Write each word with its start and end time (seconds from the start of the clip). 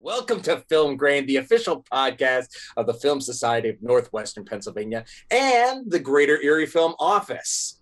Welcome 0.00 0.42
to 0.42 0.58
Film 0.68 0.96
Grain, 0.96 1.26
the 1.26 1.38
official 1.38 1.82
podcast 1.92 2.46
of 2.76 2.86
the 2.86 2.94
Film 2.94 3.20
Society 3.20 3.68
of 3.68 3.82
Northwestern 3.82 4.44
Pennsylvania 4.44 5.04
and 5.28 5.90
the 5.90 5.98
Greater 5.98 6.40
Erie 6.40 6.66
Film 6.66 6.94
Office. 7.00 7.80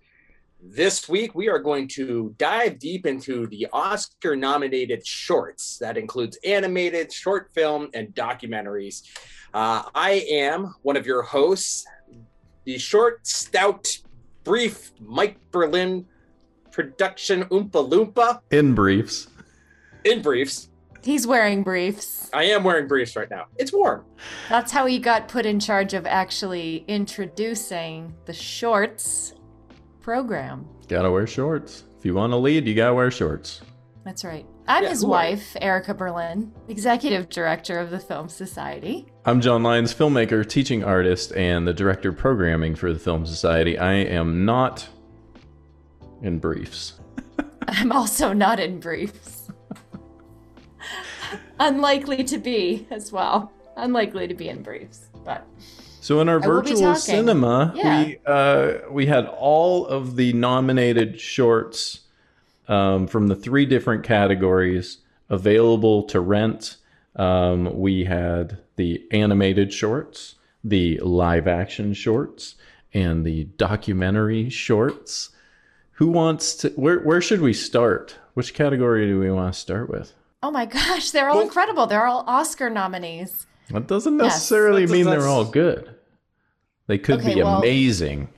This 0.62 1.10
week, 1.10 1.34
we 1.34 1.50
are 1.50 1.58
going 1.58 1.88
to 1.88 2.34
dive 2.38 2.78
deep 2.78 3.04
into 3.04 3.46
the 3.48 3.66
Oscar 3.70 4.34
nominated 4.34 5.06
shorts. 5.06 5.76
That 5.76 5.98
includes 5.98 6.38
animated, 6.42 7.12
short 7.12 7.50
film, 7.52 7.90
and 7.92 8.14
documentaries. 8.14 9.02
Uh, 9.52 9.82
I 9.94 10.24
am 10.30 10.74
one 10.80 10.96
of 10.96 11.04
your 11.04 11.20
hosts, 11.20 11.84
the 12.64 12.78
short, 12.78 13.26
stout, 13.26 13.94
brief 14.42 14.90
Mike 15.00 15.36
Berlin 15.50 16.06
production 16.72 17.44
Oompa 17.44 17.86
Loompa. 17.86 18.40
In 18.50 18.74
briefs. 18.74 19.28
In 20.04 20.22
briefs. 20.22 20.70
He's 21.06 21.24
wearing 21.24 21.62
briefs. 21.62 22.28
I 22.34 22.46
am 22.46 22.64
wearing 22.64 22.88
briefs 22.88 23.14
right 23.14 23.30
now. 23.30 23.46
It's 23.58 23.72
warm. 23.72 24.04
That's 24.48 24.72
how 24.72 24.86
he 24.86 24.98
got 24.98 25.28
put 25.28 25.46
in 25.46 25.60
charge 25.60 25.94
of 25.94 26.04
actually 26.04 26.84
introducing 26.88 28.12
the 28.24 28.32
shorts 28.32 29.32
program. 30.00 30.66
Gotta 30.88 31.08
wear 31.08 31.28
shorts. 31.28 31.84
If 31.96 32.04
you 32.04 32.14
want 32.14 32.32
to 32.32 32.36
lead, 32.36 32.66
you 32.66 32.74
gotta 32.74 32.92
wear 32.92 33.12
shorts. 33.12 33.60
That's 34.04 34.24
right. 34.24 34.44
I'm 34.66 34.82
Yeah, 34.82 34.88
his 34.88 35.02
who 35.02 35.06
are 35.06 35.10
wife, 35.10 35.56
Erica 35.60 35.94
Berlin, 35.94 36.52
executive 36.66 37.28
director 37.28 37.78
of 37.78 37.90
the 37.90 38.00
Film 38.00 38.28
Society. 38.28 39.06
I'm 39.24 39.40
John 39.40 39.62
Lyons, 39.62 39.94
filmmaker, 39.94 40.44
teaching 40.48 40.82
artist, 40.82 41.32
and 41.36 41.68
the 41.68 41.74
director 41.74 42.08
of 42.08 42.16
programming 42.16 42.74
for 42.74 42.92
the 42.92 42.98
Film 42.98 43.26
Society. 43.26 43.78
I 43.78 43.92
am 43.92 44.44
not 44.44 44.88
in 46.20 46.40
briefs. 46.40 46.94
I'm 47.68 47.92
also 47.92 48.32
not 48.32 48.58
in 48.58 48.80
briefs. 48.80 49.35
Unlikely 51.58 52.24
to 52.24 52.38
be 52.38 52.86
as 52.90 53.12
well. 53.12 53.52
Unlikely 53.76 54.28
to 54.28 54.34
be 54.34 54.48
in 54.48 54.62
briefs, 54.62 55.08
but 55.24 55.46
So 56.00 56.20
in 56.20 56.28
our 56.28 56.42
I 56.42 56.46
will 56.46 56.62
be 56.62 56.70
virtual 56.70 56.94
cinema, 56.94 57.72
Yeah. 57.74 58.04
we 58.04 58.18
uh, 58.26 58.72
we 58.90 59.06
had 59.06 59.26
all 59.26 59.86
of 59.86 60.16
the 60.16 60.32
nominated 60.32 61.20
shorts 61.20 62.00
um, 62.68 63.06
from 63.06 63.26
the 63.28 63.34
three 63.34 63.66
different 63.66 64.02
categories 64.04 64.98
available 65.28 66.04
to 66.04 66.20
rent. 66.20 66.76
Um, 67.16 67.78
we 67.78 68.04
had 68.04 68.58
the 68.76 69.02
animated 69.10 69.72
shorts, 69.72 70.34
the 70.62 70.98
live 70.98 71.46
action 71.48 71.94
shorts, 71.94 72.56
and 72.92 73.24
the 73.24 73.44
documentary 73.56 74.50
shorts. 74.50 75.30
Who 75.92 76.08
wants 76.08 76.54
to? 76.56 76.68
Where 76.70 77.00
where 77.00 77.20
should 77.22 77.40
we 77.40 77.52
start? 77.54 78.16
Which 78.34 78.52
category 78.52 79.06
do 79.06 79.18
we 79.18 79.30
want 79.30 79.54
to 79.54 79.58
start 79.60 79.88
with? 79.88 80.12
Oh 80.46 80.50
my 80.52 80.64
gosh, 80.78 81.10
they're 81.10 81.28
all 81.28 81.36
Well- 81.38 81.44
incredible. 81.44 81.86
They're 81.86 82.06
all 82.06 82.24
Oscar 82.26 82.70
nominees. 82.70 83.46
That 83.70 83.88
doesn't 83.88 84.14
Yes. 84.18 84.34
necessarily 84.34 84.86
That's- 84.86 84.92
mean 84.92 85.10
they're 85.10 85.26
all 85.28 85.44
good. 85.44 85.94
They 86.86 86.98
could 86.98 87.18
Okay, 87.20 87.34
be 87.34 87.42
well- 87.42 87.58
amazing. 87.58 88.28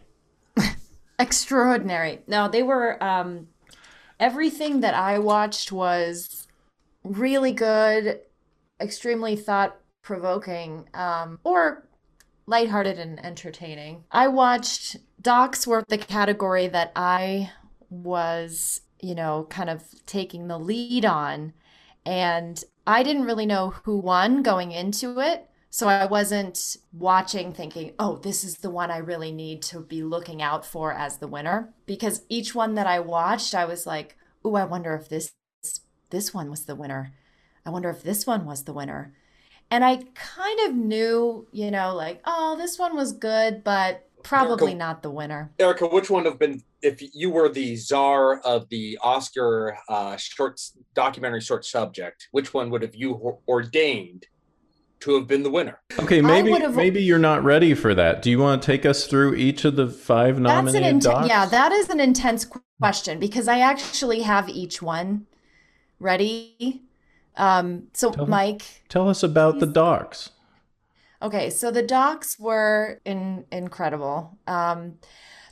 extraordinary. 1.19 2.21
No, 2.27 2.49
they 2.49 2.63
were 2.63 3.03
um 3.03 3.49
everything 4.21 4.81
that 4.81 4.95
I 4.95 5.19
watched 5.19 5.71
was 5.71 6.47
really 7.05 7.53
good, 7.53 8.21
extremely 8.81 9.37
thought 9.37 9.77
provoking, 10.03 10.89
um, 10.95 11.39
or 11.45 11.87
lighthearted 12.47 12.99
and 12.99 13.25
entertaining. 13.25 14.05
I 14.11 14.29
watched 14.29 14.97
docs 15.21 15.67
were 15.67 15.85
the 15.89 15.99
category 15.99 16.67
that 16.69 16.93
I 16.97 17.51
was, 17.91 18.81
you 19.01 19.15
know, 19.15 19.47
kind 19.51 19.69
of 19.71 19.83
taking 20.07 20.49
the 20.49 20.59
lead 20.59 21.05
on. 21.05 21.53
And 22.09 22.65
I 22.87 23.03
didn't 23.03 23.27
really 23.27 23.45
know 23.45 23.75
who 23.85 23.99
won 23.99 24.43
going 24.43 24.73
into 24.73 25.21
it. 25.21 25.47
So 25.69 25.89
I 25.89 26.07
wasn't 26.07 26.79
watching 26.91 27.53
thinking, 27.53 27.93
oh, 27.99 28.17
this 28.17 28.45
is 28.45 28.57
the 28.57 28.71
one 28.71 28.91
I 28.91 28.97
really 28.97 29.31
need 29.31 29.61
to 29.65 29.81
be 29.81 30.03
looking 30.03 30.41
out 30.41 30.65
for 30.65 30.95
as 30.95 31.19
the 31.19 31.29
winner. 31.29 31.75
Because 31.85 32.23
each 32.31 32.55
one 32.55 32.77
that 32.77 32.87
I 32.87 33.01
watched, 33.01 33.55
I 33.55 33.67
was 33.67 33.87
like, 33.87 34.17
oh, 34.43 34.55
I 34.55 34.65
wonder 34.65 34.95
if 34.95 35.11
this 35.11 35.33
this 36.09 36.33
one 36.33 36.49
was 36.49 36.65
the 36.65 36.75
winner. 36.75 37.13
I 37.67 37.69
wonder 37.69 37.91
if 37.91 38.03
this 38.03 38.27
one 38.27 38.47
was 38.47 38.65
the 38.65 38.73
winner. 38.73 39.13
And 39.71 39.85
I 39.85 39.97
kind 40.15 40.61
of 40.67 40.75
knew, 40.75 41.47
you 41.53 41.71
know, 41.71 41.95
like, 41.95 42.23
oh, 42.25 42.57
this 42.57 42.79
one 42.79 42.97
was 42.97 43.13
good, 43.13 43.63
but 43.63 44.08
probably 44.23 44.73
Erica- 44.73 44.79
not 44.79 45.03
the 45.03 45.11
winner. 45.11 45.53
Erica, 45.59 45.87
which 45.87 46.11
one 46.11 46.25
would 46.25 46.31
have 46.31 46.39
been 46.39 46.63
if 46.83 47.03
you 47.15 47.31
were 47.31 47.49
the 47.49 47.77
czar 47.77 48.41
of 48.41 48.69
the 48.69 48.99
Oscar 49.03 49.77
uh, 49.89 50.17
shorts 50.17 50.77
documentary 50.95 51.41
short 51.41 51.65
subject? 51.65 52.29
Which 52.33 52.55
one 52.55 52.71
would 52.71 52.83
have 52.83 52.95
you 52.95 53.39
ordained 53.47 54.27
to 55.01 55.15
have 55.15 55.27
been 55.27 55.43
the 55.43 55.51
winner? 55.51 55.81
Okay, 55.99 56.21
maybe 56.21 56.67
maybe 56.69 57.03
you're 57.03 57.19
not 57.19 57.45
ready 57.45 57.75
for 57.75 57.95
that. 57.95 58.23
Do 58.23 58.31
you 58.31 58.39
want 58.39 58.63
to 58.63 58.67
take 58.67 58.85
us 58.85 59.07
through 59.07 59.35
each 59.35 59.65
of 59.65 59.77
the 59.77 59.89
five 59.89 60.37
That's 60.37 60.39
an 60.39 60.43
nominated 60.43 60.89
intense, 60.89 61.29
yeah, 61.29 61.47
that 61.47 61.73
is 61.73 61.89
an 61.89 62.01
intense 62.01 62.47
question 62.81 63.19
because 63.19 63.49
I 63.49 63.61
actually 63.61 64.23
have 64.23 64.49
each 64.49 64.83
one 64.83 65.27
ready. 66.01 66.83
Um, 67.37 67.85
so 67.93 68.11
Tell 68.11 68.27
me. 68.27 68.31
Mike, 68.31 68.63
Tell 68.89 69.09
us 69.09 69.23
about 69.23 69.61
the 69.61 69.67
docs. 69.67 70.31
Okay, 71.21 71.51
so 71.51 71.71
the 71.71 71.83
docs 71.83 72.39
were 72.39 73.01
in, 73.05 73.45
incredible. 73.51 74.39
Um, 74.47 74.99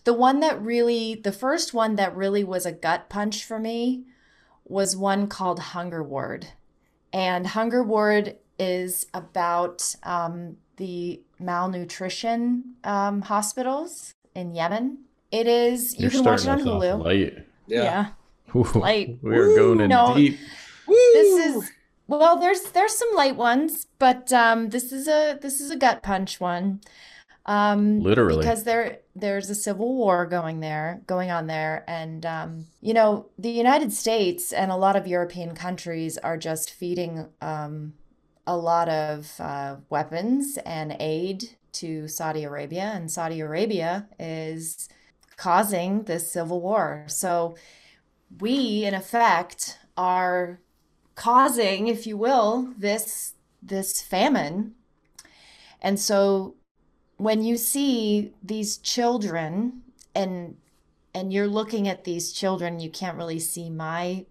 the 0.05 0.13
one 0.13 0.41
that 0.41 0.61
really, 0.63 1.17
the 1.17 1.33
first 1.33 1.75
one 1.75 1.97
that 1.97 2.15
really 2.15 2.45
was 2.45 2.65
a 2.67 2.73
gut 2.73 3.09
punch 3.09 3.45
for 3.45 3.59
me 3.59 4.05
was 4.65 4.97
one 4.97 5.27
called 5.27 5.59
Hunger 5.59 6.03
Ward. 6.03 6.47
And 7.13 7.47
Hunger 7.49 7.83
Ward 7.83 8.37
is 8.59 9.07
about 9.13 9.95
um, 10.03 10.57
the 10.77 11.21
malnutrition 11.41 12.75
um, 12.85 13.23
hospitals 13.23 14.15
in 14.35 14.55
Yemen. 14.55 14.99
It 15.33 15.49
is, 15.49 15.95
you 15.95 16.03
You're 16.03 16.11
can 16.11 16.25
watch 16.25 16.43
it 16.43 16.49
on 16.49 16.61
starting 16.61 16.69
us 16.69 16.75
off 16.95 17.01
Hulu. 17.01 17.05
light. 17.05 17.47
Yeah. 17.67 18.09
Ooh, 18.55 18.63
Light. 18.75 19.19
We 19.23 19.37
are 19.37 19.57
going 19.57 19.81
in 19.81 19.89
No. 19.91 20.15
deep. 20.15 20.39
This 20.87 21.47
is 21.57 21.71
well, 22.09 22.39
there's 22.39 22.63
there's 22.71 22.95
some 22.95 23.09
light 23.15 23.37
ones, 23.37 23.87
but 23.99 24.33
um, 24.33 24.71
this 24.71 24.93
is 24.93 25.09
a 25.09 25.39
this 25.41 25.61
is 25.61 25.71
a 25.71 25.77
gut 25.77 26.03
punch 26.03 26.41
one. 26.41 26.81
Um, 27.47 28.01
Literally. 28.01 28.39
because 28.41 28.65
there 28.65 28.99
there's 29.15 29.49
a 29.51 29.55
civil 29.55 29.95
war 29.95 30.27
going 30.27 30.61
there 30.61 31.03
going 31.07 31.31
on 31.31 31.47
there, 31.47 31.85
and 31.89 32.25
um, 32.25 32.67
you 32.81 32.95
know 32.95 33.27
the 33.39 33.51
United 33.51 33.93
States 33.93 34.53
and 34.53 34.71
a 34.71 34.77
lot 34.77 34.97
of 34.97 35.07
European 35.07 35.55
countries 35.55 36.19
are 36.19 36.37
just 36.37 36.71
feeding 36.71 37.29
um, 37.41 37.95
a 38.47 38.57
lot 38.57 38.89
of 38.89 39.33
uh, 39.41 39.77
weapons 39.91 40.59
and 40.65 40.97
aid 41.01 41.57
to 41.73 42.09
Saudi 42.09 42.45
Arabia, 42.45 42.93
and 42.95 43.11
Saudi 43.11 43.41
Arabia 43.41 44.09
is 44.19 44.89
causing 45.37 46.05
this 46.05 46.33
civil 46.33 46.61
war. 46.61 47.05
So 47.09 47.57
we, 48.41 48.85
in 48.85 48.95
effect, 48.95 49.79
are 49.97 50.61
causing, 51.17 51.89
if 51.89 52.07
you 52.07 52.17
will, 52.17 52.73
this 52.79 53.35
this 53.61 54.01
famine. 54.01 54.75
And 55.83 55.99
so 55.99 56.55
when 57.17 57.43
you 57.43 57.57
see 57.57 58.33
these 58.43 58.77
children 58.77 59.83
and 60.15 60.57
and 61.15 61.33
you're 61.33 61.49
looking 61.49 61.89
at 61.89 62.05
these 62.05 62.31
children, 62.31 62.79
you 62.79 62.91
can't 62.91 63.17
really 63.17 63.39
see 63.39 63.71
my, 63.71 64.27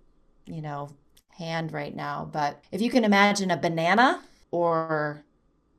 you 0.45 0.61
know, 0.61 0.91
hand 1.37 1.73
right 1.73 1.95
now, 1.95 2.29
but 2.31 2.63
if 2.71 2.79
you 2.79 2.89
can 2.89 3.03
imagine 3.03 3.51
a 3.51 3.57
banana 3.57 4.21
or 4.51 5.23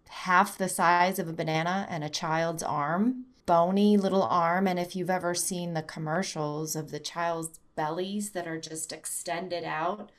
half 0.09 0.59
the 0.59 0.69
size 0.69 1.19
of 1.19 1.29
a 1.29 1.33
banana 1.33 1.87
and 1.89 2.05
a 2.05 2.11
child's 2.11 2.63
arm, 2.63 3.25
bony 3.47 3.97
little 3.97 4.25
arm, 4.25 4.67
and 4.67 4.79
if 4.79 4.95
you've 4.95 5.09
ever 5.09 5.35
seen 5.35 5.73
the 5.73 5.83
commercials 5.83 6.77
of 6.77 6.91
the 6.91 7.01
child's 7.01 7.61
bellies 7.75 8.31
that 8.31 8.47
are 8.47 8.61
just 8.61 8.93
extended 8.93 9.65
out, 9.65 10.11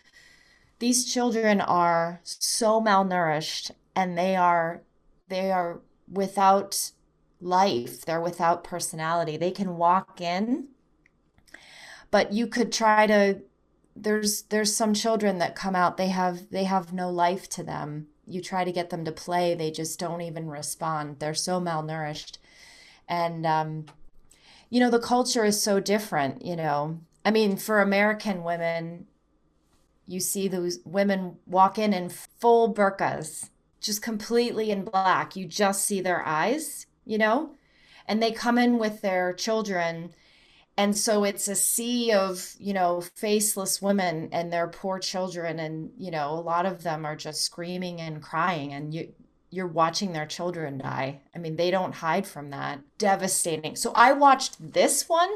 these 0.80 1.12
children 1.12 1.62
are 1.62 2.22
so 2.24 2.82
malnourished 2.82 3.72
and 3.96 4.18
they 4.18 4.36
are 4.36 4.84
they 5.30 5.52
are 5.52 5.82
without 6.12 6.92
life. 7.42 8.06
They're 8.06 8.22
without 8.22 8.64
personality. 8.64 9.38
They 9.38 9.52
can 9.52 9.78
walk 9.78 10.22
in 10.22 10.70
but 12.12 12.34
you 12.34 12.48
could 12.48 12.72
try 12.72 13.08
to 13.08 13.42
there's 13.96 14.44
there's 14.44 14.76
some 14.76 14.94
children 14.94 15.40
that 15.40 15.56
come 15.56 15.76
out 15.76 15.98
they 15.98 16.10
have 16.10 16.50
they 16.52 16.64
have 16.66 16.94
no 16.94 17.10
life 17.10 17.50
to 17.50 17.64
them. 17.64 18.08
You 18.26 18.42
try 18.42 18.64
to 18.64 18.72
get 18.72 18.90
them 18.90 19.06
to 19.06 19.12
play 19.12 19.56
they 19.56 19.72
just 19.72 20.00
don't 20.00 20.22
even 20.22 20.48
respond. 20.50 21.20
They're 21.20 21.34
so 21.34 21.60
malnourished. 21.60 22.38
And 23.08 23.46
um 23.46 23.86
you 24.70 24.80
know 24.80 24.90
the 24.90 25.00
culture 25.00 25.46
is 25.46 25.62
so 25.62 25.80
different 25.80 26.46
you 26.46 26.56
know. 26.56 27.00
I 27.26 27.32
mean 27.32 27.58
for 27.58 27.82
american 27.82 28.44
women 28.44 29.08
you 30.08 30.22
see 30.22 30.48
those 30.48 30.80
women 30.86 31.38
walk 31.46 31.78
in 31.78 31.94
in 31.94 32.10
full 32.10 32.74
burqas, 32.74 33.50
just 33.82 34.02
completely 34.02 34.72
in 34.72 34.86
black. 34.86 35.36
You 35.36 35.46
just 35.46 35.86
see 35.86 36.00
their 36.00 36.26
eyes, 36.26 36.88
you 37.06 37.18
know? 37.18 37.52
And 38.08 38.24
they 38.24 38.32
come 38.32 38.58
in 38.58 38.80
with 38.80 39.02
their 39.02 39.34
children. 39.34 40.14
And 40.78 40.98
so 40.98 41.26
it's 41.26 41.48
a 41.50 41.56
sea 41.56 42.14
of 42.14 42.56
you 42.58 42.74
know 42.74 43.02
faceless 43.16 43.82
women 43.82 44.30
and 44.32 44.52
their 44.52 44.68
poor 44.68 44.98
children. 44.98 45.60
And 45.60 45.92
you 45.98 46.10
know 46.10 46.32
a 46.32 46.40
lot 46.40 46.66
of 46.66 46.84
them 46.84 47.06
are 47.06 47.16
just 47.16 47.42
screaming 47.42 48.00
and 48.00 48.22
crying. 48.22 48.72
And 48.72 48.94
you 48.94 49.14
you're 49.50 49.68
watching 49.68 50.14
their 50.14 50.26
children 50.26 50.78
die. 50.78 51.22
I 51.36 51.40
mean 51.40 51.58
they 51.58 51.70
don't 51.70 51.96
hide 51.96 52.26
from 52.26 52.52
that. 52.52 52.80
Devastating. 52.98 53.76
So 53.76 53.92
i 53.94 54.14
watched 54.14 54.72
this 54.74 55.10
one 55.10 55.30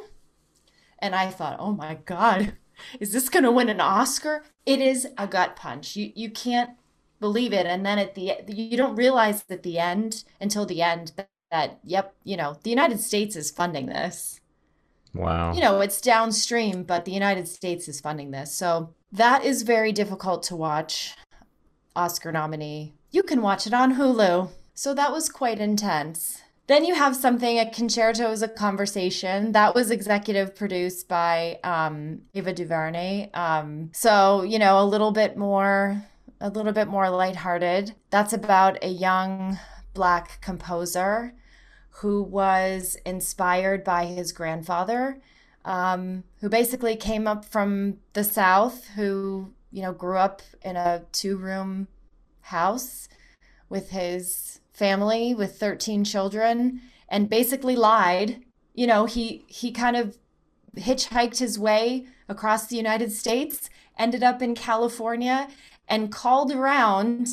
and 0.99 1.15
i 1.15 1.27
thought 1.27 1.57
oh 1.59 1.73
my 1.73 1.95
god 2.05 2.53
is 2.99 3.11
this 3.13 3.29
going 3.29 3.43
to 3.43 3.51
win 3.51 3.69
an 3.69 3.81
oscar 3.81 4.43
it 4.65 4.79
is 4.79 5.07
a 5.17 5.27
gut 5.27 5.55
punch 5.55 5.95
you 5.95 6.11
you 6.15 6.29
can't 6.29 6.71
believe 7.19 7.53
it 7.53 7.65
and 7.65 7.85
then 7.85 7.99
at 7.99 8.15
the 8.15 8.33
you 8.47 8.77
don't 8.77 8.95
realize 8.95 9.43
at 9.49 9.63
the 9.63 9.77
end 9.77 10.23
until 10.39 10.65
the 10.65 10.81
end 10.81 11.11
that, 11.15 11.29
that 11.51 11.79
yep 11.83 12.15
you 12.23 12.35
know 12.35 12.57
the 12.63 12.69
united 12.69 12.99
states 12.99 13.35
is 13.35 13.51
funding 13.51 13.85
this 13.87 14.39
Wow. 15.13 15.53
you 15.53 15.59
know, 15.59 15.81
it's 15.81 15.99
downstream, 15.99 16.83
but 16.83 17.03
the 17.03 17.11
United 17.11 17.47
States 17.47 17.89
is 17.89 17.99
funding 17.99 18.31
this. 18.31 18.55
So 18.55 18.93
that 19.11 19.43
is 19.43 19.63
very 19.63 19.91
difficult 19.91 20.43
to 20.43 20.55
watch. 20.55 21.15
Oscar 21.95 22.31
nominee. 22.31 22.93
You 23.11 23.23
can 23.23 23.41
watch 23.41 23.67
it 23.67 23.73
on 23.73 23.95
Hulu. 23.95 24.49
So 24.73 24.93
that 24.93 25.11
was 25.11 25.29
quite 25.29 25.59
intense. 25.59 26.41
Then 26.71 26.85
you 26.85 26.95
have 26.95 27.17
something, 27.17 27.59
a 27.59 27.69
concerto 27.69 28.31
is 28.31 28.41
a 28.41 28.47
conversation 28.47 29.51
that 29.51 29.75
was 29.75 29.91
executive 29.91 30.55
produced 30.55 31.09
by 31.09 31.59
um, 31.65 32.21
Ava 32.33 32.53
DuVernay. 32.53 33.29
Um, 33.33 33.89
so 33.91 34.43
you 34.43 34.57
know, 34.57 34.81
a 34.81 34.85
little 34.85 35.11
bit 35.11 35.35
more, 35.35 36.01
a 36.39 36.49
little 36.49 36.71
bit 36.71 36.87
more 36.87 37.09
lighthearted. 37.09 37.93
That's 38.09 38.31
about 38.31 38.81
a 38.81 38.87
young 38.87 39.59
black 39.93 40.39
composer 40.39 41.33
who 41.89 42.23
was 42.23 42.95
inspired 43.05 43.83
by 43.83 44.05
his 44.05 44.31
grandfather, 44.31 45.19
um, 45.65 46.23
who 46.39 46.47
basically 46.47 46.95
came 46.95 47.27
up 47.27 47.43
from 47.43 47.97
the 48.13 48.23
South, 48.23 48.87
who, 48.95 49.51
you 49.73 49.81
know, 49.81 49.91
grew 49.91 50.17
up 50.17 50.41
in 50.61 50.77
a 50.77 51.03
two 51.11 51.35
room 51.35 51.89
house 52.39 53.09
with 53.67 53.89
his 53.89 54.60
family 54.71 55.33
with 55.33 55.59
13 55.59 56.03
children 56.03 56.81
and 57.09 57.29
basically 57.29 57.75
lied. 57.75 58.43
You 58.73 58.87
know, 58.87 59.05
he, 59.05 59.45
he 59.47 59.71
kind 59.71 59.95
of 59.95 60.17
hitchhiked 60.77 61.39
his 61.39 61.59
way 61.59 62.07
across 62.29 62.67
the 62.67 62.77
United 62.77 63.11
States, 63.11 63.69
ended 63.97 64.23
up 64.23 64.41
in 64.41 64.55
California, 64.55 65.49
and 65.87 66.11
called 66.11 66.51
around 66.51 67.27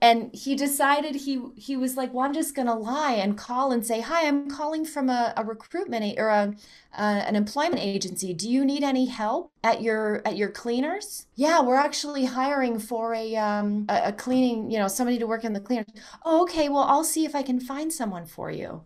and 0.00 0.30
he 0.34 0.54
decided 0.54 1.14
he 1.14 1.40
he 1.56 1.76
was 1.76 1.96
like 1.96 2.12
well 2.12 2.26
i'm 2.26 2.34
just 2.34 2.54
going 2.54 2.66
to 2.66 2.74
lie 2.74 3.12
and 3.12 3.38
call 3.38 3.72
and 3.72 3.86
say 3.86 4.00
hi 4.00 4.26
i'm 4.26 4.50
calling 4.50 4.84
from 4.84 5.08
a, 5.08 5.32
a 5.36 5.44
recruitment 5.44 6.18
or 6.18 6.28
a, 6.28 6.54
uh, 6.96 7.22
an 7.26 7.36
employment 7.36 7.82
agency. 7.82 8.32
Do 8.32 8.48
you 8.48 8.64
need 8.64 8.82
any 8.82 9.06
help 9.06 9.52
at 9.62 9.82
your 9.82 10.22
at 10.24 10.36
your 10.36 10.48
cleaners? 10.50 11.26
Yeah 11.34 11.60
we're 11.60 11.76
actually 11.76 12.24
hiring 12.24 12.78
for 12.78 13.14
a 13.14 13.36
um 13.36 13.86
a, 13.88 14.08
a 14.08 14.12
cleaning 14.12 14.70
you 14.70 14.78
know 14.78 14.88
somebody 14.88 15.18
to 15.18 15.26
work 15.26 15.44
in 15.44 15.52
the 15.52 15.60
cleaners. 15.60 15.86
Oh 16.24 16.42
okay. 16.42 16.68
Well 16.68 16.84
i'll 16.84 17.04
see 17.04 17.24
if 17.24 17.34
i 17.34 17.42
can 17.42 17.60
find 17.60 17.92
someone 17.92 18.26
for 18.26 18.50
you. 18.50 18.82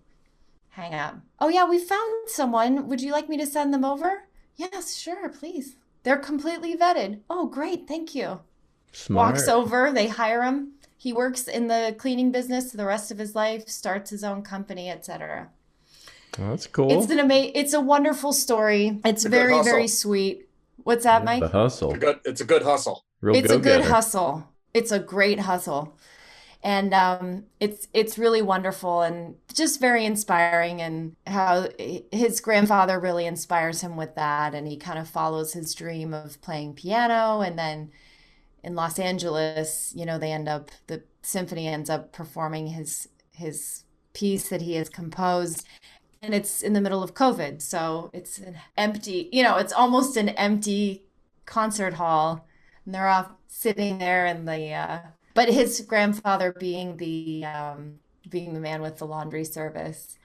Hang 0.70 0.94
up. 0.94 1.20
Oh 1.38 1.48
yeah 1.48 1.68
we 1.68 1.78
found 1.78 2.28
someone. 2.28 2.88
Would 2.88 3.00
you 3.00 3.12
like 3.12 3.28
me 3.28 3.36
to 3.38 3.46
send 3.46 3.72
them 3.72 3.84
over? 3.84 4.24
Yes 4.56 4.96
sure 4.96 5.28
please. 5.28 5.76
They're 6.02 6.18
completely 6.18 6.76
vetted. 6.76 7.20
Oh 7.30 7.46
great. 7.46 7.86
Thank 7.86 8.14
you. 8.14 8.40
Smart. 8.92 9.34
walks 9.34 9.46
over. 9.46 9.92
They 9.92 10.08
hire 10.08 10.42
him 10.42 10.72
he 11.00 11.14
works 11.14 11.48
in 11.48 11.68
the 11.68 11.94
cleaning 11.96 12.30
business 12.30 12.72
the 12.72 12.84
rest 12.84 13.10
of 13.10 13.16
his 13.16 13.34
life, 13.34 13.66
starts 13.70 14.10
his 14.10 14.22
own 14.22 14.42
company, 14.42 14.90
etc. 14.90 15.48
Oh, 16.38 16.50
that's 16.50 16.66
cool. 16.66 16.92
It's 16.92 17.10
an 17.10 17.18
ama- 17.20 17.50
it's 17.54 17.72
a 17.72 17.80
wonderful 17.80 18.34
story. 18.34 19.00
It's, 19.02 19.24
It's 19.24 19.24
a 19.24 19.28
very 19.30 19.62
very 19.62 19.88
sweet. 19.88 20.46
What's 20.82 21.04
that, 21.04 21.20
Yeah, 21.20 21.24
Mike? 21.24 21.40
The 21.40 21.48
hustle. 21.48 21.88
It's 21.92 21.96
a 21.96 22.00
good, 22.00 22.20
it's 22.26 22.40
a 22.42 22.44
good 22.44 22.62
hustle. 22.62 23.04
Real 23.22 23.34
it's 23.34 23.50
a 23.50 23.58
good 23.58 23.80
hustle. 23.86 24.46
It's 24.74 24.92
a 24.92 24.98
great 24.98 25.40
hustle. 25.40 25.96
And 26.62 26.92
um, 26.92 27.44
it's 27.60 27.88
it's 27.94 28.18
really 28.18 28.42
wonderful 28.42 29.00
and 29.00 29.36
just 29.54 29.80
very 29.80 30.04
inspiring 30.04 30.82
and 30.82 31.16
how 31.26 31.68
his 32.12 32.42
grandfather 32.42 33.00
really 33.00 33.24
inspires 33.24 33.80
him 33.80 33.96
with 33.96 34.14
that 34.16 34.54
and 34.54 34.68
he 34.68 34.76
kind 34.76 34.98
of 34.98 35.08
follows 35.08 35.54
his 35.54 35.74
dream 35.74 36.12
of 36.12 36.38
playing 36.42 36.74
piano 36.74 37.40
and 37.40 37.58
then 37.58 37.90
in 38.62 38.74
Los 38.74 38.98
Angeles, 38.98 39.92
you 39.96 40.04
know, 40.04 40.18
they 40.18 40.32
end 40.32 40.48
up 40.48 40.70
the 40.86 41.02
symphony 41.22 41.68
ends 41.68 41.90
up 41.90 42.12
performing 42.12 42.68
his 42.68 43.08
his 43.32 43.84
piece 44.12 44.48
that 44.48 44.62
he 44.62 44.74
has 44.74 44.88
composed 44.88 45.66
and 46.22 46.34
it's 46.34 46.62
in 46.62 46.72
the 46.74 46.80
middle 46.80 47.02
of 47.02 47.14
COVID. 47.14 47.62
So 47.62 48.10
it's 48.12 48.38
an 48.38 48.56
empty, 48.76 49.28
you 49.32 49.42
know, 49.42 49.56
it's 49.56 49.72
almost 49.72 50.16
an 50.16 50.30
empty 50.30 51.04
concert 51.46 51.94
hall 51.94 52.46
and 52.84 52.94
they're 52.94 53.08
off 53.08 53.30
sitting 53.48 53.98
there 53.98 54.26
in 54.26 54.44
the 54.44 54.72
uh 54.72 54.98
but 55.34 55.48
his 55.48 55.80
grandfather 55.80 56.52
being 56.58 56.96
the 56.98 57.44
um 57.44 57.98
being 58.28 58.54
the 58.54 58.60
man 58.60 58.80
with 58.80 58.98
the 58.98 59.06
laundry 59.06 59.44
service 59.44 60.16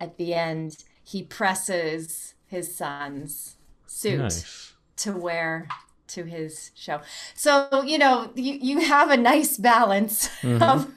at 0.00 0.16
the 0.16 0.32
end 0.32 0.84
he 1.02 1.22
presses 1.22 2.34
his 2.46 2.74
son's 2.74 3.56
suit 3.86 4.20
Nice. 4.20 4.74
to 4.96 5.12
wear 5.12 5.66
to 6.14 6.24
his 6.24 6.70
show. 6.74 7.00
So, 7.34 7.82
you 7.84 7.98
know, 7.98 8.30
you, 8.34 8.54
you 8.60 8.80
have 8.80 9.10
a 9.10 9.16
nice 9.16 9.56
balance 9.58 10.28
Mhm. 10.42 10.62
of 10.62 10.88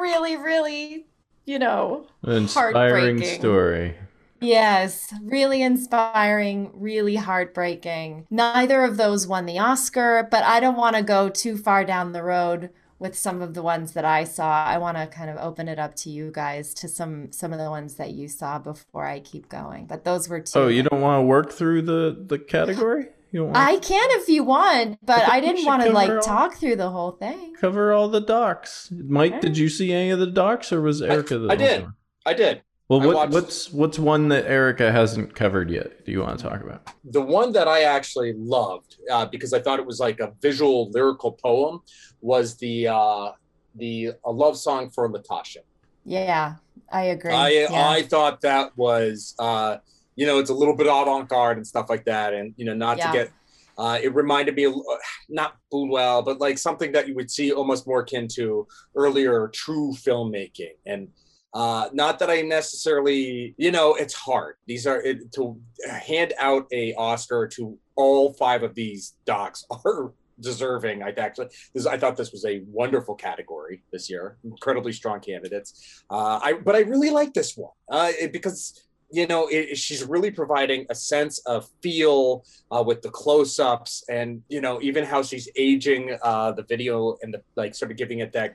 really, 0.00 0.36
really, 0.36 1.06
you 1.44 1.58
know, 1.58 2.06
An 2.22 2.32
inspiring 2.32 3.22
story. 3.22 3.96
yes, 4.40 5.12
really 5.22 5.62
inspiring, 5.62 6.70
really 6.74 7.16
heartbreaking. 7.16 8.26
Neither 8.30 8.82
of 8.84 8.96
those 8.96 9.26
won 9.26 9.46
the 9.46 9.58
Oscar, 9.58 10.26
but 10.30 10.44
I 10.44 10.60
don't 10.60 10.76
want 10.76 10.96
to 10.96 11.02
go 11.02 11.28
too 11.28 11.56
far 11.56 11.84
down 11.84 12.12
the 12.12 12.22
road 12.22 12.70
with 12.98 13.16
some 13.18 13.42
of 13.42 13.54
the 13.54 13.62
ones 13.62 13.94
that 13.94 14.04
I 14.04 14.22
saw. 14.22 14.64
I 14.64 14.78
want 14.78 14.96
to 14.96 15.08
kind 15.08 15.28
of 15.28 15.36
open 15.38 15.66
it 15.66 15.78
up 15.80 15.96
to 15.96 16.10
you 16.10 16.30
guys 16.32 16.72
to 16.74 16.86
some 16.88 17.32
some 17.32 17.52
of 17.52 17.58
the 17.58 17.68
ones 17.68 17.94
that 17.96 18.12
you 18.12 18.28
saw 18.28 18.60
before 18.60 19.04
I 19.06 19.18
keep 19.18 19.48
going. 19.48 19.86
But 19.86 20.04
those 20.04 20.28
were 20.28 20.38
two. 20.38 20.56
Oh, 20.60 20.68
you 20.68 20.84
don't 20.84 21.00
want 21.00 21.18
to 21.20 21.26
work 21.26 21.50
through 21.50 21.82
the 21.82 22.16
the 22.26 22.38
category? 22.38 23.06
You 23.32 23.44
want 23.46 23.56
I 23.56 23.78
can 23.78 24.08
if 24.20 24.28
you 24.28 24.44
want, 24.44 24.98
but 25.02 25.18
think 25.20 25.32
I 25.32 25.40
didn't 25.40 25.64
want 25.64 25.82
to 25.82 25.90
like 25.90 26.10
all- 26.10 26.20
talk 26.20 26.54
through 26.54 26.76
the 26.76 26.90
whole 26.90 27.12
thing. 27.12 27.54
cover 27.58 27.92
all 27.92 28.08
the 28.08 28.20
docs. 28.20 28.90
Mike, 28.92 29.40
did 29.40 29.56
you 29.56 29.68
see 29.70 29.90
any 29.92 30.10
of 30.10 30.18
the 30.18 30.26
docs, 30.26 30.70
or 30.72 30.82
was 30.82 31.00
Erica 31.00 31.38
the 31.38 31.48
I 31.50 31.56
did. 31.56 31.82
one? 31.84 31.94
I 32.26 32.34
did. 32.34 32.62
Well, 32.88 33.00
what, 33.00 33.14
watched- 33.16 33.32
what's 33.32 33.72
what's 33.72 33.98
one 33.98 34.28
that 34.28 34.44
Erica 34.44 34.92
hasn't 34.92 35.34
covered 35.34 35.70
yet? 35.70 36.04
Do 36.04 36.12
you 36.12 36.20
want 36.20 36.38
to 36.38 36.44
talk 36.46 36.60
about? 36.60 36.90
The 37.04 37.22
one 37.22 37.52
that 37.52 37.66
I 37.66 37.84
actually 37.84 38.34
loved 38.36 38.96
uh, 39.10 39.24
because 39.24 39.54
I 39.54 39.60
thought 39.60 39.78
it 39.78 39.86
was 39.86 39.98
like 39.98 40.20
a 40.20 40.34
visual 40.42 40.90
lyrical 40.90 41.32
poem 41.32 41.80
was 42.20 42.56
the 42.58 42.88
uh, 42.88 43.30
the 43.76 44.10
a 44.26 44.30
love 44.30 44.58
song 44.58 44.90
for 44.90 45.08
Latasha. 45.10 45.58
Yeah, 46.04 46.56
I 46.90 47.04
agree. 47.04 47.32
I 47.32 47.48
yeah. 47.48 47.88
I 47.88 48.02
thought 48.02 48.42
that 48.42 48.76
was 48.76 49.34
uh, 49.38 49.78
you 50.16 50.26
know 50.26 50.38
it's 50.38 50.50
a 50.50 50.54
little 50.54 50.76
bit 50.76 50.86
avant 50.86 51.28
garde 51.28 51.56
and 51.56 51.66
stuff 51.66 51.86
like 51.88 52.04
that, 52.04 52.34
and 52.34 52.54
you 52.56 52.64
know 52.64 52.74
not 52.74 52.98
Yeah. 52.98 53.06
to 53.12 53.18
get. 53.18 53.30
Uh, 53.78 53.98
it 54.02 54.14
reminded 54.14 54.54
me, 54.54 54.64
of, 54.64 54.74
uh, 54.74 54.96
not 55.30 55.56
Boudwell, 55.72 56.22
but 56.22 56.38
like 56.38 56.58
something 56.58 56.92
that 56.92 57.08
you 57.08 57.14
would 57.14 57.30
see 57.30 57.52
almost 57.52 57.86
more 57.86 58.00
akin 58.00 58.28
to 58.28 58.66
earlier 58.94 59.48
true 59.48 59.94
filmmaking. 59.94 60.74
And 60.84 61.08
uh, 61.54 61.88
not 61.94 62.18
that 62.18 62.28
I 62.28 62.42
necessarily, 62.42 63.54
you 63.56 63.70
know, 63.70 63.94
it's 63.94 64.12
hard. 64.12 64.56
These 64.66 64.86
are 64.86 65.00
it, 65.02 65.32
to 65.32 65.58
hand 65.88 66.34
out 66.38 66.66
a 66.70 66.92
Oscar 66.94 67.48
to 67.56 67.78
all 67.96 68.34
five 68.34 68.62
of 68.62 68.74
these 68.74 69.14
docs 69.24 69.64
are 69.86 70.12
deserving. 70.38 71.02
I 71.02 71.10
actually, 71.16 71.48
this, 71.74 71.86
I 71.86 71.96
thought 71.96 72.16
this 72.18 72.30
was 72.32 72.44
a 72.44 72.60
wonderful 72.66 73.14
category 73.14 73.82
this 73.90 74.10
year. 74.10 74.36
Incredibly 74.44 74.92
strong 74.92 75.20
candidates. 75.20 76.04
Uh, 76.10 76.38
I 76.42 76.52
but 76.54 76.74
I 76.76 76.80
really 76.80 77.10
like 77.10 77.32
this 77.32 77.56
one 77.56 77.72
uh, 77.90 78.12
it- 78.20 78.32
because 78.34 78.82
you 79.12 79.26
know 79.26 79.46
it, 79.48 79.76
she's 79.76 80.02
really 80.04 80.30
providing 80.30 80.86
a 80.90 80.94
sense 80.94 81.38
of 81.40 81.68
feel 81.82 82.44
uh, 82.70 82.82
with 82.84 83.02
the 83.02 83.10
close-ups 83.10 84.04
and 84.08 84.42
you 84.48 84.60
know 84.60 84.80
even 84.80 85.04
how 85.04 85.22
she's 85.22 85.48
aging 85.56 86.16
uh, 86.22 86.50
the 86.52 86.62
video 86.62 87.16
and 87.22 87.32
the 87.34 87.42
like 87.56 87.74
sort 87.74 87.90
of 87.90 87.96
giving 87.96 88.20
it 88.20 88.32
that 88.32 88.54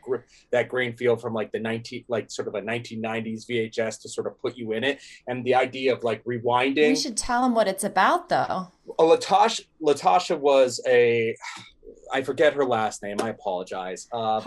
that 0.51 0.67
grain 0.67 0.95
feel 0.97 1.15
from 1.15 1.33
like 1.33 1.51
the 1.51 1.59
19 1.59 2.05
like 2.07 2.29
sort 2.31 2.47
of 2.47 2.55
a 2.55 2.61
1990s 2.61 3.45
VHS 3.49 4.01
to 4.01 4.09
sort 4.09 4.27
of 4.27 4.39
put 4.41 4.57
you 4.57 4.71
in 4.71 4.83
it 4.83 4.99
and 5.27 5.45
the 5.45 5.53
idea 5.55 5.93
of 5.93 6.03
like 6.03 6.23
rewinding 6.23 6.89
we 6.89 6.95
should 6.95 7.17
tell 7.17 7.41
them 7.43 7.53
what 7.53 7.67
it's 7.67 7.83
about, 7.83 8.29
though. 8.29 8.67
uh, 8.99 9.03
Latasha 9.03 9.61
Latasha 9.81 10.37
was 10.37 10.81
a 10.87 11.35
I 12.11 12.21
forget 12.21 12.53
her 12.53 12.63
last 12.65 13.03
name. 13.03 13.17
I 13.21 13.29
apologize. 13.29 14.07
Uh, 14.13 14.39
it- 14.39 14.43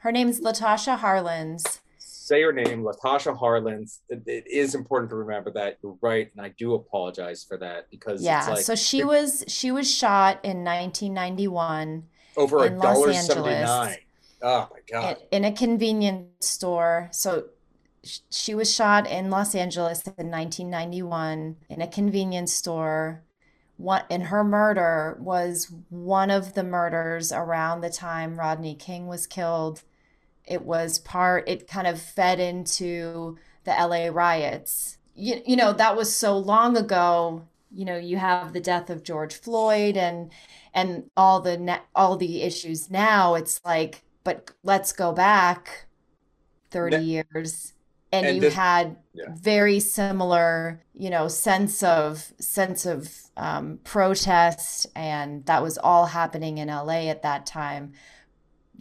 Her 0.00 0.12
name's 0.12 0.40
Latasha 0.40 0.98
Harlins. 0.98 1.80
Say 2.30 2.42
her 2.42 2.52
name, 2.52 2.84
Latasha 2.84 3.36
Harlins. 3.36 4.02
It, 4.08 4.22
it 4.24 4.46
is 4.48 4.76
important 4.76 5.10
to 5.10 5.16
remember 5.16 5.50
that 5.50 5.78
you're 5.82 5.98
right, 6.00 6.30
and 6.30 6.40
I 6.40 6.50
do 6.56 6.74
apologize 6.74 7.42
for 7.42 7.56
that 7.56 7.90
because 7.90 8.22
Yeah. 8.22 8.38
it's 8.38 8.48
like 8.48 8.64
so 8.64 8.76
she 8.76 9.02
was 9.02 9.42
she 9.48 9.72
was 9.72 9.92
shot 9.92 10.38
in 10.44 10.62
1991 10.62 12.04
over 12.36 12.66
a 12.66 12.70
dollar 12.70 13.10
Angeles. 13.10 13.26
seventy 13.26 13.50
nine. 13.50 13.96
Oh 14.42 14.68
my 14.70 14.78
god! 14.88 15.16
in, 15.32 15.42
in 15.42 15.52
a 15.52 15.56
convenience 15.56 16.46
store. 16.46 17.08
So 17.10 17.46
she 18.30 18.54
was 18.54 18.72
shot 18.72 19.08
in 19.10 19.28
Los 19.30 19.56
Angeles 19.56 20.06
in 20.06 20.30
1991 20.30 21.56
in 21.68 21.82
a 21.82 21.88
convenience 21.88 22.52
store. 22.52 23.24
What 23.76 24.06
and 24.08 24.22
her 24.22 24.44
murder 24.44 25.18
was 25.20 25.72
one 25.88 26.30
of 26.30 26.54
the 26.54 26.62
murders 26.62 27.32
around 27.32 27.80
the 27.80 27.90
time 27.90 28.38
Rodney 28.38 28.76
King 28.76 29.08
was 29.08 29.26
killed. 29.26 29.82
It 30.46 30.62
was 30.62 30.98
part. 30.98 31.48
It 31.48 31.68
kind 31.68 31.86
of 31.86 32.00
fed 32.00 32.40
into 32.40 33.38
the 33.64 33.70
LA 33.70 34.08
riots. 34.12 34.98
You, 35.14 35.40
you 35.46 35.56
know 35.56 35.72
that 35.72 35.96
was 35.96 36.14
so 36.14 36.36
long 36.36 36.76
ago. 36.76 37.46
You 37.72 37.84
know 37.84 37.96
you 37.96 38.16
have 38.16 38.52
the 38.52 38.60
death 38.60 38.90
of 38.90 39.04
George 39.04 39.34
Floyd 39.34 39.96
and 39.96 40.30
and 40.74 41.10
all 41.16 41.40
the 41.40 41.80
all 41.94 42.16
the 42.16 42.42
issues 42.42 42.90
now. 42.90 43.34
It's 43.34 43.60
like, 43.64 44.02
but 44.24 44.50
let's 44.62 44.92
go 44.92 45.12
back 45.12 45.86
30 46.70 46.98
years 46.98 47.74
and, 48.12 48.26
and 48.26 48.36
you 48.36 48.42
this, 48.42 48.54
had 48.54 48.96
yeah. 49.12 49.24
very 49.32 49.80
similar 49.80 50.82
you 50.94 51.10
know 51.10 51.28
sense 51.28 51.82
of 51.82 52.32
sense 52.38 52.86
of 52.86 53.10
um, 53.36 53.78
protest 53.84 54.86
and 54.94 55.44
that 55.46 55.62
was 55.62 55.78
all 55.78 56.06
happening 56.06 56.58
in 56.58 56.68
la 56.68 56.88
at 56.88 57.22
that 57.22 57.46
time 57.46 57.92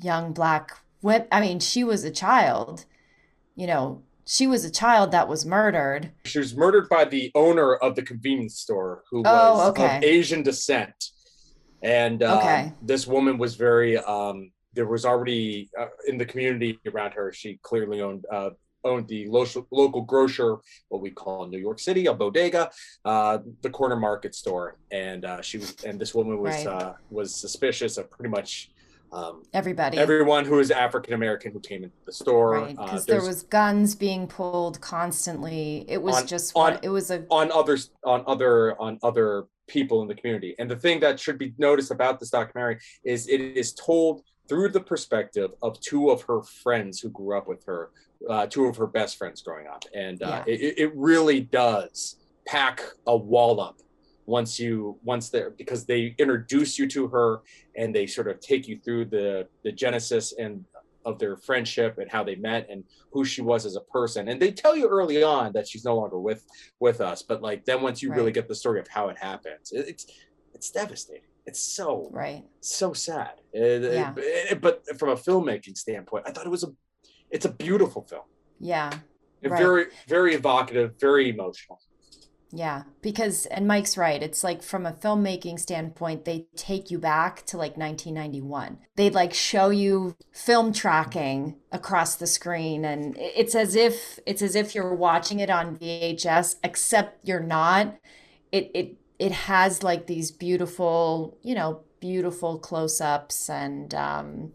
young 0.01 0.33
black 0.33 0.77
women 1.01 1.27
i 1.31 1.39
mean 1.39 1.59
she 1.59 1.83
was 1.83 2.03
a 2.03 2.11
child 2.11 2.85
you 3.55 3.67
know 3.67 4.01
she 4.25 4.45
was 4.45 4.63
a 4.63 4.71
child 4.71 5.11
that 5.11 5.27
was 5.27 5.45
murdered 5.45 6.11
she 6.25 6.39
was 6.39 6.55
murdered 6.55 6.87
by 6.89 7.05
the 7.05 7.31
owner 7.35 7.75
of 7.75 7.95
the 7.95 8.01
convenience 8.01 8.59
store 8.59 9.03
who 9.09 9.19
oh, 9.25 9.57
was 9.57 9.69
okay. 9.69 9.97
of 9.97 10.03
asian 10.03 10.43
descent 10.43 11.11
and 11.81 12.23
uh, 12.23 12.37
okay. 12.37 12.73
this 12.81 13.07
woman 13.07 13.37
was 13.37 13.55
very 13.55 13.97
um, 13.97 14.51
there 14.73 14.85
was 14.85 15.05
already 15.05 15.69
uh, 15.79 15.87
in 16.07 16.17
the 16.17 16.25
community 16.25 16.77
around 16.87 17.11
her 17.13 17.31
she 17.31 17.59
clearly 17.63 18.01
owned 18.01 18.25
uh, 18.31 18.49
owned 18.83 19.07
the 19.07 19.27
local, 19.27 19.67
local 19.71 20.01
grocer, 20.01 20.57
what 20.89 21.01
we 21.01 21.09
call 21.09 21.43
in 21.43 21.51
New 21.51 21.57
York 21.57 21.79
City, 21.79 22.05
a 22.05 22.13
bodega, 22.13 22.69
uh, 23.05 23.39
the 23.61 23.69
corner 23.69 23.95
market 23.95 24.35
store. 24.35 24.77
And 24.91 25.25
uh, 25.25 25.41
she 25.41 25.57
was, 25.57 25.75
and 25.83 25.99
this 25.99 26.13
woman 26.15 26.39
was 26.39 26.65
right. 26.65 26.67
uh, 26.67 26.93
was 27.09 27.35
suspicious 27.35 27.97
of 27.97 28.09
pretty 28.09 28.29
much 28.29 28.71
um, 29.11 29.43
everybody, 29.53 29.97
everyone 29.97 30.45
who 30.45 30.59
is 30.59 30.71
African 30.71 31.13
American 31.13 31.51
who 31.51 31.59
came 31.59 31.83
into 31.83 31.95
the 32.05 32.13
store. 32.13 32.53
Right, 32.53 32.75
because 32.75 33.03
uh, 33.03 33.13
there 33.13 33.21
was 33.21 33.43
guns 33.43 33.95
being 33.95 34.27
pulled 34.27 34.79
constantly. 34.81 35.85
It 35.87 36.01
was 36.01 36.15
on, 36.15 36.27
just 36.27 36.51
on, 36.55 36.79
it 36.83 36.89
was 36.89 37.11
a 37.11 37.25
on 37.29 37.51
others 37.51 37.91
on 38.03 38.23
other 38.27 38.79
on 38.79 38.99
other 39.03 39.45
people 39.67 40.01
in 40.01 40.07
the 40.07 40.15
community. 40.15 40.55
And 40.59 40.69
the 40.69 40.75
thing 40.75 40.99
that 40.99 41.19
should 41.19 41.37
be 41.37 41.53
noticed 41.57 41.91
about 41.91 42.19
this 42.19 42.29
documentary 42.29 42.79
is 43.03 43.27
it 43.27 43.39
is 43.39 43.73
told 43.73 44.23
through 44.47 44.69
the 44.69 44.81
perspective 44.81 45.51
of 45.61 45.79
two 45.79 46.09
of 46.09 46.23
her 46.23 46.41
friends 46.41 46.99
who 46.99 47.09
grew 47.09 47.37
up 47.37 47.47
with 47.47 47.63
her, 47.65 47.91
uh, 48.27 48.47
two 48.47 48.65
of 48.65 48.75
her 48.75 48.87
best 48.87 49.17
friends 49.17 49.41
growing 49.41 49.67
up. 49.67 49.85
And 49.93 50.21
uh, 50.23 50.43
yeah. 50.45 50.53
it, 50.53 50.73
it 50.77 50.91
really 50.95 51.41
does 51.41 52.15
pack 52.47 52.81
a 53.05 53.15
wall 53.15 53.61
up 53.61 53.77
once 54.29 54.59
you 54.59 54.97
once 55.03 55.29
there 55.29 55.49
because 55.49 55.85
they 55.85 56.15
introduce 56.19 56.77
you 56.77 56.87
to 56.87 57.07
her 57.07 57.41
and 57.75 57.93
they 57.93 58.05
sort 58.05 58.27
of 58.27 58.39
take 58.39 58.67
you 58.67 58.79
through 58.79 59.03
the 59.05 59.47
the 59.63 59.71
genesis 59.71 60.33
and 60.37 60.63
of 61.05 61.17
their 61.17 61.35
friendship 61.35 61.97
and 61.97 62.11
how 62.11 62.23
they 62.23 62.35
met 62.35 62.67
and 62.69 62.83
who 63.11 63.25
she 63.25 63.41
was 63.41 63.65
as 63.65 63.75
a 63.75 63.81
person. 63.81 64.27
And 64.27 64.39
they 64.39 64.51
tell 64.51 64.75
you 64.75 64.87
early 64.87 65.23
on 65.23 65.53
that 65.53 65.67
she's 65.67 65.85
no 65.85 65.95
longer 65.95 66.19
with 66.19 66.45
with 66.79 67.01
us 67.01 67.23
but 67.23 67.41
like 67.41 67.65
then 67.65 67.81
once 67.81 68.01
you 68.01 68.09
right. 68.09 68.17
really 68.17 68.31
get 68.31 68.47
the 68.47 68.55
story 68.55 68.79
of 68.79 68.87
how 68.87 69.09
it 69.09 69.17
happens 69.17 69.71
it, 69.71 69.87
it's 69.87 70.05
it's 70.53 70.69
devastating. 70.69 71.23
It's 71.45 71.59
so 71.59 72.09
right. 72.11 72.43
so 72.59 72.93
sad. 72.93 73.35
It, 73.53 73.93
yeah. 73.93 74.13
It, 74.17 74.61
but 74.61 74.83
from 74.99 75.09
a 75.09 75.15
filmmaking 75.15 75.75
standpoint 75.77 76.25
i 76.27 76.31
thought 76.31 76.45
it 76.45 76.55
was 76.57 76.63
a 76.63 76.71
it's 77.31 77.45
a 77.45 77.53
beautiful 77.67 78.03
film. 78.03 78.27
Yeah. 78.59 78.91
Right. 79.41 79.57
very 79.57 79.85
very 80.07 80.35
evocative 80.35 80.89
very 80.99 81.29
emotional 81.29 81.79
yeah, 82.51 82.83
because 83.01 83.45
and 83.47 83.67
Mike's 83.67 83.95
right. 83.95 84.23
It's 84.23 84.43
like 84.43 84.63
from 84.63 84.85
a 84.85 84.91
filmmaking 84.91 85.59
standpoint, 85.59 86.25
they 86.25 86.47
take 86.55 86.89
you 86.89 86.97
back 86.97 87.45
to 87.47 87.57
like 87.57 87.77
1991. 87.77 88.79
They'd 88.95 89.13
like 89.13 89.33
show 89.33 89.69
you 89.69 90.15
film 90.31 90.73
tracking 90.73 91.57
across 91.71 92.15
the 92.15 92.25
screen 92.25 92.85
and 92.85 93.15
it's 93.19 93.53
as 93.53 93.75
if 93.75 94.19
it's 94.25 94.41
as 94.41 94.55
if 94.55 94.73
you're 94.73 94.95
watching 94.95 95.39
it 95.39 95.51
on 95.51 95.77
VHS 95.77 96.55
except 96.63 97.27
you're 97.27 97.39
not. 97.39 97.95
It 98.51 98.71
it 98.73 98.95
it 99.19 99.31
has 99.31 99.83
like 99.83 100.07
these 100.07 100.31
beautiful, 100.31 101.37
you 101.43 101.53
know, 101.53 101.83
beautiful 101.99 102.57
close-ups 102.57 103.49
and 103.49 103.93
um 103.93 104.53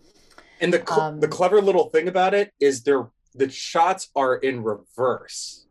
and 0.60 0.72
the 0.72 0.82
cl- 0.84 1.00
um, 1.00 1.20
the 1.20 1.28
clever 1.28 1.60
little 1.60 1.90
thing 1.90 2.08
about 2.08 2.34
it 2.34 2.52
is 2.58 2.82
they're 2.82 3.08
the 3.34 3.48
shots 3.48 4.08
are 4.16 4.36
in 4.36 4.64
reverse 4.64 5.63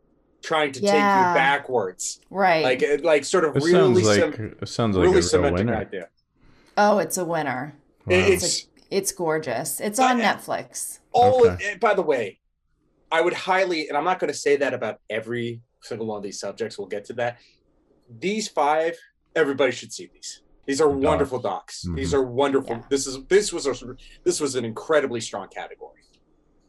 trying 0.44 0.72
to 0.74 0.82
yeah. 0.82 0.92
take 0.92 1.00
you 1.00 1.34
backwards. 1.36 2.20
Right. 2.30 2.64
Like 2.64 3.04
like 3.04 3.26
sort 3.26 3.46
of 3.46 3.56
it 3.56 3.64
really 3.64 4.04
sounds 4.04 4.04
like 4.04 4.36
sim- 4.36 4.56
it 4.62 4.68
sounds 4.68 4.98
like 4.98 5.06
really 5.06 5.22
a 5.22 5.42
real 5.42 5.54
winner. 5.54 5.76
idea. 5.76 6.10
Oh, 6.78 7.00
it's 7.00 7.18
a 7.18 7.26
winner. 7.26 7.76
Wow. 8.06 8.18
It's 8.18 8.44
it's, 8.44 8.64
a, 8.64 8.96
it's 8.98 9.12
gorgeous. 9.12 9.80
It's 9.80 10.00
on 10.00 10.22
uh, 10.22 10.24
Netflix. 10.24 11.00
Oh, 11.14 11.50
okay. 11.50 11.78
by 11.80 11.94
the 11.94 12.02
way, 12.02 12.40
I 13.12 13.22
would 13.22 13.34
highly 13.34 13.88
and 13.88 13.98
I'm 13.98 14.04
not 14.04 14.20
going 14.20 14.32
to 14.32 14.38
say 14.38 14.58
that 14.58 14.74
about 14.74 15.00
every 15.10 15.62
single 15.82 16.08
one 16.08 16.18
of 16.18 16.24
these 16.24 16.40
subjects. 16.40 16.78
We'll 16.78 16.88
get 16.88 17.06
to 17.06 17.14
that. 17.14 17.40
These 18.20 18.50
five, 18.50 18.98
everybody 19.36 19.72
should 19.72 19.94
see 19.94 20.10
these. 20.14 20.42
These 20.66 20.80
are 20.80 20.90
docs. 20.90 21.04
wonderful 21.04 21.40
docs. 21.40 21.86
Mm-hmm. 21.86 21.96
These 21.96 22.14
are 22.14 22.24
wonderful. 22.24 22.78
Yeah. 22.78 22.84
This 22.90 23.08
is 23.08 23.24
this 23.26 23.52
was 23.52 23.66
a, 23.66 23.74
this 24.24 24.40
was 24.40 24.56
an 24.56 24.66
incredibly 24.66 25.22
strong 25.22 25.48
category. 25.48 26.04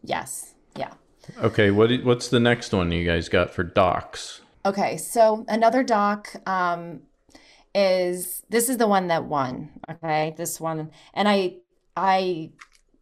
Yes. 0.02 0.54
Yeah. 0.76 0.92
Okay, 1.38 1.70
what 1.70 1.90
what's 2.04 2.28
the 2.28 2.40
next 2.40 2.72
one 2.72 2.92
you 2.92 3.06
guys 3.06 3.28
got 3.28 3.50
for 3.50 3.62
docs? 3.62 4.40
Okay, 4.66 4.96
so 4.96 5.44
another 5.48 5.82
doc 5.82 6.34
um, 6.46 7.00
is 7.74 8.42
this 8.48 8.68
is 8.68 8.78
the 8.78 8.86
one 8.86 9.08
that 9.08 9.24
won. 9.24 9.70
Okay, 9.90 10.34
this 10.36 10.60
one, 10.60 10.90
and 11.12 11.28
I 11.28 11.56
I 11.96 12.50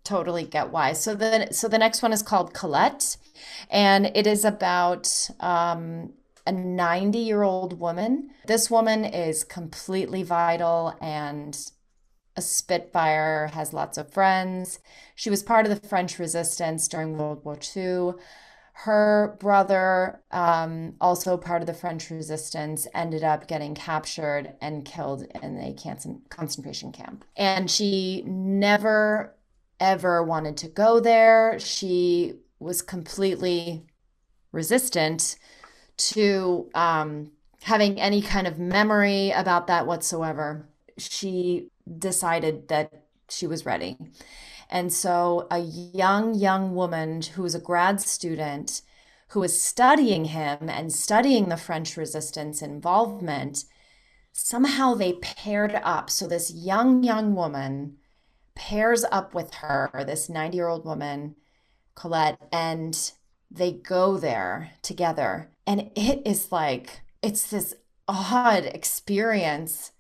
totally 0.04 0.44
get 0.44 0.70
why. 0.70 0.92
So 0.92 1.14
the 1.14 1.48
so 1.52 1.68
the 1.68 1.78
next 1.78 2.02
one 2.02 2.12
is 2.12 2.22
called 2.22 2.54
Colette, 2.54 3.16
and 3.70 4.10
it 4.14 4.26
is 4.26 4.44
about 4.44 5.30
um, 5.40 6.12
a 6.46 6.52
90 6.52 7.18
year 7.18 7.42
old 7.42 7.78
woman. 7.78 8.30
This 8.46 8.70
woman 8.70 9.04
is 9.04 9.44
completely 9.44 10.22
vital 10.22 10.96
and 11.00 11.56
a 12.36 12.42
Spitfire, 12.42 13.48
has 13.54 13.72
lots 13.72 13.98
of 13.98 14.12
friends. 14.12 14.78
She 15.14 15.30
was 15.30 15.42
part 15.42 15.66
of 15.66 15.70
the 15.80 15.88
French 15.88 16.18
resistance 16.18 16.88
during 16.88 17.16
World 17.16 17.44
War 17.44 17.58
II. 17.76 18.14
Her 18.74 19.36
brother, 19.38 20.22
um, 20.30 20.94
also 21.00 21.36
part 21.36 21.60
of 21.60 21.66
the 21.66 21.74
French 21.74 22.10
resistance, 22.10 22.88
ended 22.94 23.22
up 23.22 23.46
getting 23.46 23.74
captured 23.74 24.54
and 24.60 24.84
killed 24.84 25.24
in 25.42 25.58
a 25.58 25.76
concentration 26.30 26.90
camp. 26.90 27.24
And 27.36 27.70
she 27.70 28.22
never, 28.26 29.34
ever 29.78 30.22
wanted 30.22 30.56
to 30.58 30.68
go 30.68 31.00
there. 31.00 31.58
She 31.58 32.34
was 32.58 32.80
completely 32.80 33.84
resistant 34.52 35.36
to 35.96 36.70
um, 36.74 37.30
having 37.62 38.00
any 38.00 38.22
kind 38.22 38.46
of 38.46 38.58
memory 38.58 39.30
about 39.30 39.66
that 39.66 39.86
whatsoever. 39.86 40.66
She 40.98 41.70
decided 41.98 42.68
that 42.68 43.04
she 43.28 43.46
was 43.46 43.66
ready. 43.66 43.96
And 44.68 44.92
so 44.92 45.46
a 45.50 45.58
young, 45.58 46.34
young 46.34 46.74
woman 46.74 47.22
who 47.22 47.42
was 47.42 47.54
a 47.54 47.60
grad 47.60 48.00
student 48.00 48.82
who 49.28 49.40
was 49.40 49.60
studying 49.60 50.26
him 50.26 50.68
and 50.68 50.92
studying 50.92 51.48
the 51.48 51.56
French 51.56 51.96
resistance 51.96 52.60
involvement, 52.60 53.64
somehow 54.32 54.94
they 54.94 55.14
paired 55.14 55.80
up. 55.82 56.10
So 56.10 56.26
this 56.26 56.52
young, 56.52 57.02
young 57.02 57.34
woman 57.34 57.96
pairs 58.54 59.04
up 59.10 59.34
with 59.34 59.54
her, 59.54 59.90
this 60.06 60.28
90 60.28 60.56
year 60.56 60.68
old 60.68 60.84
woman, 60.84 61.36
Colette, 61.94 62.38
and 62.52 63.12
they 63.50 63.72
go 63.72 64.18
there 64.18 64.72
together. 64.82 65.50
And 65.66 65.90
it 65.94 66.22
is 66.26 66.52
like, 66.52 67.00
it's 67.22 67.48
this 67.50 67.74
odd 68.08 68.64
experience 68.64 69.92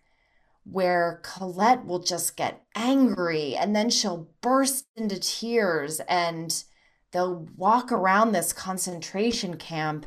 where 0.64 1.20
Colette 1.22 1.84
will 1.84 2.02
just 2.02 2.36
get 2.36 2.62
angry 2.74 3.56
and 3.56 3.74
then 3.74 3.90
she'll 3.90 4.28
burst 4.40 4.86
into 4.96 5.18
tears 5.18 6.00
and 6.08 6.64
they'll 7.10 7.46
walk 7.56 7.90
around 7.90 8.32
this 8.32 8.52
concentration 8.52 9.56
camp 9.56 10.06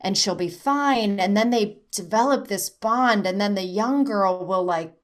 and 0.00 0.16
she'll 0.16 0.34
be 0.34 0.48
fine. 0.48 1.18
And 1.20 1.36
then 1.36 1.50
they 1.50 1.78
develop 1.90 2.46
this 2.46 2.70
bond, 2.70 3.26
and 3.26 3.40
then 3.40 3.54
the 3.54 3.62
young 3.62 4.04
girl 4.04 4.46
will 4.46 4.64
like 4.64 4.94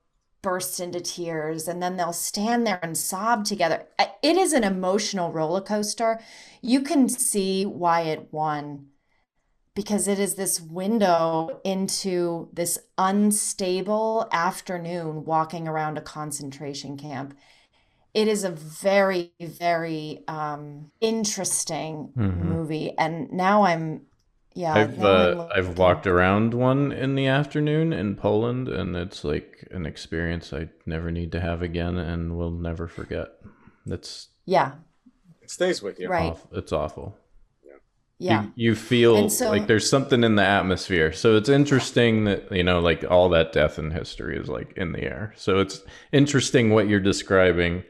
burst 0.41 0.79
into 0.79 1.01
tears 1.01 1.67
and 1.67 1.83
then 1.83 1.97
they'll 1.97 2.13
stand 2.13 2.67
there 2.67 2.79
and 2.83 2.97
sob 2.97 3.45
together. 3.47 3.87
It 4.23 4.37
is 4.37 4.53
an 4.53 4.63
emotional 4.63 5.33
roller 5.33 5.63
coaster. 5.63 6.21
You 6.61 6.83
can 6.83 7.09
see 7.09 7.65
why 7.65 8.03
it 8.03 8.29
won 8.31 8.89
because 9.75 10.07
it 10.09 10.19
is 10.19 10.35
this 10.37 10.61
window 10.61 11.61
into 11.65 12.49
this 12.53 12.79
unstable 12.99 14.29
afternoon 14.33 15.25
walking 15.25 15.67
around 15.69 15.99
a 15.99 16.03
concentration 16.03 16.97
camp. 16.97 17.35
it 18.15 18.29
is 18.29 18.45
a 18.45 18.51
very 18.51 19.33
very 19.41 20.23
um 20.29 20.91
interesting 21.01 22.13
Mhm. 22.17 22.39
movie 22.39 22.93
and 22.99 23.33
now 23.33 23.65
i'm 23.65 24.03
yeah 24.55 24.75
I've 24.75 25.03
uh, 25.05 25.49
I've 25.55 25.79
walked 25.79 26.07
around 26.07 26.55
one 26.55 26.93
in 26.93 27.17
the 27.17 27.27
afternoon 27.27 27.93
in 27.93 28.15
Poland, 28.15 28.69
and 28.69 28.95
it's 28.97 29.25
like 29.25 29.67
an 29.73 29.85
experience 29.85 30.53
I 30.53 30.69
never 30.87 31.11
need 31.11 31.33
to 31.33 31.41
have 31.41 31.61
again, 31.63 31.97
and 31.97 32.37
will 32.39 32.53
never 32.53 32.87
forget. 32.87 33.29
It's 33.87 34.29
yeah 34.47 34.73
It 35.43 35.51
stays 35.51 35.83
with 35.83 35.99
you. 35.99 36.09
Right. 36.09 36.31
awful. 36.31 36.51
It's 36.59 36.73
awful. 36.73 37.19
Yeah 38.19 38.43
You, 38.43 38.71
you 38.71 38.75
feel 38.75 39.29
so- 39.31 39.51
like 39.51 39.67
there's 39.67 39.89
something 39.89 40.23
in 40.25 40.37
the 40.37 40.45
atmosphere. 40.45 41.13
So 41.13 41.37
it's 41.37 41.49
interesting 41.49 42.25
that 42.25 42.51
you 42.53 42.63
know, 42.63 42.81
like 42.81 43.05
all 43.11 43.29
that 43.31 43.53
death 43.53 43.79
in 43.79 43.91
history 43.91 44.37
is 44.37 44.49
like 44.49 44.73
in 44.77 44.93
the 44.93 45.03
air. 45.03 45.33
So 45.37 45.59
it's 45.59 45.83
interesting 46.13 46.71
what 46.71 46.89
you're 46.89 47.01
describing. 47.01 47.85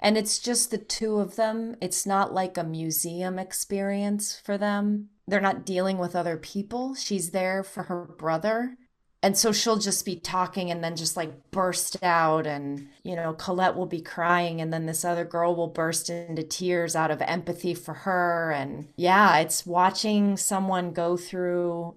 And 0.00 0.18
it's 0.18 0.40
just 0.40 0.72
the 0.72 0.78
two 0.78 1.18
of 1.18 1.36
them. 1.36 1.76
It's 1.80 2.04
not 2.04 2.34
like 2.34 2.58
a 2.58 2.64
museum 2.64 3.38
experience 3.38 4.40
for 4.44 4.58
them. 4.58 5.10
They're 5.28 5.40
not 5.40 5.64
dealing 5.64 5.98
with 5.98 6.16
other 6.16 6.36
people. 6.36 6.96
She's 6.96 7.30
there 7.30 7.62
for 7.62 7.84
her 7.84 8.04
brother. 8.04 8.76
And 9.22 9.38
so 9.38 9.52
she'll 9.52 9.78
just 9.78 10.04
be 10.04 10.16
talking 10.16 10.70
and 10.70 10.82
then 10.82 10.96
just 10.96 11.16
like 11.16 11.50
burst 11.52 12.02
out. 12.02 12.46
And, 12.46 12.88
you 13.04 13.14
know, 13.14 13.32
Colette 13.34 13.76
will 13.76 13.86
be 13.86 14.00
crying. 14.00 14.60
And 14.60 14.72
then 14.72 14.86
this 14.86 15.04
other 15.04 15.24
girl 15.24 15.54
will 15.54 15.68
burst 15.68 16.10
into 16.10 16.42
tears 16.42 16.96
out 16.96 17.10
of 17.12 17.22
empathy 17.22 17.74
for 17.74 17.94
her. 17.94 18.50
And 18.50 18.88
yeah, 18.96 19.38
it's 19.38 19.64
watching 19.64 20.36
someone 20.36 20.92
go 20.92 21.16
through 21.16 21.94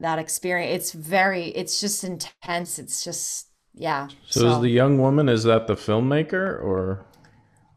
that 0.00 0.18
experience. 0.18 0.74
It's 0.84 0.92
very, 0.92 1.48
it's 1.48 1.80
just 1.80 2.04
intense. 2.04 2.78
It's 2.78 3.02
just, 3.02 3.48
yeah. 3.74 4.08
So, 4.26 4.46
is 4.48 4.60
the 4.60 4.70
young 4.70 4.98
woman 4.98 5.28
is 5.28 5.44
that 5.44 5.66
the 5.66 5.74
filmmaker 5.74 6.62
or 6.62 7.06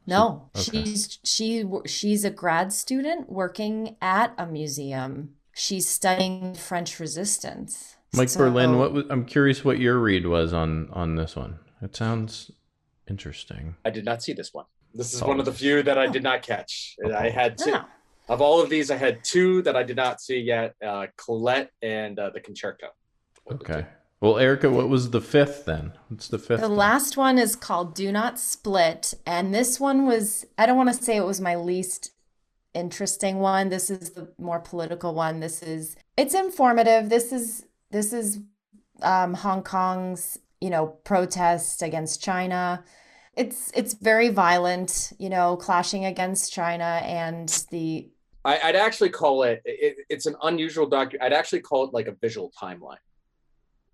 No, 0.05 0.49
okay. 0.55 0.83
she's 0.83 1.19
she 1.23 1.63
she's 1.85 2.25
a 2.25 2.29
grad 2.31 2.73
student 2.73 3.29
working 3.31 3.95
at 4.01 4.33
a 4.37 4.45
museum. 4.45 5.35
She's 5.53 5.87
studying 5.87 6.53
French 6.55 6.99
resistance. 6.99 7.97
Mike 8.13 8.29
So- 8.29 8.39
Berlin? 8.39 8.77
What 8.77 8.93
was, 8.93 9.05
I'm 9.09 9.25
curious 9.25 9.63
what 9.63 9.79
your 9.79 9.99
read 9.99 10.25
was 10.25 10.53
on 10.53 10.89
on 10.91 11.15
this 11.15 11.35
one. 11.35 11.59
It 11.81 11.95
sounds 11.95 12.51
interesting. 13.09 13.75
I 13.85 13.89
did 13.89 14.05
not 14.05 14.21
see 14.23 14.33
this 14.33 14.53
one. 14.53 14.65
This 14.93 15.13
is 15.13 15.21
Oh. 15.21 15.27
one 15.27 15.39
of 15.39 15.45
the 15.45 15.53
few 15.53 15.83
that 15.83 15.97
I 15.97 16.07
did 16.07 16.23
not 16.23 16.41
catch. 16.41 16.95
I 17.15 17.29
had 17.29 17.57
two. 17.57 17.69
Yeah. 17.71 17.83
Of 18.27 18.41
all 18.41 18.61
of 18.61 18.69
these, 18.69 18.91
I 18.91 18.95
had 18.97 19.23
two 19.23 19.61
that 19.63 19.75
I 19.75 19.83
did 19.83 19.95
not 19.95 20.21
see 20.21 20.39
yet 20.39 20.75
uh, 20.85 21.07
Colette 21.17 21.71
and 21.81 22.17
uh, 22.19 22.29
the 22.31 22.39
Concerto. 22.39 22.87
Okay. 23.51 23.85
Well, 24.21 24.37
Erica, 24.37 24.69
what 24.69 24.89
was 24.89 25.11
the 25.11 25.21
fifth 25.21 25.65
then? 25.65 25.93
What's 26.09 26.27
the 26.27 26.37
fifth? 26.37 26.59
The 26.61 26.67
one? 26.67 26.77
last 26.77 27.17
one 27.17 27.37
is 27.39 27.55
called 27.55 27.95
Do 27.95 28.11
Not 28.11 28.37
Split, 28.39 29.13
and 29.25 29.53
this 29.53 29.79
one 29.79 30.05
was 30.05 30.45
I 30.57 30.65
don't 30.65 30.77
want 30.77 30.93
to 30.95 31.03
say 31.03 31.15
it 31.15 31.25
was 31.25 31.39
my 31.41 31.55
least 31.55 32.11
interesting 32.73 33.39
one. 33.39 33.69
This 33.69 33.89
is 33.89 34.11
the 34.11 34.31
more 34.37 34.59
political 34.59 35.13
one. 35.15 35.39
This 35.39 35.63
is 35.63 35.95
it's 36.17 36.33
informative. 36.35 37.09
This 37.09 37.31
is 37.31 37.65
this 37.91 38.13
is 38.13 38.39
um, 39.01 39.33
Hong 39.33 39.63
Kong's 39.63 40.37
you 40.61 40.69
know 40.69 40.87
protest 40.87 41.81
against 41.81 42.21
China. 42.21 42.83
It's 43.35 43.71
it's 43.75 43.93
very 43.93 44.29
violent, 44.29 45.13
you 45.17 45.29
know, 45.29 45.55
clashing 45.55 46.05
against 46.05 46.51
China 46.51 47.01
and 47.03 47.47
the 47.71 48.09
I, 48.45 48.59
I'd 48.63 48.75
actually 48.75 49.09
call 49.09 49.43
it, 49.43 49.61
it, 49.65 49.97
it's 50.09 50.25
an 50.25 50.35
unusual 50.43 50.89
docu. 50.89 51.15
I'd 51.21 51.33
actually 51.33 51.61
call 51.61 51.85
it 51.85 51.93
like 51.93 52.07
a 52.07 52.13
visual 52.13 52.51
timeline 52.59 52.97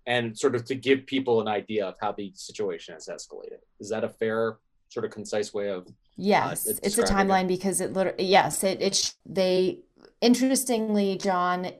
and 0.06 0.38
sort 0.38 0.54
of 0.54 0.64
to 0.66 0.74
give 0.74 1.04
people 1.06 1.40
an 1.40 1.48
idea 1.48 1.84
of 1.84 1.96
how 2.00 2.12
the 2.12 2.32
situation 2.34 2.94
has 2.94 3.08
escalated. 3.08 3.58
Is 3.80 3.88
that 3.90 4.04
a 4.04 4.08
fair, 4.08 4.58
sort 4.88 5.04
of 5.04 5.10
concise 5.10 5.52
way 5.52 5.68
of 5.68 5.88
Yes, 6.16 6.66
it's 6.66 6.78
it's 6.78 6.96
a 6.96 7.00
describing 7.02 7.30
it. 7.30 7.32
timeline 7.32 7.48
because 7.48 7.80
it 7.80 7.92
literally, 7.92 8.24
yes, 8.24 8.64
it, 8.64 8.80
it, 8.80 9.14
they, 9.26 9.80
interestingly, 10.20 11.18
John, 11.18 11.70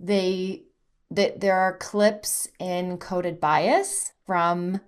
they, 0.00 0.64
that 1.10 1.40
there 1.40 1.58
are 1.58 1.76
clips 1.76 2.48
in 2.58 2.98
Coded 2.98 3.40
Bias 3.40 4.12
from 4.26 4.80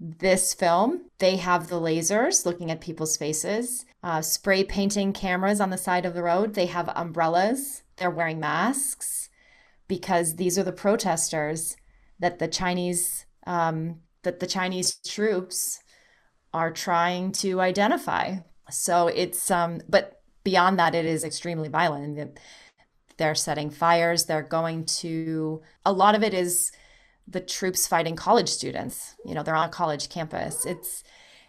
this 0.00 0.54
film. 0.54 1.02
They 1.18 1.36
have 1.36 1.68
the 1.68 1.80
lasers 1.80 2.46
looking 2.46 2.70
at 2.70 2.80
people's 2.80 3.16
faces, 3.16 3.84
uh, 4.02 4.22
spray 4.22 4.64
painting 4.64 5.12
cameras 5.12 5.60
on 5.60 5.70
the 5.70 5.78
side 5.78 6.06
of 6.06 6.14
the 6.14 6.22
road. 6.22 6.54
They 6.54 6.66
have 6.66 6.92
umbrellas. 6.94 7.82
They're 7.96 8.10
wearing 8.10 8.40
masks 8.40 9.28
because 9.88 10.36
these 10.36 10.58
are 10.58 10.62
the 10.62 10.72
protesters 10.72 11.76
that 12.20 12.38
the 12.38 12.48
Chinese, 12.48 13.26
um, 13.46 14.00
that 14.22 14.40
the 14.40 14.46
Chinese 14.46 14.96
troops 15.06 15.80
are 16.52 16.72
trying 16.72 17.32
to 17.32 17.60
identify. 17.60 18.36
So 18.70 19.08
it's 19.08 19.50
um 19.50 19.80
but 19.88 20.20
beyond 20.44 20.78
that 20.78 20.94
it 20.94 21.04
is 21.04 21.24
extremely 21.24 21.68
violent. 21.68 22.38
They're 23.18 23.34
setting 23.34 23.70
fires, 23.70 24.24
they're 24.24 24.42
going 24.42 24.84
to 24.86 25.60
a 25.84 25.92
lot 25.92 26.14
of 26.14 26.22
it 26.22 26.34
is 26.34 26.72
the 27.26 27.40
troops 27.40 27.86
fighting 27.86 28.16
college 28.16 28.48
students. 28.48 29.14
You 29.24 29.34
know, 29.34 29.42
they're 29.42 29.54
on 29.54 29.68
a 29.68 29.72
college 29.72 30.08
campus. 30.08 30.64
It's 30.64 31.04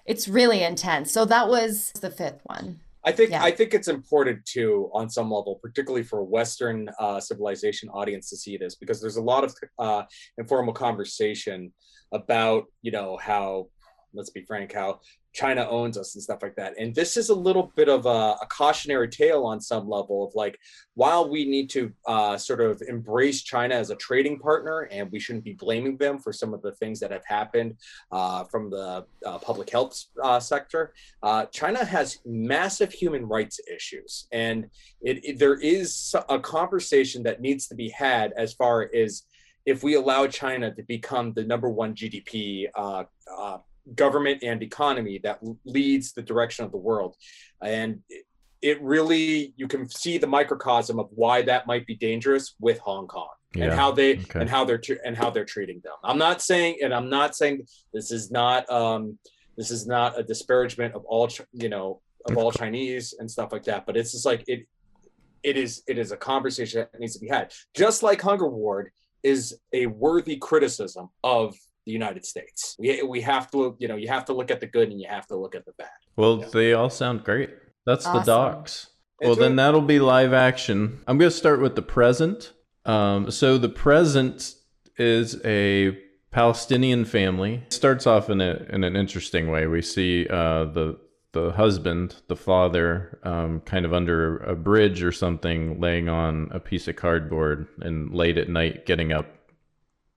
it's 0.05 0.27
really 0.27 0.63
intense. 0.63 1.11
So 1.11 1.23
that 1.25 1.47
was 1.47 1.91
the 2.01 2.09
fifth 2.09 2.41
one. 2.43 2.81
I 3.05 3.11
think 3.13 3.31
Yeah. 3.31 3.43
I 3.43 3.51
think 3.51 3.73
it's 3.73 3.87
important 3.87 4.45
too, 4.45 4.89
on 4.93 5.09
some 5.09 5.31
level, 5.31 5.59
particularly 5.61 6.03
for 6.03 6.19
a 6.19 6.23
Western 6.23 6.89
uh, 6.99 7.19
civilization 7.19 7.87
audience 7.89 8.29
to 8.29 8.37
see 8.37 8.57
this, 8.57 8.75
because 8.75 8.99
there's 8.99 9.15
a 9.15 9.21
lot 9.21 9.43
of 9.43 9.55
uh, 9.77 10.03
informal 10.37 10.73
conversation 10.73 11.71
about 12.11 12.65
you 12.81 12.91
know 12.91 13.17
how, 13.17 13.67
let's 14.13 14.29
be 14.29 14.41
frank, 14.41 14.73
how 14.73 14.99
China 15.33 15.67
owns 15.69 15.97
us 15.97 16.15
and 16.15 16.23
stuff 16.23 16.39
like 16.41 16.55
that. 16.55 16.73
And 16.79 16.93
this 16.95 17.15
is 17.15 17.29
a 17.29 17.35
little 17.35 17.71
bit 17.75 17.87
of 17.87 18.05
a, 18.07 18.35
a 18.41 18.47
cautionary 18.49 19.07
tale 19.09 19.43
on 19.45 19.61
some 19.61 19.87
level 19.87 20.25
of 20.27 20.33
like, 20.33 20.57
while 20.95 21.29
we 21.29 21.45
need 21.45 21.69
to 21.71 21.91
uh, 22.07 22.37
sort 22.37 22.61
of 22.61 22.81
embrace 22.87 23.43
China 23.43 23.75
as 23.75 23.89
a 23.91 23.95
trading 23.95 24.39
partner, 24.39 24.87
and 24.91 25.11
we 25.11 25.19
shouldn't 25.19 25.45
be 25.45 25.53
blaming 25.53 25.97
them 25.97 26.17
for 26.17 26.33
some 26.33 26.53
of 26.53 26.61
the 26.61 26.71
things 26.73 26.99
that 26.99 27.11
have 27.11 27.25
happened 27.25 27.75
uh, 28.11 28.43
from 28.45 28.69
the 28.69 29.05
uh, 29.25 29.37
public 29.37 29.69
health 29.69 30.03
uh, 30.23 30.39
sector 30.39 30.93
uh, 31.23 31.45
China 31.47 31.83
has 31.83 32.19
massive 32.25 32.91
human 32.91 33.25
rights 33.25 33.59
issues, 33.73 34.27
and 34.31 34.65
it, 35.01 35.23
it- 35.23 35.39
there 35.39 35.59
is 35.59 36.13
a 36.29 36.39
conversation 36.39 37.23
that 37.23 37.41
needs 37.41 37.67
to 37.67 37.75
be 37.75 37.89
had 37.89 38.33
as 38.37 38.53
far 38.53 38.89
as 38.95 39.23
if 39.65 39.83
we 39.83 39.95
allow 39.95 40.25
China 40.27 40.73
to 40.73 40.83
become 40.83 41.33
the 41.33 41.43
number 41.43 41.69
one 41.69 41.93
GDP 41.93 42.65
uh, 42.75 43.03
uh, 43.37 43.57
government 43.95 44.43
and 44.43 44.61
economy 44.61 45.19
that 45.23 45.39
leads 45.65 46.13
the 46.13 46.21
direction 46.21 46.65
of 46.65 46.71
the 46.71 46.77
world, 46.77 47.15
and 47.61 47.99
it, 48.61 48.81
really 48.81 49.53
you 49.55 49.67
can 49.67 49.89
see 49.89 50.17
the 50.17 50.27
microcosm 50.27 50.99
of 50.99 51.07
why 51.11 51.41
that 51.43 51.67
might 51.67 51.85
be 51.85 51.95
dangerous 51.95 52.55
with 52.59 52.79
Hong 52.79 53.07
Kong 53.07 53.29
and 53.55 53.73
how 53.73 53.91
they 53.91 54.19
okay. 54.19 54.41
and 54.41 54.49
how 54.49 54.63
they're 54.65 54.81
and 55.05 55.17
how 55.17 55.29
they're 55.29 55.45
treating 55.45 55.81
them. 55.83 55.93
I'm 56.03 56.17
not 56.17 56.41
saying, 56.41 56.77
and 56.83 56.93
I'm 56.93 57.09
not 57.09 57.35
saying 57.35 57.65
this 57.93 58.11
is 58.11 58.31
not 58.31 58.69
um, 58.69 59.17
this 59.57 59.71
is 59.71 59.87
not 59.87 60.19
a 60.19 60.23
disparagement 60.23 60.93
of 60.93 61.03
all 61.05 61.29
you 61.53 61.69
know 61.69 62.01
of 62.25 62.37
all 62.37 62.51
Chinese 62.51 63.15
and 63.17 63.29
stuff 63.29 63.51
like 63.51 63.63
that, 63.63 63.85
but 63.85 63.97
it's 63.97 64.11
just 64.11 64.25
like 64.25 64.43
it 64.47 64.67
it 65.43 65.57
is 65.57 65.83
it 65.87 65.97
is 65.97 66.11
a 66.11 66.17
conversation 66.17 66.85
that 66.91 66.99
needs 66.99 67.13
to 67.13 67.19
be 67.19 67.27
had. 67.27 67.51
Just 67.73 68.03
like 68.03 68.21
Hunger 68.21 68.47
Ward 68.47 68.91
is 69.23 69.57
a 69.73 69.87
worthy 69.87 70.37
criticism 70.37 71.09
of 71.23 71.55
the 71.89 71.93
United 72.01 72.23
States. 72.33 72.75
We 72.79 73.01
we 73.03 73.19
have 73.21 73.45
to 73.51 73.75
you 73.81 73.87
know 73.89 73.95
you 74.03 74.07
have 74.15 74.25
to 74.29 74.33
look 74.33 74.49
at 74.51 74.59
the 74.63 74.67
good 74.75 74.87
and 74.91 74.99
you 75.01 75.07
have 75.17 75.27
to 75.27 75.35
look 75.43 75.55
at 75.59 75.65
the 75.65 75.73
bad. 75.77 75.97
Well, 76.15 76.35
Yeah. 76.39 76.47
they 76.53 76.73
all 76.73 76.89
sound 76.89 77.23
great. 77.23 77.49
That's 77.85 78.05
the 78.05 78.21
docs. 78.33 78.73
Well, 79.21 79.31
Into 79.31 79.41
then 79.43 79.53
it. 79.53 79.55
that'll 79.61 79.81
be 79.95 79.99
live 79.99 80.33
action. 80.33 80.79
I'm 81.07 81.17
going 81.17 81.31
to 81.31 81.35
start 81.43 81.59
with 81.61 81.75
the 81.75 81.81
present. 81.81 82.53
Um, 82.85 83.31
so 83.31 83.57
the 83.57 83.69
present 83.69 84.53
is 84.97 85.27
a 85.43 85.97
Palestinian 86.31 87.03
family. 87.05 87.53
It 87.67 87.73
starts 87.73 88.05
off 88.07 88.29
in 88.29 88.39
a 88.41 88.65
in 88.69 88.83
an 88.83 88.95
interesting 88.95 89.49
way. 89.49 89.65
We 89.67 89.81
see 89.81 90.27
uh, 90.29 90.65
the 90.65 90.87
the 91.31 91.51
husband, 91.51 92.15
the 92.27 92.35
father, 92.35 93.19
um, 93.23 93.61
kind 93.61 93.85
of 93.85 93.93
under 93.93 94.37
a 94.37 94.55
bridge 94.55 95.03
or 95.03 95.11
something, 95.11 95.79
laying 95.79 96.07
on 96.09 96.49
a 96.51 96.59
piece 96.59 96.87
of 96.87 96.95
cardboard, 96.95 97.67
and 97.81 98.13
late 98.13 98.37
at 98.37 98.49
night 98.49 98.85
getting 98.85 99.11
up, 99.11 99.25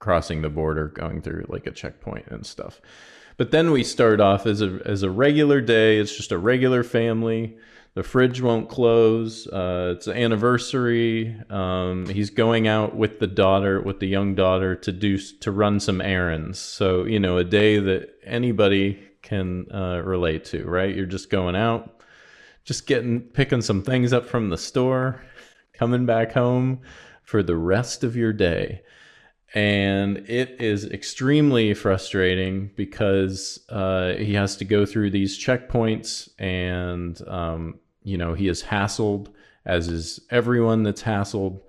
crossing 0.02 0.42
the 0.42 0.50
border, 0.50 0.88
going 0.88 1.22
through 1.22 1.46
like 1.48 1.64
a 1.66 1.70
checkpoint 1.70 2.26
and 2.26 2.44
stuff. 2.44 2.80
But 3.36 3.52
then 3.52 3.70
we 3.70 3.84
start 3.84 4.20
off 4.20 4.46
as 4.46 4.60
a 4.60 4.80
as 4.84 5.02
a 5.02 5.10
regular 5.10 5.60
day. 5.60 5.98
It's 5.98 6.14
just 6.14 6.32
a 6.32 6.38
regular 6.38 6.82
family. 6.82 7.56
The 7.94 8.02
fridge 8.02 8.40
won't 8.40 8.68
close. 8.68 9.46
Uh, 9.46 9.94
it's 9.96 10.06
an 10.06 10.16
anniversary. 10.16 11.36
Um, 11.50 12.06
he's 12.06 12.30
going 12.30 12.66
out 12.66 12.96
with 12.96 13.20
the 13.20 13.26
daughter, 13.26 13.80
with 13.80 14.00
the 14.00 14.08
young 14.08 14.34
daughter, 14.34 14.74
to 14.74 14.92
do 14.92 15.18
to 15.18 15.52
run 15.52 15.78
some 15.78 16.00
errands. 16.00 16.58
So 16.58 17.04
you 17.04 17.20
know, 17.20 17.38
a 17.38 17.44
day 17.44 17.78
that 17.78 18.10
anybody 18.24 18.98
can 19.22 19.70
uh, 19.72 20.02
relate 20.04 20.44
to, 20.46 20.64
right? 20.64 20.94
You're 20.94 21.06
just 21.06 21.30
going 21.30 21.54
out, 21.54 22.02
just 22.64 22.88
getting 22.88 23.20
picking 23.20 23.62
some 23.62 23.82
things 23.82 24.12
up 24.12 24.26
from 24.26 24.50
the 24.50 24.58
store, 24.58 25.22
coming 25.74 26.06
back 26.06 26.32
home 26.32 26.80
for 27.22 27.42
the 27.42 27.56
rest 27.56 28.02
of 28.02 28.16
your 28.16 28.32
day. 28.32 28.82
And 29.54 30.18
it 30.28 30.60
is 30.60 30.84
extremely 30.86 31.74
frustrating 31.74 32.70
because 32.76 33.60
uh, 33.68 34.14
he 34.14 34.34
has 34.34 34.56
to 34.56 34.64
go 34.64 34.86
through 34.86 35.10
these 35.10 35.38
checkpoints 35.38 36.30
and 36.38 37.20
um, 37.28 37.78
you 38.02 38.16
know 38.16 38.34
he 38.34 38.48
is 38.48 38.62
hassled 38.62 39.28
as 39.64 39.88
is 39.88 40.20
everyone 40.30 40.82
that's 40.82 41.02
hassled 41.02 41.60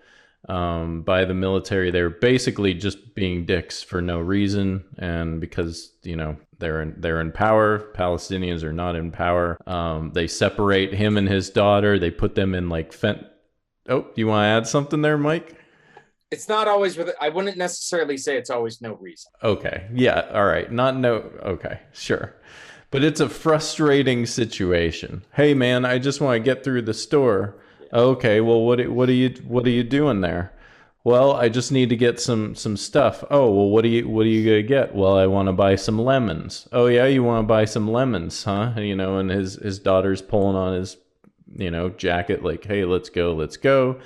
um, 0.49 1.03
by 1.03 1.25
the 1.25 1.33
military. 1.33 1.91
They're 1.91 2.09
basically 2.09 2.73
just 2.73 3.15
being 3.15 3.45
dicks 3.45 3.81
for 3.81 4.01
no 4.01 4.19
reason. 4.19 4.83
And 4.97 5.39
because 5.39 5.91
you 6.03 6.15
know 6.15 6.37
they're 6.59 6.81
in, 6.81 6.95
they're 6.97 7.21
in 7.21 7.31
power 7.31 7.91
palestinians 7.93 8.63
are 8.63 8.73
not 8.73 8.95
in 8.95 9.11
power 9.11 9.57
um, 9.67 10.11
they 10.13 10.27
separate 10.27 10.93
him 10.93 11.17
and 11.17 11.27
his 11.27 11.49
daughter. 11.49 11.99
They 11.99 12.11
put 12.11 12.35
them 12.35 12.55
in 12.55 12.69
like 12.69 12.93
fent 12.93 13.25
oh 13.89 14.01
do 14.01 14.13
you 14.15 14.27
want 14.27 14.43
to 14.43 14.47
add 14.47 14.67
something 14.67 15.01
there 15.01 15.17
mike 15.17 15.57
it's 16.33 16.47
not 16.49 16.67
always 16.67 16.97
with 16.97 17.09
i 17.21 17.29
wouldn't 17.29 17.57
necessarily 17.57 18.17
say 18.17 18.37
it's 18.37 18.49
always 18.49 18.81
no 18.81 18.93
reason 18.95 19.31
Okay. 19.43 19.87
Yeah. 19.93 20.21
All 20.33 20.45
right. 20.45 20.71
Not 20.71 20.97
no. 20.97 21.29
Okay. 21.43 21.79
Sure. 21.91 22.33
But 22.91 23.03
it's 23.03 23.19
a 23.19 23.27
frustrating 23.29 24.25
situation. 24.25 25.23
Hey, 25.33 25.53
man, 25.53 25.83
I 25.83 25.99
just 25.99 26.21
want 26.21 26.35
to 26.35 26.43
get 26.43 26.63
through 26.63 26.83
the 26.83 26.93
store. 26.93 27.55
Okay. 27.91 28.39
Well, 28.39 28.61
what 28.61 28.87
what 28.89 29.09
are 29.09 29.13
you 29.23 29.29
what 29.47 29.65
are 29.65 29.71
you 29.71 29.83
doing 29.83 30.21
there? 30.21 30.53
Well, 31.03 31.33
I 31.33 31.49
just 31.49 31.71
need 31.71 31.89
to 31.89 31.97
get 31.97 32.19
some 32.19 32.55
some 32.55 32.77
stuff. 32.77 33.23
Oh, 33.29 33.51
well, 33.51 33.69
what 33.69 33.83
do 33.83 33.89
you 33.89 34.07
what 34.07 34.25
are 34.25 34.29
you 34.29 34.45
gonna 34.45 34.63
get? 34.63 34.95
Well, 34.95 35.17
I 35.17 35.27
want 35.27 35.47
to 35.47 35.53
buy 35.53 35.75
some 35.75 35.99
lemons. 35.99 36.67
Oh 36.71 36.87
yeah, 36.87 37.05
you 37.05 37.23
want 37.23 37.43
to 37.43 37.47
buy 37.47 37.65
some 37.65 37.91
lemons, 37.91 38.43
huh? 38.43 38.73
You 38.77 38.95
know, 38.95 39.17
and 39.17 39.29
his 39.29 39.55
his 39.55 39.79
daughter's 39.79 40.21
pulling 40.21 40.55
on 40.55 40.73
his 40.79 40.97
you 41.55 41.69
know 41.69 41.89
jacket 41.89 42.43
like, 42.43 42.63
hey, 42.65 42.85
let's 42.85 43.09
go, 43.09 43.33
let's 43.33 43.57
go 43.57 43.99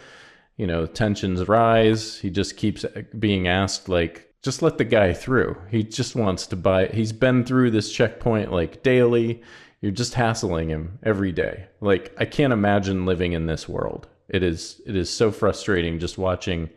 you 0.58 0.68
know, 0.68 0.86
tensions 0.86 1.48
rise. 1.48 2.18
He 2.18 2.30
just 2.30 2.58
keeps 2.58 2.86
being 3.18 3.48
asked, 3.48 3.88
like, 3.88 4.34
just 4.44 4.62
let 4.62 4.78
the 4.78 4.86
guy 4.86 5.14
through. 5.14 5.58
He 5.70 5.84
just 5.84 6.16
wants 6.16 6.48
to 6.48 6.56
buy. 6.56 6.88
He's 6.88 7.14
been 7.14 7.44
through 7.44 7.72
this 7.72 7.92
checkpoint 7.92 8.52
like 8.52 8.84
daily. 8.84 9.42
You're 9.82 9.92
just 9.92 10.16
hassling 10.16 10.70
him 10.70 11.00
every 11.04 11.32
day. 11.32 11.68
Like, 11.82 12.16
I 12.18 12.26
can't 12.26 12.54
imagine 12.54 13.06
living 13.06 13.34
in 13.34 13.46
this 13.46 13.70
world. 13.70 14.08
It 14.30 14.44
is, 14.44 14.82
it 14.86 14.96
is 14.96 15.10
so 15.10 15.32
frustrating 15.32 16.00
just 16.00 16.18
watching 16.18 16.70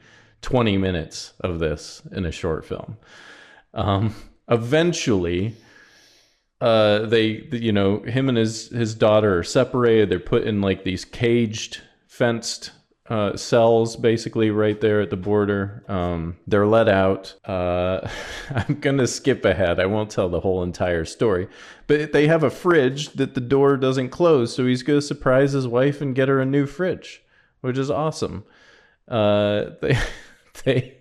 20 0.42 0.76
minutes 0.78 1.32
of 1.40 1.58
this 1.58 2.02
in 2.12 2.26
a 2.26 2.32
short 2.32 2.64
film. 2.64 2.96
Um, 3.72 4.14
eventually, 4.48 5.56
uh, 6.60 7.06
they, 7.06 7.48
you 7.52 7.72
know, 7.72 8.00
him 8.00 8.28
and 8.28 8.36
his 8.36 8.68
his 8.68 8.94
daughter 8.94 9.38
are 9.38 9.44
separated. 9.44 10.10
They're 10.10 10.20
put 10.20 10.44
in 10.44 10.60
like 10.60 10.84
these 10.84 11.04
caged, 11.04 11.80
fenced 12.06 12.72
uh, 13.10 13.36
cells 13.36 13.96
basically 13.96 14.50
right 14.50 14.80
there 14.80 15.00
at 15.00 15.10
the 15.10 15.16
border. 15.16 15.84
Um, 15.88 16.36
they're 16.46 16.66
let 16.66 16.88
out. 16.88 17.34
Uh, 17.44 18.08
I'm 18.50 18.78
going 18.78 18.98
to 18.98 19.08
skip 19.08 19.44
ahead. 19.44 19.80
I 19.80 19.86
won't 19.86 20.10
tell 20.10 20.28
the 20.28 20.40
whole 20.40 20.62
entire 20.62 21.04
story. 21.04 21.48
But 21.88 22.12
they 22.12 22.28
have 22.28 22.44
a 22.44 22.50
fridge 22.50 23.10
that 23.14 23.34
the 23.34 23.40
door 23.40 23.76
doesn't 23.76 24.10
close. 24.10 24.54
So 24.54 24.64
he's 24.64 24.84
going 24.84 25.00
to 25.00 25.06
surprise 25.06 25.52
his 25.52 25.66
wife 25.66 26.00
and 26.00 26.14
get 26.14 26.28
her 26.28 26.40
a 26.40 26.46
new 26.46 26.66
fridge, 26.66 27.24
which 27.62 27.76
is 27.76 27.90
awesome. 27.90 28.44
Uh, 29.08 29.70
they, 29.82 29.98
they 30.62 30.98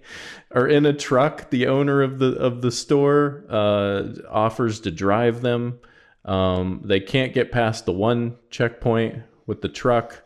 are 0.52 0.68
in 0.68 0.88
a 0.88 0.94
truck. 0.94 1.52
The 1.52 1.68
owner 1.68 2.02
of 2.02 2.18
the, 2.18 2.34
of 2.38 2.64
the 2.64 2.72
store 2.72 3.46
uh, 3.48 4.06
offers 4.32 4.80
to 4.80 4.90
drive 4.90 5.42
them. 5.42 5.80
Um, 6.26 6.82
they 6.84 7.02
can't 7.02 7.36
get 7.36 7.52
past 7.52 7.86
the 7.86 7.94
one 7.94 8.38
checkpoint 8.50 9.22
with 9.46 9.62
the 9.62 9.70
truck. 9.70 10.24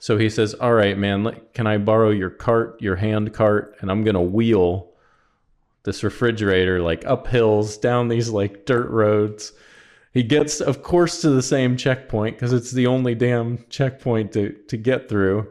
So 0.00 0.16
he 0.16 0.30
says, 0.30 0.54
"All 0.54 0.72
right, 0.72 0.98
man, 0.98 1.36
can 1.52 1.66
I 1.66 1.76
borrow 1.76 2.08
your 2.08 2.30
cart, 2.30 2.80
your 2.80 2.96
hand 2.96 3.34
cart, 3.34 3.76
and 3.80 3.90
I'm 3.90 4.02
gonna 4.02 4.22
wheel 4.22 4.88
this 5.84 6.02
refrigerator 6.02 6.80
like 6.80 7.06
up 7.06 7.26
hills, 7.28 7.76
down 7.76 8.08
these 8.08 8.30
like 8.30 8.64
dirt 8.64 8.88
roads." 8.88 9.52
He 10.12 10.22
gets, 10.22 10.60
of 10.60 10.82
course, 10.82 11.20
to 11.20 11.30
the 11.30 11.42
same 11.42 11.76
checkpoint 11.76 12.36
because 12.36 12.54
it's 12.54 12.72
the 12.72 12.86
only 12.86 13.14
damn 13.14 13.58
checkpoint 13.68 14.32
to 14.32 14.52
to 14.68 14.76
get 14.78 15.10
through, 15.10 15.48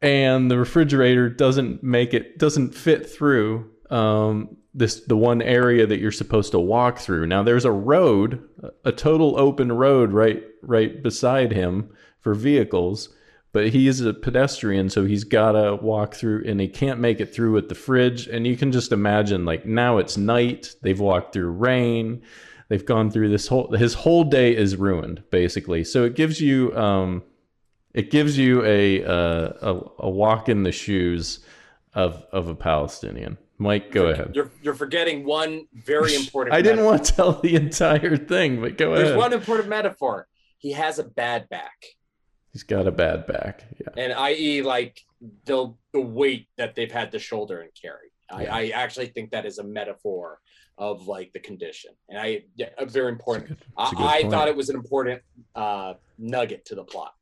and 0.00 0.50
the 0.50 0.58
refrigerator 0.58 1.28
doesn't 1.28 1.82
make 1.82 2.14
it, 2.14 2.38
doesn't 2.38 2.74
fit 2.74 3.08
through 3.08 3.70
um, 3.90 4.56
this 4.72 5.00
the 5.00 5.16
one 5.16 5.42
area 5.42 5.86
that 5.86 6.00
you're 6.00 6.10
supposed 6.10 6.52
to 6.52 6.58
walk 6.58 6.98
through. 7.00 7.26
Now 7.26 7.42
there's 7.42 7.66
a 7.66 7.70
road, 7.70 8.42
a 8.86 8.92
total 8.92 9.38
open 9.38 9.70
road 9.70 10.12
right 10.12 10.42
right 10.62 11.02
beside 11.02 11.52
him 11.52 11.90
for 12.18 12.32
vehicles 12.32 13.13
but 13.54 13.68
he 13.68 13.86
is 13.86 14.00
a 14.00 14.12
pedestrian 14.12 14.90
so 14.90 15.04
he's 15.04 15.22
got 15.22 15.52
to 15.52 15.76
walk 15.76 16.14
through 16.14 16.42
and 16.44 16.60
he 16.60 16.66
can't 16.66 16.98
make 16.98 17.20
it 17.20 17.32
through 17.32 17.52
with 17.52 17.68
the 17.68 17.74
fridge. 17.76 18.26
And 18.26 18.48
you 18.48 18.56
can 18.56 18.72
just 18.72 18.90
imagine 18.90 19.44
like 19.44 19.64
now 19.64 19.98
it's 19.98 20.16
night 20.16 20.74
they've 20.82 20.98
walked 20.98 21.32
through 21.32 21.50
rain 21.50 22.20
they've 22.68 22.84
gone 22.84 23.12
through 23.12 23.28
this 23.28 23.46
whole 23.46 23.70
his 23.72 23.94
whole 23.94 24.24
day 24.24 24.54
is 24.54 24.76
ruined 24.76 25.22
basically. 25.30 25.84
So 25.84 26.02
it 26.04 26.16
gives 26.16 26.40
you 26.40 26.76
um 26.76 27.22
it 27.94 28.10
gives 28.10 28.36
you 28.36 28.64
a 28.64 29.04
uh, 29.04 29.52
a, 29.62 29.80
a 30.00 30.10
walk 30.10 30.48
in 30.48 30.64
the 30.64 30.72
shoes 30.72 31.38
of 31.94 32.24
of 32.32 32.48
a 32.48 32.56
palestinian. 32.56 33.38
Mike 33.58 33.92
go 33.92 34.02
you're, 34.02 34.12
ahead. 34.12 34.30
you're 34.34 34.50
you're 34.62 34.74
forgetting 34.74 35.24
one 35.24 35.68
very 35.72 36.16
important 36.22 36.56
i 36.56 36.60
didn't 36.60 36.84
metaphor. 36.84 36.90
want 36.90 37.04
to 37.04 37.12
tell 37.12 37.32
the 37.40 37.54
entire 37.54 38.16
thing 38.16 38.60
but 38.60 38.76
go 38.76 38.86
there's 38.86 38.98
ahead. 38.98 39.06
There's 39.10 39.16
one 39.16 39.32
important 39.32 39.68
metaphor. 39.68 40.26
He 40.58 40.72
has 40.72 40.98
a 40.98 41.04
bad 41.04 41.48
back 41.48 41.84
he's 42.54 42.62
got 42.62 42.86
a 42.86 42.90
bad 42.90 43.26
back 43.26 43.64
yeah 43.78 44.02
and 44.02 44.12
i.e 44.14 44.62
like 44.62 45.04
the 45.44 45.74
the 45.92 46.00
weight 46.00 46.46
that 46.56 46.74
they've 46.74 46.92
had 46.92 47.12
to 47.12 47.18
shoulder 47.18 47.60
and 47.60 47.70
carry 47.74 48.10
Yeah. 48.30 48.54
I, 48.54 48.60
I 48.60 48.68
actually 48.68 49.08
think 49.08 49.32
that 49.32 49.44
is 49.44 49.58
a 49.58 49.64
metaphor 49.64 50.40
of 50.78 51.06
like 51.06 51.32
the 51.34 51.40
condition 51.40 51.90
and 52.08 52.18
i 52.18 52.44
yeah, 52.56 52.70
very 52.86 53.10
important 53.10 53.48
good 53.48 53.58
I, 53.76 54.20
I 54.24 54.28
thought 54.30 54.48
it 54.48 54.56
was 54.56 54.70
an 54.70 54.76
important 54.76 55.20
uh 55.54 55.94
nugget 56.18 56.64
to 56.66 56.74
the 56.74 56.84
plot 56.84 57.12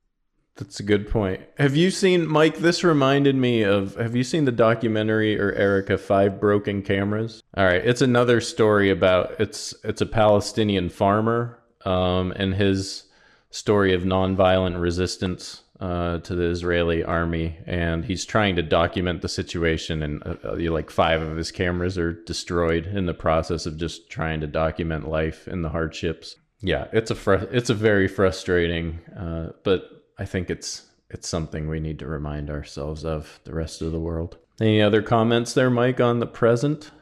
That's 0.56 0.80
a 0.80 0.82
good 0.82 1.08
point. 1.10 1.40
Have 1.56 1.74
you 1.74 1.90
seen 1.90 2.28
Mike? 2.28 2.58
This 2.58 2.84
reminded 2.84 3.34
me 3.34 3.62
of. 3.64 3.96
Have 3.96 4.14
you 4.14 4.22
seen 4.22 4.44
the 4.44 4.52
documentary 4.52 5.40
or 5.40 5.50
Erica 5.52 5.96
Five 5.96 6.38
Broken 6.38 6.82
Cameras? 6.82 7.42
All 7.56 7.64
right, 7.64 7.82
it's 7.90 8.02
another 8.02 8.38
story 8.42 8.90
about 8.90 9.34
it's 9.40 9.74
it's 9.82 10.02
a 10.02 10.06
Palestinian 10.06 10.90
farmer 10.90 11.58
um, 11.86 12.32
and 12.36 12.54
his 12.54 13.04
story 13.52 13.94
of 13.94 14.02
nonviolent 14.02 14.80
resistance 14.80 15.62
uh, 15.78 16.18
to 16.18 16.34
the 16.34 16.44
Israeli 16.44 17.04
army, 17.04 17.58
and 17.66 18.04
he's 18.04 18.24
trying 18.24 18.56
to 18.56 18.62
document 18.62 19.20
the 19.20 19.28
situation. 19.28 20.02
And 20.02 20.22
uh, 20.24 20.36
uh, 20.44 20.72
like 20.72 20.90
five 20.90 21.22
of 21.22 21.36
his 21.36 21.52
cameras 21.52 21.98
are 21.98 22.12
destroyed 22.12 22.86
in 22.86 23.06
the 23.06 23.14
process 23.14 23.66
of 23.66 23.76
just 23.76 24.10
trying 24.10 24.40
to 24.40 24.46
document 24.46 25.08
life 25.08 25.46
and 25.46 25.64
the 25.64 25.68
hardships. 25.68 26.36
Yeah, 26.60 26.86
it's 26.92 27.10
a 27.10 27.14
fr- 27.14 27.48
it's 27.50 27.70
a 27.70 27.74
very 27.74 28.08
frustrating, 28.08 29.00
uh, 29.16 29.50
but 29.64 30.04
I 30.18 30.24
think 30.24 30.50
it's 30.50 30.86
it's 31.10 31.28
something 31.28 31.68
we 31.68 31.80
need 31.80 31.98
to 31.98 32.06
remind 32.06 32.48
ourselves 32.48 33.04
of 33.04 33.40
the 33.44 33.54
rest 33.54 33.82
of 33.82 33.92
the 33.92 34.00
world. 34.00 34.38
Any 34.60 34.80
other 34.80 35.02
comments 35.02 35.52
there, 35.52 35.70
Mike, 35.70 36.00
on 36.00 36.20
the 36.20 36.26
present? 36.26 36.92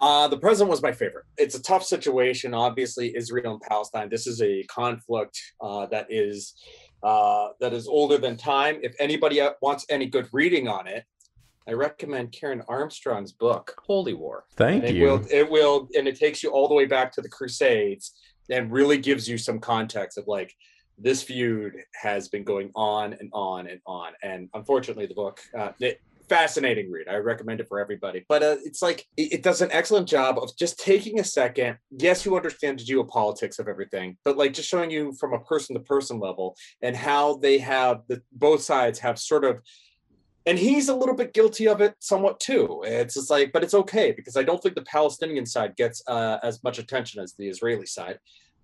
Uh, 0.00 0.28
the 0.28 0.38
present 0.38 0.70
was 0.70 0.82
my 0.82 0.92
favorite. 0.92 1.24
It's 1.36 1.54
a 1.54 1.62
tough 1.62 1.84
situation. 1.84 2.54
Obviously, 2.54 3.16
Israel 3.16 3.54
and 3.54 3.60
Palestine. 3.62 4.08
This 4.08 4.26
is 4.26 4.40
a 4.40 4.62
conflict 4.64 5.40
uh, 5.60 5.86
that 5.86 6.06
is 6.08 6.54
uh, 7.02 7.48
that 7.60 7.72
is 7.72 7.86
older 7.86 8.18
than 8.18 8.36
time. 8.36 8.78
If 8.82 8.94
anybody 8.98 9.40
wants 9.62 9.86
any 9.88 10.06
good 10.06 10.28
reading 10.32 10.68
on 10.68 10.86
it, 10.86 11.04
I 11.68 11.72
recommend 11.72 12.32
Karen 12.32 12.62
Armstrong's 12.68 13.32
book, 13.32 13.74
Holy 13.86 14.14
War. 14.14 14.44
Thank 14.56 14.84
And 14.84 14.90
it 14.90 14.96
you. 14.96 15.04
will 15.04 15.26
it 15.30 15.50
will 15.50 15.88
and 15.96 16.08
it 16.08 16.18
takes 16.18 16.42
you 16.42 16.50
all 16.50 16.68
the 16.68 16.74
way 16.74 16.86
back 16.86 17.12
to 17.12 17.20
the 17.20 17.28
Crusades 17.28 18.14
and 18.50 18.72
really 18.72 18.98
gives 18.98 19.28
you 19.28 19.36
some 19.36 19.58
context 19.58 20.16
of 20.16 20.26
like 20.26 20.54
this 20.96 21.22
feud 21.22 21.74
has 21.94 22.28
been 22.28 22.42
going 22.42 22.70
on 22.74 23.12
and 23.14 23.30
on 23.32 23.68
and 23.68 23.80
on. 23.86 24.12
And 24.22 24.48
unfortunately, 24.54 25.06
the 25.06 25.14
book, 25.14 25.40
uh, 25.56 25.70
it, 25.78 26.00
fascinating 26.28 26.90
read. 26.90 27.08
I 27.08 27.16
recommend 27.16 27.60
it 27.60 27.68
for 27.68 27.80
everybody. 27.80 28.24
But 28.28 28.42
uh, 28.42 28.56
it's 28.64 28.82
like 28.82 29.06
it, 29.16 29.32
it 29.34 29.42
does 29.42 29.60
an 29.62 29.70
excellent 29.72 30.08
job 30.08 30.38
of 30.38 30.56
just 30.56 30.78
taking 30.78 31.20
a 31.20 31.24
second. 31.24 31.78
Yes, 31.90 32.24
you 32.24 32.36
understand 32.36 32.78
the 32.78 32.84
geopolitics 32.84 33.58
of 33.58 33.68
everything, 33.68 34.16
but 34.24 34.36
like 34.36 34.52
just 34.52 34.68
showing 34.68 34.90
you 34.90 35.12
from 35.18 35.32
a 35.32 35.40
person 35.40 35.74
to 35.74 35.80
person 35.80 36.20
level 36.20 36.56
and 36.82 36.96
how 36.96 37.36
they 37.36 37.58
have 37.58 38.02
the 38.08 38.22
both 38.32 38.62
sides 38.62 38.98
have 38.98 39.18
sort 39.18 39.44
of 39.44 39.60
and 40.46 40.58
he's 40.58 40.88
a 40.88 40.94
little 40.94 41.14
bit 41.14 41.34
guilty 41.34 41.68
of 41.68 41.82
it 41.82 41.94
somewhat 41.98 42.40
too 42.40 42.82
it's 42.84 43.14
just 43.14 43.30
like 43.30 43.52
but 43.52 43.62
it's 43.62 43.74
okay 43.74 44.12
because 44.12 44.36
i 44.36 44.42
don't 44.42 44.62
think 44.62 44.74
the 44.74 44.82
palestinian 44.82 45.44
side 45.44 45.76
gets 45.76 46.02
uh, 46.08 46.38
as 46.42 46.62
much 46.64 46.78
attention 46.78 47.22
as 47.22 47.34
the 47.34 47.48
israeli 47.48 47.84
side 47.84 48.18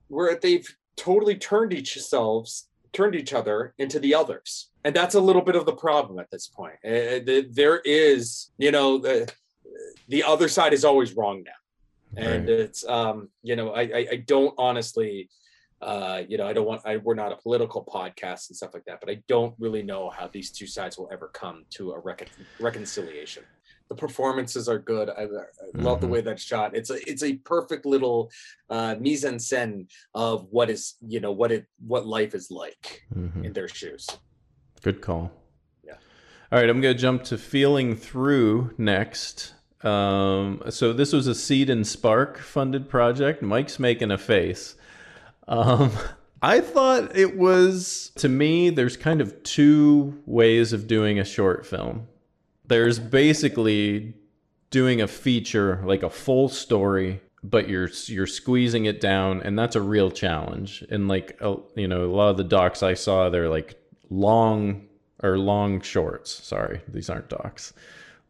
where 0.08 0.38
they've 0.40 0.66
totally 0.96 1.36
turned 1.36 1.72
each 1.72 2.00
selves 2.00 2.68
turned 2.92 3.14
each 3.14 3.32
other 3.34 3.74
into 3.78 3.98
the 3.98 4.14
others 4.14 4.70
and 4.84 4.94
that's 4.94 5.14
a 5.14 5.20
little 5.20 5.42
bit 5.42 5.56
of 5.56 5.64
the 5.66 5.74
problem 5.74 6.18
at 6.18 6.30
this 6.30 6.46
point 6.48 6.76
Uh, 6.84 7.20
there 7.50 7.80
is 7.84 8.50
you 8.58 8.70
know 8.70 8.98
the, 8.98 9.30
the 10.08 10.22
other 10.22 10.48
side 10.48 10.72
is 10.72 10.84
always 10.84 11.14
wrong 11.14 11.42
now 11.44 11.60
and 12.16 12.48
Right. 12.48 12.60
it's 12.60 12.84
um 12.86 13.28
you 13.42 13.56
know 13.56 13.70
i 13.72 13.82
i, 13.82 14.06
I 14.12 14.16
don't 14.32 14.54
honestly 14.58 15.28
uh 15.82 16.22
you 16.28 16.36
know 16.38 16.46
i 16.46 16.52
don't 16.52 16.66
want 16.66 16.82
I, 16.84 16.98
we're 16.98 17.14
not 17.24 17.32
a 17.32 17.36
political 17.36 17.84
podcast 17.84 18.48
and 18.48 18.56
stuff 18.56 18.72
like 18.74 18.84
that 18.84 19.00
but 19.00 19.10
i 19.10 19.16
don't 19.28 19.54
really 19.58 19.82
know 19.82 20.10
how 20.10 20.28
these 20.28 20.50
two 20.52 20.66
sides 20.66 20.96
will 20.98 21.08
ever 21.12 21.28
come 21.42 21.64
to 21.76 21.92
a 21.92 21.98
recon- 21.98 22.28
reconciliation 22.60 23.44
the 23.90 23.94
performances 23.94 24.66
are 24.66 24.78
good. 24.78 25.10
I, 25.10 25.24
I 25.24 25.26
love 25.74 26.00
the 26.00 26.06
Mhm. 26.06 26.10
way 26.14 26.20
that's 26.22 26.42
shot. 26.42 26.74
It's 26.74 26.88
a 26.88 26.98
it's 27.10 27.22
a 27.22 27.34
perfect 27.54 27.84
little 27.84 28.30
uh, 28.70 28.94
mise 28.98 29.26
en 29.26 29.36
scène 29.36 29.88
of 30.14 30.46
what 30.50 30.70
is 30.70 30.94
you 31.06 31.20
know 31.20 31.32
what 31.32 31.52
it 31.52 31.66
what 31.86 32.06
life 32.06 32.34
is 32.34 32.50
like 32.50 33.02
Mhm. 33.14 33.44
in 33.44 33.52
their 33.52 33.68
shoes. 33.68 34.06
Good 34.84 35.00
call. 35.00 35.32
Yeah. 35.82 35.94
All 36.52 36.60
right, 36.60 36.68
I'm 36.68 36.82
going 36.82 36.94
to 36.94 37.00
jump 37.00 37.24
to 37.24 37.38
Feeling 37.38 37.96
Through 37.96 38.74
next. 38.76 39.54
Um, 39.82 40.60
so 40.68 40.92
this 40.92 41.10
was 41.10 41.26
a 41.26 41.34
Seed 41.34 41.70
and 41.70 41.86
Spark 41.86 42.38
funded 42.38 42.90
project. 42.90 43.40
Mike's 43.40 43.78
making 43.78 44.10
a 44.10 44.18
face. 44.18 44.76
Um, 45.48 45.90
I 46.42 46.60
thought 46.60 47.16
it 47.16 47.34
was, 47.34 48.12
to 48.16 48.28
me, 48.28 48.68
there's 48.68 48.98
kind 48.98 49.22
of 49.22 49.42
two 49.42 50.20
ways 50.26 50.74
of 50.74 50.86
doing 50.86 51.18
a 51.18 51.24
short 51.24 51.64
film. 51.64 52.06
There's 52.66 52.98
basically 52.98 54.12
doing 54.68 55.00
a 55.00 55.08
feature, 55.08 55.82
like 55.86 56.02
a 56.02 56.10
full 56.10 56.50
story, 56.50 57.22
but 57.42 57.70
you're 57.70 57.88
you're 58.06 58.26
squeezing 58.26 58.84
it 58.84 59.00
down, 59.00 59.40
and 59.40 59.58
that's 59.58 59.76
a 59.76 59.80
real 59.80 60.10
challenge. 60.10 60.84
And 60.90 61.08
like 61.08 61.38
uh, 61.40 61.56
you 61.74 61.88
know, 61.88 62.04
a 62.04 62.12
lot 62.14 62.30
of 62.30 62.36
the 62.36 62.44
docs 62.44 62.82
I 62.82 62.94
saw, 62.94 63.30
they're 63.30 63.48
like 63.48 63.78
long 64.14 64.86
or 65.22 65.38
long 65.38 65.80
shorts. 65.80 66.30
Sorry, 66.30 66.80
these 66.88 67.10
aren't 67.10 67.28
docs. 67.28 67.72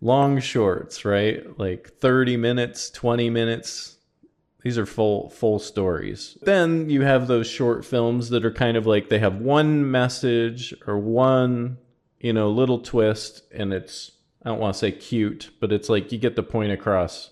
Long 0.00 0.40
shorts, 0.40 1.04
right? 1.04 1.58
Like 1.58 1.88
30 2.00 2.36
minutes, 2.36 2.90
20 2.90 3.30
minutes. 3.30 3.96
These 4.62 4.78
are 4.78 4.86
full 4.86 5.28
full 5.28 5.58
stories. 5.58 6.38
Then 6.42 6.88
you 6.88 7.02
have 7.02 7.26
those 7.26 7.46
short 7.46 7.84
films 7.84 8.30
that 8.30 8.46
are 8.46 8.50
kind 8.50 8.76
of 8.76 8.86
like 8.86 9.10
they 9.10 9.18
have 9.18 9.36
one 9.36 9.90
message 9.90 10.72
or 10.86 10.98
one, 10.98 11.76
you 12.18 12.32
know, 12.32 12.50
little 12.50 12.78
twist 12.78 13.42
and 13.52 13.74
it's 13.74 14.12
I 14.42 14.48
don't 14.48 14.60
want 14.60 14.74
to 14.74 14.78
say 14.78 14.92
cute, 14.92 15.50
but 15.60 15.72
it's 15.72 15.88
like 15.90 16.12
you 16.12 16.18
get 16.18 16.36
the 16.36 16.42
point 16.42 16.72
across 16.72 17.30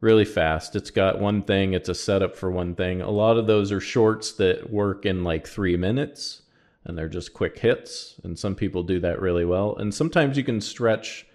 really 0.00 0.24
fast. 0.24 0.76
It's 0.76 0.90
got 0.90 1.18
one 1.18 1.42
thing, 1.42 1.72
it's 1.72 1.88
a 1.88 1.94
setup 1.94 2.36
for 2.36 2.50
one 2.50 2.74
thing. 2.74 3.00
A 3.00 3.10
lot 3.10 3.38
of 3.38 3.46
those 3.46 3.72
are 3.72 3.80
shorts 3.80 4.32
that 4.32 4.70
work 4.70 5.06
in 5.06 5.24
like 5.24 5.46
3 5.46 5.76
minutes 5.76 6.42
and 6.84 6.96
they're 6.96 7.08
just 7.08 7.34
quick 7.34 7.58
hits 7.58 8.16
and 8.24 8.38
some 8.38 8.54
people 8.54 8.82
do 8.82 9.00
that 9.00 9.20
really 9.20 9.44
well. 9.44 9.76
And 9.76 9.92
sometimes 9.94 10.36
you 10.36 10.44
can 10.44 10.60
stretch 10.60 11.26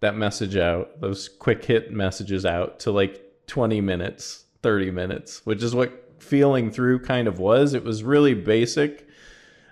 that 0.00 0.16
message 0.16 0.56
out, 0.56 1.00
those 1.00 1.28
quick 1.28 1.64
hit 1.64 1.92
messages 1.92 2.44
out 2.44 2.80
to 2.80 2.90
like 2.90 3.22
20 3.46 3.80
minutes, 3.80 4.44
30 4.62 4.90
minutes, 4.90 5.44
which 5.44 5.62
is 5.62 5.74
what 5.74 6.08
feeling 6.18 6.70
through 6.70 7.00
kind 7.00 7.28
of 7.28 7.38
was. 7.38 7.74
It 7.74 7.84
was 7.84 8.02
really 8.02 8.34
basic. 8.34 9.08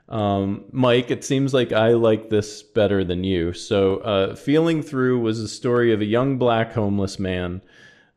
Um, 0.09 0.65
Mike, 0.71 1.11
it 1.11 1.25
seems 1.25 1.53
like 1.53 1.73
I 1.73 1.91
like 1.91 2.31
this 2.31 2.63
better 2.63 3.05
than 3.05 3.25
you. 3.25 3.53
So, 3.53 3.99
uh, 3.99 4.37
feeling 4.37 4.83
through 4.83 5.21
was 5.21 5.41
a 5.41 5.49
story 5.49 5.93
of 5.93 6.01
a 6.01 6.05
young 6.05 6.39
black 6.39 6.73
homeless 6.73 7.19
man. 7.19 7.61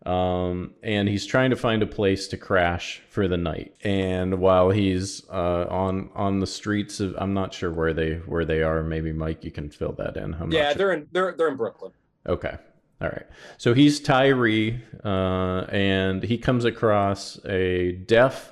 Um, 0.09 0.73
and 0.81 1.07
he's 1.07 1.27
trying 1.27 1.51
to 1.51 1.55
find 1.55 1.83
a 1.83 1.85
place 1.85 2.27
to 2.29 2.37
crash 2.37 2.99
for 3.09 3.27
the 3.27 3.37
night. 3.37 3.75
And 3.83 4.39
while 4.39 4.71
he's 4.71 5.23
uh, 5.29 5.67
on 5.69 6.09
on 6.15 6.39
the 6.39 6.47
streets 6.47 6.99
of, 6.99 7.13
I'm 7.19 7.35
not 7.35 7.53
sure 7.53 7.71
where 7.71 7.93
they 7.93 8.15
where 8.15 8.43
they 8.43 8.63
are. 8.63 8.81
Maybe 8.81 9.13
Mike, 9.13 9.43
you 9.43 9.51
can 9.51 9.69
fill 9.69 9.91
that 9.93 10.17
in. 10.17 10.33
I'm 10.33 10.51
yeah, 10.51 10.69
sure. 10.69 10.77
they're 10.77 10.91
in 10.93 11.07
they're 11.11 11.35
they're 11.37 11.49
in 11.49 11.57
Brooklyn. 11.57 11.91
Okay. 12.25 12.57
All 13.01 13.07
right. 13.07 13.27
So 13.57 13.75
he's 13.75 13.99
Tyree, 13.99 14.81
uh, 15.05 15.65
and 15.69 16.23
he 16.23 16.39
comes 16.39 16.65
across 16.65 17.39
a 17.45 17.91
deaf, 17.91 18.51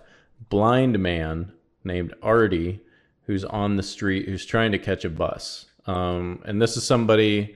blind 0.49 0.99
man 0.99 1.51
named 1.83 2.13
Artie 2.21 2.81
who's 3.23 3.43
on 3.43 3.77
the 3.77 3.83
street 3.83 4.29
who's 4.29 4.45
trying 4.45 4.71
to 4.73 4.79
catch 4.79 5.05
a 5.05 5.09
bus. 5.09 5.65
Um, 5.87 6.43
and 6.45 6.61
this 6.61 6.77
is 6.77 6.85
somebody, 6.85 7.55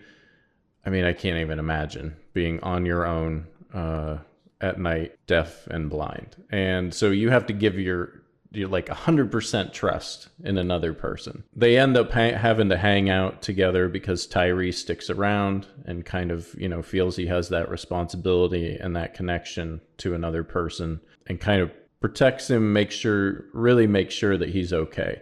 I 0.85 0.89
mean, 0.89 1.05
I 1.05 1.13
can't 1.13 1.39
even 1.39 1.59
imagine 1.59 2.15
being 2.33 2.59
on 2.61 2.85
your 2.85 3.05
own 3.05 3.47
uh, 3.73 4.17
at 4.59 4.79
night, 4.79 5.17
deaf 5.27 5.67
and 5.67 5.89
blind. 5.89 6.35
And 6.51 6.93
so 6.93 7.09
you 7.09 7.29
have 7.29 7.47
to 7.47 7.53
give 7.53 7.79
your 7.79 8.21
you 8.53 8.67
like 8.67 8.87
100% 8.87 9.71
trust 9.71 10.27
in 10.43 10.57
another 10.57 10.93
person. 10.93 11.43
They 11.55 11.77
end 11.77 11.95
up 11.95 12.11
ha- 12.11 12.33
having 12.33 12.67
to 12.69 12.77
hang 12.77 13.09
out 13.09 13.41
together 13.41 13.87
because 13.87 14.27
Tyree 14.27 14.73
sticks 14.73 15.09
around 15.09 15.67
and 15.85 16.05
kind 16.05 16.31
of, 16.31 16.53
you 16.57 16.67
know, 16.67 16.81
feels 16.81 17.15
he 17.15 17.27
has 17.27 17.47
that 17.49 17.69
responsibility 17.69 18.75
and 18.75 18.95
that 18.95 19.13
connection 19.13 19.79
to 19.97 20.13
another 20.13 20.43
person 20.43 20.99
and 21.27 21.39
kind 21.39 21.61
of 21.61 21.71
protects 22.01 22.49
him, 22.49 22.73
makes 22.73 22.95
sure 22.95 23.45
really 23.53 23.87
makes 23.87 24.13
sure 24.13 24.37
that 24.37 24.49
he's 24.49 24.73
okay. 24.73 25.21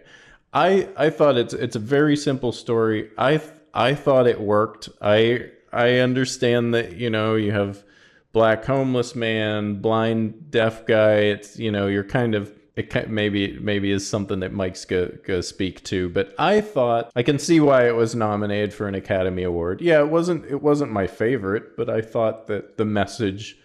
I 0.52 0.88
I 0.96 1.10
thought 1.10 1.38
it's 1.38 1.54
it's 1.54 1.76
a 1.76 1.80
very 1.80 2.16
simple 2.16 2.50
story. 2.50 3.10
I 3.16 3.40
I 3.72 3.94
thought 3.94 4.26
it 4.26 4.40
worked. 4.40 4.88
I 5.00 5.50
I 5.72 5.98
understand 5.98 6.74
that, 6.74 6.96
you 6.96 7.10
know, 7.10 7.36
you 7.36 7.52
have 7.52 7.84
black 8.32 8.64
homeless 8.64 9.14
man, 9.14 9.80
blind 9.80 10.50
deaf 10.50 10.86
guy. 10.86 11.14
It's, 11.14 11.58
you 11.58 11.70
know, 11.70 11.86
you're 11.86 12.04
kind 12.04 12.34
of 12.34 12.52
it 12.76 13.10
maybe 13.10 13.58
maybe 13.58 13.90
is 13.90 14.08
something 14.08 14.40
that 14.40 14.52
Mike's 14.52 14.84
go 14.84 15.10
go 15.24 15.40
speak 15.40 15.84
to, 15.84 16.08
but 16.08 16.34
I 16.38 16.60
thought 16.60 17.10
I 17.14 17.22
can 17.22 17.38
see 17.38 17.60
why 17.60 17.86
it 17.86 17.94
was 17.94 18.14
nominated 18.14 18.72
for 18.72 18.88
an 18.88 18.94
Academy 18.94 19.42
Award. 19.42 19.80
Yeah, 19.80 20.00
it 20.00 20.08
wasn't 20.08 20.46
it 20.46 20.62
wasn't 20.62 20.92
my 20.92 21.06
favorite, 21.06 21.76
but 21.76 21.90
I 21.90 22.00
thought 22.00 22.46
that 22.46 22.78
the 22.78 22.84
message 22.84 23.58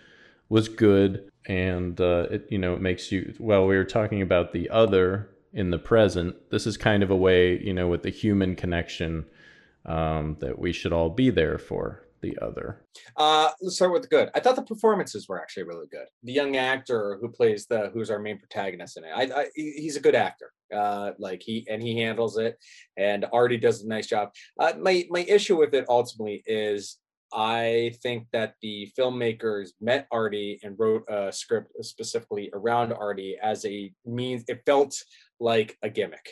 was 0.50 0.68
good 0.68 1.30
and 1.48 2.00
uh, 2.02 2.28
it 2.32 2.48
you 2.50 2.58
know 2.58 2.74
it 2.74 2.82
makes 2.82 3.12
you 3.12 3.34
well 3.40 3.66
we 3.68 3.76
were 3.76 3.84
talking 3.84 4.22
about 4.22 4.52
the 4.52 4.70
other 4.70 5.30
in 5.54 5.70
the 5.70 5.80
present 5.80 6.36
this 6.52 6.68
is 6.68 6.78
kind 6.78 7.04
of 7.04 7.10
a 7.10 7.16
way 7.16 7.60
you 7.60 7.74
know 7.74 7.88
with 7.88 8.04
the 8.04 8.10
human 8.10 8.56
connection 8.56 9.26
um, 9.86 10.36
that 10.40 10.58
we 10.58 10.72
should 10.72 10.92
all 10.94 11.10
be 11.10 11.30
there 11.30 11.58
for 11.58 12.05
the 12.26 12.38
other 12.42 12.86
Uh, 13.18 13.50
let's 13.62 13.76
start 13.76 13.94
with 13.94 14.02
the 14.02 14.08
good. 14.08 14.30
I 14.36 14.40
thought 14.40 14.56
the 14.56 14.64
performances 14.64 15.28
were 15.28 15.42
actually 15.42 15.64
really 15.64 15.88
good. 15.92 16.08
The 16.24 16.34
young 16.34 16.56
actor 16.56 17.18
who 17.22 17.30
plays 17.30 17.68
the 17.68 17.92
who's 17.94 18.10
our 18.10 18.20
main 18.20 18.40
protagonist 18.40 18.98
in 18.98 19.04
it, 19.04 19.14
I, 19.16 19.42
I 19.42 19.46
he's 19.56 19.96
a 19.96 20.02
good 20.02 20.16
actor. 20.16 20.52
Uh, 20.74 21.12
like 21.20 21.42
he 21.44 21.66
and 21.70 21.82
he 21.82 22.00
handles 22.00 22.38
it, 22.38 22.58
and 22.98 23.26
Artie 23.32 23.58
does 23.58 23.84
a 23.84 23.88
nice 23.88 24.08
job. 24.08 24.30
Uh, 24.60 24.74
my 24.80 25.06
my 25.10 25.22
issue 25.22 25.58
with 25.58 25.74
it 25.74 25.86
ultimately 25.88 26.44
is 26.48 26.98
I 27.34 27.94
think 28.02 28.28
that 28.34 28.56
the 28.62 28.92
filmmakers 28.98 29.70
met 29.80 30.08
Artie 30.12 30.60
and 30.64 30.80
wrote 30.80 31.04
a 31.10 31.32
script 31.32 31.72
specifically 31.82 32.50
around 32.54 32.94
Artie 32.94 33.38
as 33.42 33.66
a 33.66 33.94
means. 34.06 34.44
It 34.48 34.62
felt 34.66 34.96
like 35.40 35.78
a 35.84 35.90
gimmick, 35.90 36.28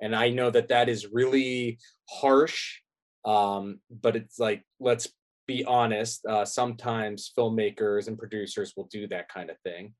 and 0.00 0.14
I 0.14 0.30
know 0.30 0.50
that 0.50 0.68
that 0.68 0.88
is 0.88 1.12
really 1.12 1.78
harsh. 2.10 2.80
Um, 3.24 3.80
but 3.90 4.14
it's 4.14 4.38
like 4.38 4.62
let's 4.78 5.08
be 5.46 5.64
honest, 5.64 6.24
uh, 6.26 6.44
sometimes 6.44 7.32
filmmakers 7.36 8.08
and 8.08 8.18
producers 8.18 8.74
will 8.76 8.88
do 8.90 9.06
that 9.08 9.28
kind 9.28 9.50
of 9.50 9.58
thing. 9.60 9.94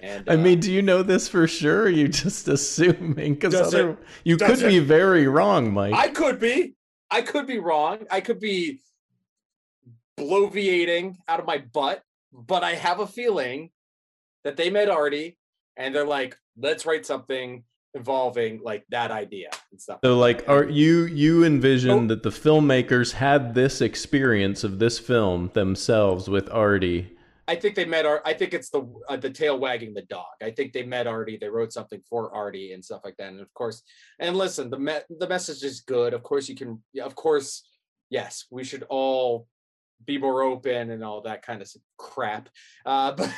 And 0.00 0.28
I 0.28 0.34
uh, 0.34 0.36
mean, 0.36 0.60
do 0.60 0.72
you 0.72 0.82
know 0.82 1.02
this 1.02 1.28
for 1.28 1.46
sure? 1.46 1.82
Or 1.82 1.84
are 1.84 1.88
you 1.88 2.08
just 2.08 2.48
assuming? 2.56 3.34
Because 3.34 3.54
other 3.54 3.98
you 4.24 4.36
could 4.36 4.60
be 4.60 4.78
very 4.78 5.26
wrong, 5.26 5.72
Mike. 5.72 5.94
I 5.94 6.08
could 6.08 6.38
be, 6.38 6.74
I 7.10 7.22
could 7.22 7.46
be 7.46 7.58
wrong. 7.58 8.06
I 8.10 8.20
could 8.20 8.40
be 8.40 8.80
bloviating 10.18 11.16
out 11.28 11.40
of 11.40 11.46
my 11.46 11.58
butt, 11.58 12.02
but 12.32 12.64
I 12.64 12.74
have 12.74 13.00
a 13.00 13.06
feeling 13.06 13.70
that 14.44 14.56
they 14.56 14.70
met 14.70 14.88
Artie 14.88 15.36
and 15.76 15.94
they're 15.94 16.06
like, 16.06 16.36
let's 16.56 16.86
write 16.86 17.04
something 17.04 17.64
involving 17.96 18.60
like 18.62 18.84
that 18.90 19.10
idea 19.10 19.48
and 19.72 19.80
stuff. 19.80 19.98
so, 20.04 20.16
like, 20.18 20.48
are 20.48 20.64
you 20.64 21.06
you 21.06 21.44
envision 21.44 21.90
Oh. 21.90 22.06
that 22.08 22.22
the 22.22 22.30
filmmakers 22.30 23.12
had 23.12 23.54
this 23.54 23.80
experience 23.80 24.62
of 24.64 24.78
this 24.78 24.98
film 24.98 25.50
themselves 25.54 26.28
with 26.28 26.48
Artie? 26.50 27.12
I 27.48 27.54
think 27.54 27.74
they 27.76 27.84
met 27.84 28.04
Art. 28.06 28.22
I 28.24 28.34
think 28.34 28.54
it's 28.54 28.70
the 28.70 28.82
uh, 29.08 29.16
the 29.16 29.30
tail 29.30 29.58
wagging 29.58 29.94
the 29.94 30.02
dog. 30.02 30.34
I 30.42 30.50
think 30.50 30.72
they 30.72 30.82
met 30.84 31.06
Artie. 31.06 31.38
They 31.40 31.48
wrote 31.48 31.72
something 31.72 32.00
for 32.10 32.34
Artie 32.34 32.72
and 32.72 32.84
stuff 32.84 33.02
like 33.04 33.16
that. 33.18 33.28
And 33.28 33.40
of 33.40 33.52
course, 33.54 33.82
and 34.18 34.36
listen, 34.36 34.68
the 34.68 34.78
me- 34.78 35.06
the 35.18 35.28
message 35.28 35.62
is 35.62 35.80
good. 35.80 36.12
Of 36.12 36.22
course, 36.22 36.48
you 36.48 36.56
can. 36.56 36.82
Of 37.00 37.14
course, 37.14 37.62
yes, 38.10 38.46
we 38.50 38.64
should 38.64 38.84
all 38.90 39.46
be 40.04 40.18
more 40.18 40.42
open 40.42 40.90
and 40.90 41.02
all 41.04 41.22
that 41.22 41.42
kind 41.42 41.62
of 41.62 41.68
crap. 41.98 42.48
Uh, 42.84 43.12
but 43.18 43.32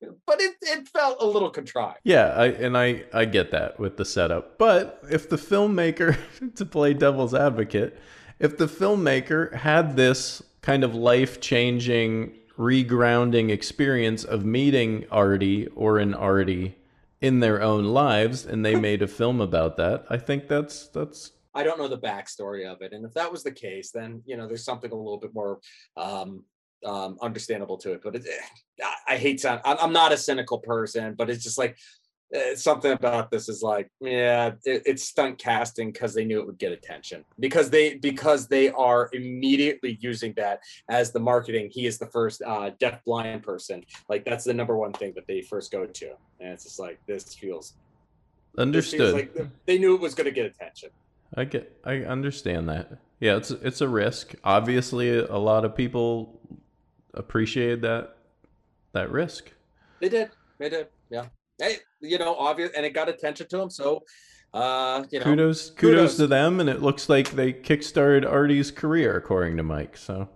but 0.00 0.40
it 0.40 0.54
it 0.62 0.88
felt 0.88 1.20
a 1.20 1.26
little 1.26 1.50
contrived. 1.50 2.00
Yeah, 2.04 2.28
I, 2.28 2.46
and 2.46 2.76
I 2.76 3.04
I 3.12 3.24
get 3.24 3.50
that 3.50 3.78
with 3.78 3.96
the 3.96 4.04
setup. 4.04 4.58
But 4.58 5.02
if 5.10 5.28
the 5.28 5.36
filmmaker, 5.36 6.16
to 6.56 6.66
play 6.66 6.94
devil's 6.94 7.34
advocate, 7.34 7.98
if 8.38 8.56
the 8.58 8.66
filmmaker 8.66 9.52
had 9.54 9.96
this 9.96 10.42
kind 10.62 10.84
of 10.84 10.94
life 10.94 11.40
changing, 11.40 12.34
regrounding 12.58 13.50
experience 13.50 14.24
of 14.24 14.44
meeting 14.44 15.06
Artie 15.10 15.66
or 15.68 15.98
an 15.98 16.14
Artie 16.14 16.76
in 17.20 17.40
their 17.40 17.60
own 17.60 17.84
lives, 17.84 18.46
and 18.46 18.64
they 18.64 18.76
made 18.80 19.02
a 19.02 19.08
film 19.08 19.40
about 19.40 19.76
that, 19.76 20.04
I 20.08 20.18
think 20.18 20.48
that's 20.48 20.88
that's 20.88 21.32
I 21.54 21.64
don't 21.64 21.78
know 21.78 21.88
the 21.88 21.98
backstory 21.98 22.70
of 22.70 22.82
it, 22.82 22.92
and 22.92 23.04
if 23.04 23.14
that 23.14 23.32
was 23.32 23.42
the 23.42 23.50
case, 23.50 23.90
then 23.90 24.22
you 24.26 24.36
know 24.36 24.46
there's 24.46 24.64
something 24.64 24.92
a 24.92 24.94
little 24.94 25.18
bit 25.18 25.34
more 25.34 25.58
um, 25.96 26.44
um, 26.84 27.18
understandable 27.20 27.78
to 27.78 27.92
it. 27.92 28.00
But 28.02 28.16
it, 28.16 28.26
I, 28.82 29.14
I 29.14 29.16
hate 29.16 29.40
sound. 29.40 29.60
I'm, 29.64 29.76
I'm 29.80 29.92
not 29.92 30.12
a 30.12 30.16
cynical 30.16 30.58
person, 30.58 31.14
but 31.14 31.30
it's 31.30 31.42
just 31.42 31.58
like 31.58 31.76
uh, 32.34 32.54
something 32.54 32.92
about 32.92 33.30
this 33.30 33.48
is 33.48 33.62
like, 33.62 33.90
yeah, 34.00 34.52
it, 34.64 34.82
it's 34.84 35.04
stunt 35.04 35.38
casting 35.38 35.90
because 35.90 36.12
they 36.12 36.24
knew 36.24 36.40
it 36.40 36.46
would 36.46 36.58
get 36.58 36.72
attention 36.72 37.24
because 37.40 37.70
they 37.70 37.94
because 37.94 38.46
they 38.48 38.70
are 38.70 39.08
immediately 39.12 39.98
using 40.00 40.34
that 40.36 40.60
as 40.90 41.10
the 41.10 41.20
marketing. 41.20 41.70
He 41.72 41.86
is 41.86 41.98
the 41.98 42.06
first 42.06 42.42
uh, 42.42 42.70
deaf 42.78 43.02
blind 43.04 43.42
person. 43.42 43.82
Like 44.08 44.24
that's 44.24 44.44
the 44.44 44.54
number 44.54 44.76
one 44.76 44.92
thing 44.92 45.12
that 45.14 45.26
they 45.26 45.40
first 45.40 45.72
go 45.72 45.86
to, 45.86 46.10
and 46.40 46.52
it's 46.52 46.64
just 46.64 46.78
like 46.78 47.00
this 47.06 47.34
feels 47.34 47.74
understood. 48.58 49.00
This 49.00 49.10
feels 49.10 49.14
like 49.14 49.50
they 49.64 49.78
knew 49.78 49.94
it 49.94 50.00
was 50.00 50.14
going 50.14 50.26
to 50.26 50.30
get 50.32 50.46
attention. 50.46 50.90
I 51.34 51.44
get, 51.44 51.78
I 51.84 51.96
understand 51.98 52.68
that. 52.68 52.98
Yeah, 53.20 53.36
it's 53.36 53.50
it's 53.50 53.80
a 53.80 53.88
risk. 53.88 54.34
Obviously, 54.44 55.18
a 55.18 55.36
lot 55.36 55.64
of 55.64 55.74
people 55.74 56.40
appreciate 57.18 57.82
that 57.82 58.16
that 58.92 59.10
risk. 59.10 59.52
They 60.00 60.08
did. 60.08 60.30
They 60.58 60.68
did. 60.68 60.88
Yeah. 61.10 61.26
Hey, 61.58 61.76
you 62.00 62.18
know, 62.18 62.34
obvious, 62.36 62.70
and 62.76 62.86
it 62.86 62.94
got 62.94 63.08
attention 63.08 63.48
to 63.48 63.56
them. 63.56 63.70
So, 63.70 64.04
uh, 64.54 65.04
you 65.10 65.18
know, 65.18 65.24
kudos, 65.24 65.70
kudos, 65.70 65.96
kudos 65.96 66.16
to 66.16 66.26
them, 66.26 66.60
and 66.60 66.70
it 66.70 66.80
looks 66.80 67.08
like 67.08 67.32
they 67.32 67.52
kickstarted 67.52 68.24
Artie's 68.30 68.70
career, 68.70 69.16
according 69.16 69.56
to 69.56 69.62
Mike. 69.62 69.96
So, 69.96 70.28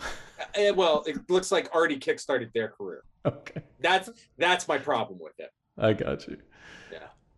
uh, 0.00 0.72
well, 0.74 1.04
it 1.06 1.18
looks 1.28 1.52
like 1.52 1.68
Artie 1.74 1.98
kickstarted 1.98 2.52
their 2.54 2.68
career. 2.68 3.02
Okay, 3.26 3.62
that's 3.80 4.10
that's 4.38 4.66
my 4.66 4.78
problem 4.78 5.18
with 5.20 5.34
it. 5.38 5.50
I 5.78 5.92
got 5.92 6.26
you. 6.26 6.38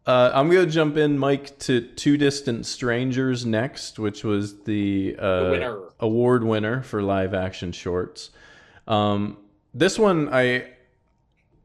Uh, 0.07 0.31
I'm 0.33 0.49
going 0.49 0.65
to 0.65 0.71
jump 0.73 0.97
in, 0.97 1.19
Mike, 1.19 1.59
to 1.61 1.81
Two 1.81 2.17
Distant 2.17 2.65
Strangers 2.65 3.45
next, 3.45 3.99
which 3.99 4.23
was 4.23 4.63
the, 4.63 5.17
uh, 5.19 5.45
the 5.45 5.51
winner. 5.51 5.81
award 5.99 6.45
winner 6.45 6.83
for 6.83 7.03
live 7.03 7.35
action 7.35 7.73
shorts. 7.73 8.31
Um, 8.87 9.37
this 9.75 9.99
one, 9.99 10.33
I 10.33 10.69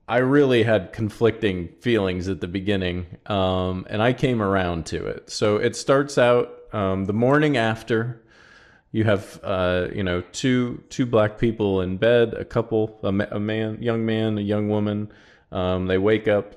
I 0.08 0.18
really 0.18 0.64
had 0.64 0.92
conflicting 0.92 1.70
feelings 1.80 2.28
at 2.28 2.42
the 2.42 2.48
beginning, 2.48 3.06
um, 3.28 3.86
and 3.90 4.02
I 4.02 4.12
came 4.12 4.42
around 4.42 4.88
to 4.88 5.06
it. 5.06 5.30
So 5.30 5.58
it 5.58 5.76
starts 5.76 6.18
out 6.18 6.52
um, 6.74 7.06
the 7.06 7.14
morning 7.14 7.58
after. 7.58 8.22
You 8.92 9.06
have, 9.06 9.40
uh, 9.42 9.88
you 9.94 10.04
know, 10.04 10.22
two 10.34 10.84
two 10.90 11.06
black 11.06 11.38
people 11.38 11.80
in 11.80 11.96
bed, 11.98 12.34
a 12.34 12.44
couple, 12.44 13.00
a, 13.04 13.08
a 13.08 13.40
man, 13.40 13.82
young 13.82 14.06
man, 14.06 14.38
a 14.38 14.42
young 14.42 14.68
woman. 14.68 15.12
Um, 15.52 15.86
they 15.86 15.98
wake 15.98 16.28
up 16.28 16.56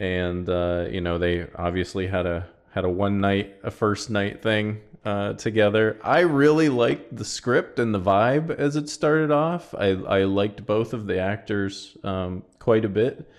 and 0.00 0.48
uh, 0.48 0.86
you 0.90 1.00
know 1.00 1.18
they 1.18 1.46
obviously 1.54 2.08
had 2.08 2.26
a 2.26 2.48
had 2.72 2.84
a 2.84 2.88
one 2.88 3.20
night 3.20 3.56
a 3.62 3.70
first 3.70 4.10
night 4.10 4.42
thing 4.42 4.80
uh, 5.04 5.34
together. 5.34 5.98
I 6.02 6.20
really 6.20 6.68
liked 6.68 7.16
the 7.16 7.24
script 7.24 7.78
and 7.78 7.94
the 7.94 8.00
vibe 8.00 8.50
as 8.50 8.74
it 8.74 8.88
started 8.88 9.30
off. 9.30 9.74
I 9.74 9.90
I 9.90 10.24
liked 10.24 10.66
both 10.66 10.92
of 10.92 11.06
the 11.06 11.20
actors 11.20 11.96
um, 12.02 12.42
quite 12.58 12.84
a 12.84 12.88
bit, 12.88 13.30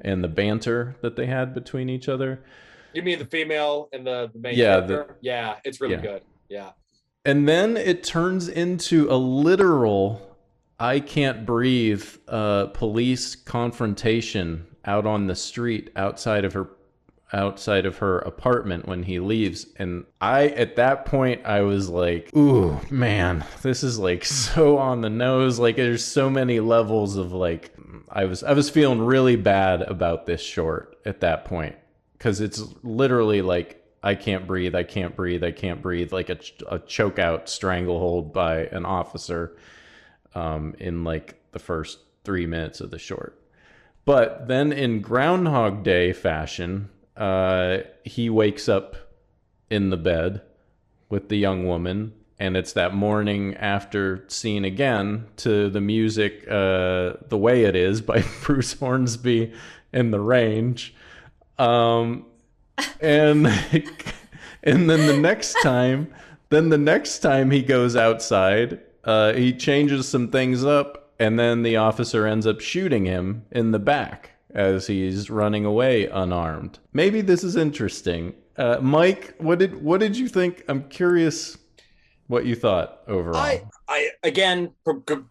and 0.00 0.24
the 0.24 0.28
banter 0.28 0.96
that 1.02 1.16
they 1.16 1.26
had 1.26 1.52
between 1.52 1.90
each 1.90 2.08
other. 2.08 2.40
You 2.94 3.02
mean 3.02 3.18
the 3.18 3.26
female 3.26 3.90
and 3.92 4.06
the, 4.06 4.30
the 4.32 4.38
main 4.38 4.56
yeah, 4.56 4.76
character? 4.76 5.06
The, 5.08 5.14
yeah, 5.20 5.56
it's 5.64 5.80
really 5.80 5.96
yeah. 5.96 6.00
good. 6.00 6.22
Yeah. 6.48 6.70
And 7.24 7.46
then 7.46 7.76
it 7.76 8.02
turns 8.02 8.48
into 8.48 9.10
a 9.10 9.16
literal 9.16 10.28
I 10.80 11.00
can't 11.00 11.44
breathe 11.44 12.06
uh, 12.28 12.66
police 12.66 13.34
confrontation 13.34 14.66
out 14.88 15.04
on 15.04 15.26
the 15.26 15.36
street 15.36 15.90
outside 15.94 16.46
of 16.46 16.54
her 16.54 16.70
outside 17.30 17.84
of 17.84 17.98
her 17.98 18.20
apartment 18.20 18.88
when 18.88 19.02
he 19.02 19.20
leaves. 19.20 19.66
And 19.76 20.06
i 20.20 20.48
at 20.48 20.76
that 20.76 21.04
point 21.04 21.44
i 21.44 21.60
was 21.60 21.90
like 21.90 22.34
ooh 22.34 22.80
man 22.90 23.44
this 23.60 23.84
is 23.84 23.98
like 23.98 24.24
so 24.48 24.78
on 24.78 25.02
the 25.02 25.10
nose. 25.10 25.58
Like 25.58 25.76
there's 25.76 26.04
so 26.04 26.30
many 26.30 26.58
levels 26.58 27.16
of 27.16 27.32
like 27.32 27.72
i 28.10 28.24
was 28.24 28.42
i 28.42 28.52
was 28.52 28.70
feeling 28.70 29.02
really 29.02 29.36
bad 29.36 29.82
about 29.82 30.26
this 30.26 30.40
short 30.40 30.98
at 31.04 31.20
that 31.20 31.44
point. 31.44 31.76
Because 32.14 32.40
it's 32.40 32.64
literally 32.82 33.42
like 33.42 33.84
i 34.02 34.14
can't 34.14 34.46
breathe 34.46 34.74
i 34.74 34.82
can't 34.82 35.14
breathe 35.14 35.44
i 35.44 35.50
can't 35.52 35.82
breathe 35.82 36.12
like 36.12 36.30
a, 36.30 36.38
a 36.68 36.78
choke 36.78 37.18
out 37.18 37.48
stranglehold 37.48 38.32
by 38.32 38.60
an 38.66 38.86
officer 38.86 39.56
um, 40.34 40.74
in 40.78 41.04
like 41.04 41.34
the 41.52 41.58
first 41.58 41.98
three 42.24 42.46
minutes 42.46 42.80
of 42.80 42.90
the 42.90 42.98
short 42.98 43.37
but 44.08 44.48
then 44.48 44.72
in 44.72 45.02
Groundhog 45.02 45.82
Day 45.82 46.14
fashion, 46.14 46.88
uh, 47.14 47.80
he 48.04 48.30
wakes 48.30 48.66
up 48.66 48.96
in 49.68 49.90
the 49.90 49.98
bed 49.98 50.40
with 51.10 51.28
the 51.28 51.36
young 51.36 51.66
woman, 51.66 52.14
and 52.38 52.56
it's 52.56 52.72
that 52.72 52.94
morning 52.94 53.54
after 53.56 54.24
scene 54.28 54.64
again 54.64 55.26
to 55.36 55.68
the 55.68 55.82
music 55.82 56.46
uh, 56.48 57.20
The 57.28 57.36
Way 57.36 57.64
It 57.64 57.76
Is 57.76 58.00
by 58.00 58.24
Bruce 58.42 58.72
Hornsby 58.72 59.52
and 59.92 60.10
the 60.10 60.20
Range. 60.20 60.94
Um, 61.58 62.24
and 63.02 63.46
and 64.62 64.88
then 64.88 65.06
the 65.06 65.18
next 65.20 65.54
time, 65.62 66.14
then 66.48 66.70
the 66.70 66.78
next 66.78 67.18
time 67.18 67.50
he 67.50 67.60
goes 67.60 67.94
outside, 67.94 68.80
uh, 69.04 69.34
he 69.34 69.52
changes 69.52 70.08
some 70.08 70.30
things 70.30 70.64
up 70.64 70.97
and 71.18 71.38
then 71.38 71.62
the 71.62 71.76
officer 71.76 72.26
ends 72.26 72.46
up 72.46 72.60
shooting 72.60 73.04
him 73.04 73.44
in 73.50 73.72
the 73.72 73.78
back 73.78 74.30
as 74.54 74.86
he's 74.86 75.30
running 75.30 75.64
away 75.64 76.06
unarmed. 76.06 76.78
Maybe 76.92 77.20
this 77.20 77.44
is 77.44 77.56
interesting. 77.56 78.34
Uh, 78.56 78.78
Mike, 78.80 79.34
what 79.38 79.58
did 79.58 79.82
what 79.82 80.00
did 80.00 80.16
you 80.16 80.28
think? 80.28 80.64
I'm 80.68 80.88
curious 80.88 81.56
what 82.26 82.44
you 82.44 82.54
thought 82.54 83.00
overall. 83.06 83.36
I, 83.36 83.64
I 83.88 84.10
again, 84.22 84.72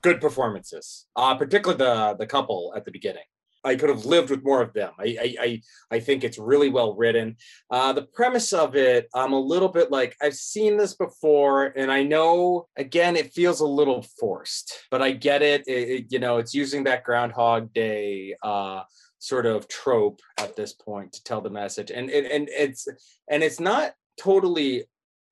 good 0.01 0.21
performances, 0.21 1.07
uh, 1.15 1.35
particularly 1.35 1.77
the 1.77 2.15
the 2.17 2.27
couple 2.27 2.73
at 2.75 2.85
the 2.85 2.91
beginning. 2.91 3.23
I 3.67 3.75
could 3.75 3.89
have 3.89 4.05
lived 4.05 4.29
with 4.29 4.43
more 4.43 4.61
of 4.61 4.73
them. 4.73 4.91
I 4.97 5.17
I 5.39 5.61
I, 5.91 5.99
think 5.99 6.23
it's 6.23 6.37
really 6.37 6.69
well 6.69 6.95
written. 6.95 7.35
Uh, 7.69 7.91
the 7.91 8.03
premise 8.03 8.53
of 8.53 8.75
it, 8.75 9.09
I'm 9.13 9.33
a 9.33 9.39
little 9.39 9.67
bit 9.67 9.91
like 9.91 10.15
I've 10.21 10.35
seen 10.35 10.77
this 10.77 10.95
before, 10.95 11.65
and 11.75 11.91
I 11.91 12.03
know 12.03 12.67
again 12.77 13.17
it 13.17 13.33
feels 13.33 13.59
a 13.59 13.65
little 13.65 14.05
forced, 14.19 14.85
but 14.89 15.01
I 15.01 15.11
get 15.11 15.41
it. 15.41 15.67
it, 15.67 15.89
it 15.89 16.05
you 16.09 16.19
know, 16.19 16.37
it's 16.37 16.53
using 16.53 16.85
that 16.85 17.03
Groundhog 17.03 17.73
Day 17.73 18.35
uh, 18.41 18.83
sort 19.19 19.45
of 19.45 19.67
trope 19.67 20.21
at 20.37 20.55
this 20.55 20.73
point 20.73 21.13
to 21.13 21.23
tell 21.23 21.41
the 21.41 21.49
message, 21.49 21.91
and 21.91 22.09
and, 22.09 22.25
and 22.25 22.49
it's 22.49 22.87
and 23.29 23.43
it's 23.43 23.59
not 23.59 23.91
totally 24.17 24.85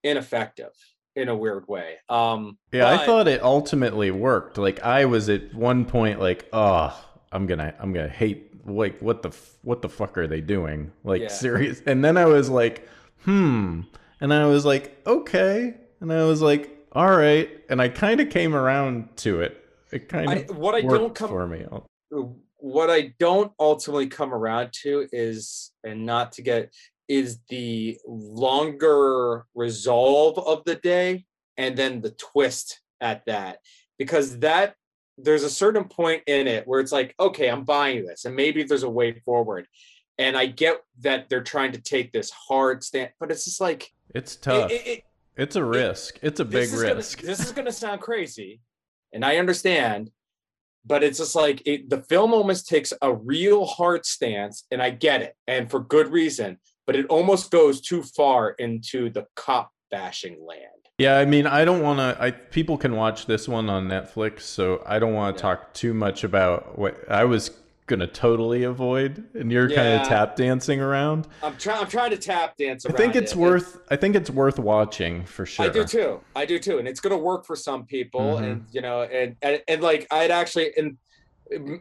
ineffective 0.04 0.74
in 1.16 1.30
a 1.30 1.36
weird 1.36 1.66
way. 1.70 1.96
Um, 2.10 2.58
yeah, 2.74 2.84
but... 2.84 3.02
I 3.02 3.06
thought 3.06 3.28
it 3.30 3.42
ultimately 3.42 4.12
worked. 4.12 4.58
Like 4.58 4.82
I 4.82 5.06
was 5.06 5.30
at 5.30 5.54
one 5.54 5.86
point 5.86 6.20
like, 6.20 6.50
oh 6.52 6.94
I'm 7.36 7.46
gonna 7.46 7.74
I'm 7.80 7.94
gonna 7.94 8.08
hate 8.08 8.66
like 8.66 9.00
what 9.02 9.22
the 9.22 9.36
what 9.62 9.82
the 9.82 9.90
fuck 9.90 10.18
are 10.18 10.28
they 10.28 10.42
doing? 10.42 10.92
Like 11.04 11.24
yeah. 11.24 11.28
serious. 11.28 11.82
And 11.86 12.04
then 12.04 12.18
I 12.18 12.26
was 12.26 12.50
like, 12.50 12.88
hmm. 13.24 13.82
And 14.22 14.34
I 14.34 14.46
was 14.46 14.66
like, 14.66 15.00
okay. 15.06 15.76
And 16.00 16.12
I 16.12 16.24
was 16.24 16.42
like, 16.42 16.88
all 16.94 17.12
right. 17.12 17.50
And 17.70 17.82
I 17.82 17.90
kind 17.90 18.22
of 18.22 18.30
came 18.30 18.56
around 18.56 19.16
to 19.18 19.42
it. 19.42 19.62
It 19.92 20.10
kind 20.10 20.50
of 20.50 20.58
what 20.58 20.76
I 20.76 20.82
don't 20.82 21.14
come 21.14 21.30
for 21.30 21.46
me. 21.46 21.66
What 22.58 22.90
I 22.90 23.14
don't 23.20 23.52
ultimately 23.60 24.08
come 24.08 24.34
around 24.34 24.74
to 24.82 25.08
is, 25.12 25.72
and 25.84 26.06
not 26.06 26.32
to 26.34 26.42
get, 26.42 26.74
is 27.08 27.40
the 27.50 28.00
longer 28.08 29.46
resolve 29.54 30.40
of 30.40 30.64
the 30.66 30.76
day 30.76 31.26
and 31.58 31.78
then 31.78 32.02
the 32.02 32.12
twist 32.12 32.82
at 33.02 33.26
that 33.26 33.60
because 34.00 34.40
that 34.40 34.76
there's 35.18 35.44
a 35.44 35.50
certain 35.50 35.86
point 35.86 36.24
in 36.28 36.48
it 36.48 36.68
where 36.68 36.80
it's 36.80 36.92
like, 36.92 37.16
okay, 37.20 37.50
I'm 37.50 37.64
buying 37.64 38.06
this, 38.06 38.26
and 38.26 38.36
maybe 38.36 38.64
there's 38.64 38.84
a 38.84 38.90
way 38.90 39.22
forward. 39.26 39.68
And 40.18 40.38
I 40.38 40.46
get 40.46 40.78
that 41.02 41.30
they're 41.30 41.44
trying 41.44 41.74
to 41.74 41.82
take 41.82 42.12
this 42.12 42.32
hard 42.32 42.84
stand, 42.84 43.12
but 43.20 43.32
it's 43.32 43.46
just 43.46 43.60
like 43.60 43.92
it's 44.14 44.36
tough. 44.36 44.72
It, 44.72 44.88
it, 44.88 45.04
it's 45.38 45.56
a 45.56 45.64
risk. 45.64 46.20
it's 46.22 46.40
a 46.40 46.46
big 46.46 46.72
risk. 46.72 47.22
Gonna, 47.22 47.28
this 47.28 47.40
is 47.42 47.52
going 47.52 47.66
to 47.66 47.72
sound 47.72 48.02
crazy, 48.02 48.62
and 49.14 49.26
I 49.26 49.38
understand, 49.38 50.10
but 50.86 51.04
it's 51.04 51.18
just 51.18 51.36
like 51.36 51.64
the 51.66 52.04
film 52.08 52.34
almost 52.34 52.68
takes 52.68 52.94
a 53.02 53.14
real 53.14 53.66
hard 53.66 54.06
stance, 54.06 54.66
and 54.72 54.82
I 54.82 54.92
get 54.92 55.22
it, 55.22 55.36
and 55.48 55.70
for 55.70 55.80
good 55.80 56.12
reason. 56.12 56.58
But 56.88 56.96
it 56.96 57.08
almost 57.08 57.50
goes 57.50 57.82
too 57.82 58.04
far 58.04 58.52
into 58.52 59.10
the 59.10 59.26
cop 59.36 59.72
bashing 59.92 60.46
land. 60.46 60.62
Yeah, 60.98 61.18
I 61.18 61.26
mean, 61.26 61.46
I 61.46 61.66
don't 61.66 61.82
want 61.82 62.00
to. 62.00 62.18
I 62.22 62.32
people 62.32 62.78
can 62.78 62.96
watch 62.96 63.26
this 63.26 63.48
one 63.50 63.70
on 63.70 63.88
Netflix, 63.88 64.42
so 64.42 64.82
I 64.86 64.98
don't 64.98 65.14
want 65.14 65.38
to 65.38 65.40
yeah. 65.40 65.56
talk 65.56 65.74
too 65.74 65.94
much 65.94 66.24
about 66.24 66.80
what 66.80 66.98
I 67.12 67.26
was 67.26 67.52
gonna 67.88 68.08
totally 68.08 68.64
avoid, 68.64 69.26
and 69.34 69.52
you're 69.52 69.70
yeah. 69.70 69.76
kind 69.76 70.02
of 70.02 70.08
tap 70.08 70.36
dancing 70.38 70.80
around. 70.80 71.28
I'm 71.44 71.58
trying. 71.58 71.82
I'm 71.82 71.90
trying 71.90 72.12
to 72.12 72.18
tap 72.18 72.56
dance. 72.56 72.86
I 72.86 72.94
think 72.94 73.16
it's 73.16 73.34
it. 73.34 73.38
worth. 73.38 73.82
I 73.90 73.98
think 73.98 74.16
it's 74.16 74.30
worth 74.30 74.58
watching 74.58 75.26
for 75.26 75.46
sure. 75.46 75.66
I 75.66 75.70
do 75.70 75.84
too. 75.84 76.22
I 76.34 76.46
do 76.46 76.60
too, 76.60 76.80
and 76.80 76.88
it's 76.88 77.02
gonna 77.02 77.18
work 77.18 77.46
for 77.46 77.58
some 77.58 77.86
people, 77.86 78.22
mm-hmm. 78.22 78.44
and 78.44 78.66
you 78.72 78.82
know, 78.82 79.04
and, 79.04 79.36
and 79.42 79.62
and 79.68 79.82
like 79.82 80.08
I'd 80.12 80.32
actually 80.32 80.72
and 80.78 80.98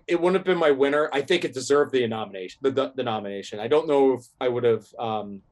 it 0.07 0.21
wouldn't 0.21 0.35
have 0.35 0.45
been 0.45 0.59
my 0.59 0.73
winner. 0.73 1.09
I 1.13 1.23
think 1.23 1.45
it 1.45 1.55
deserved 1.55 1.93
the 1.93 2.07
nomination. 2.07 2.59
The, 2.63 2.71
the, 2.71 2.93
the 2.97 3.03
nomination. 3.03 3.61
I 3.61 3.69
don't 3.69 3.89
know 3.89 4.15
if 4.15 4.27
I 4.41 4.49
would 4.49 4.65
have. 4.65 4.87
um 4.99 5.43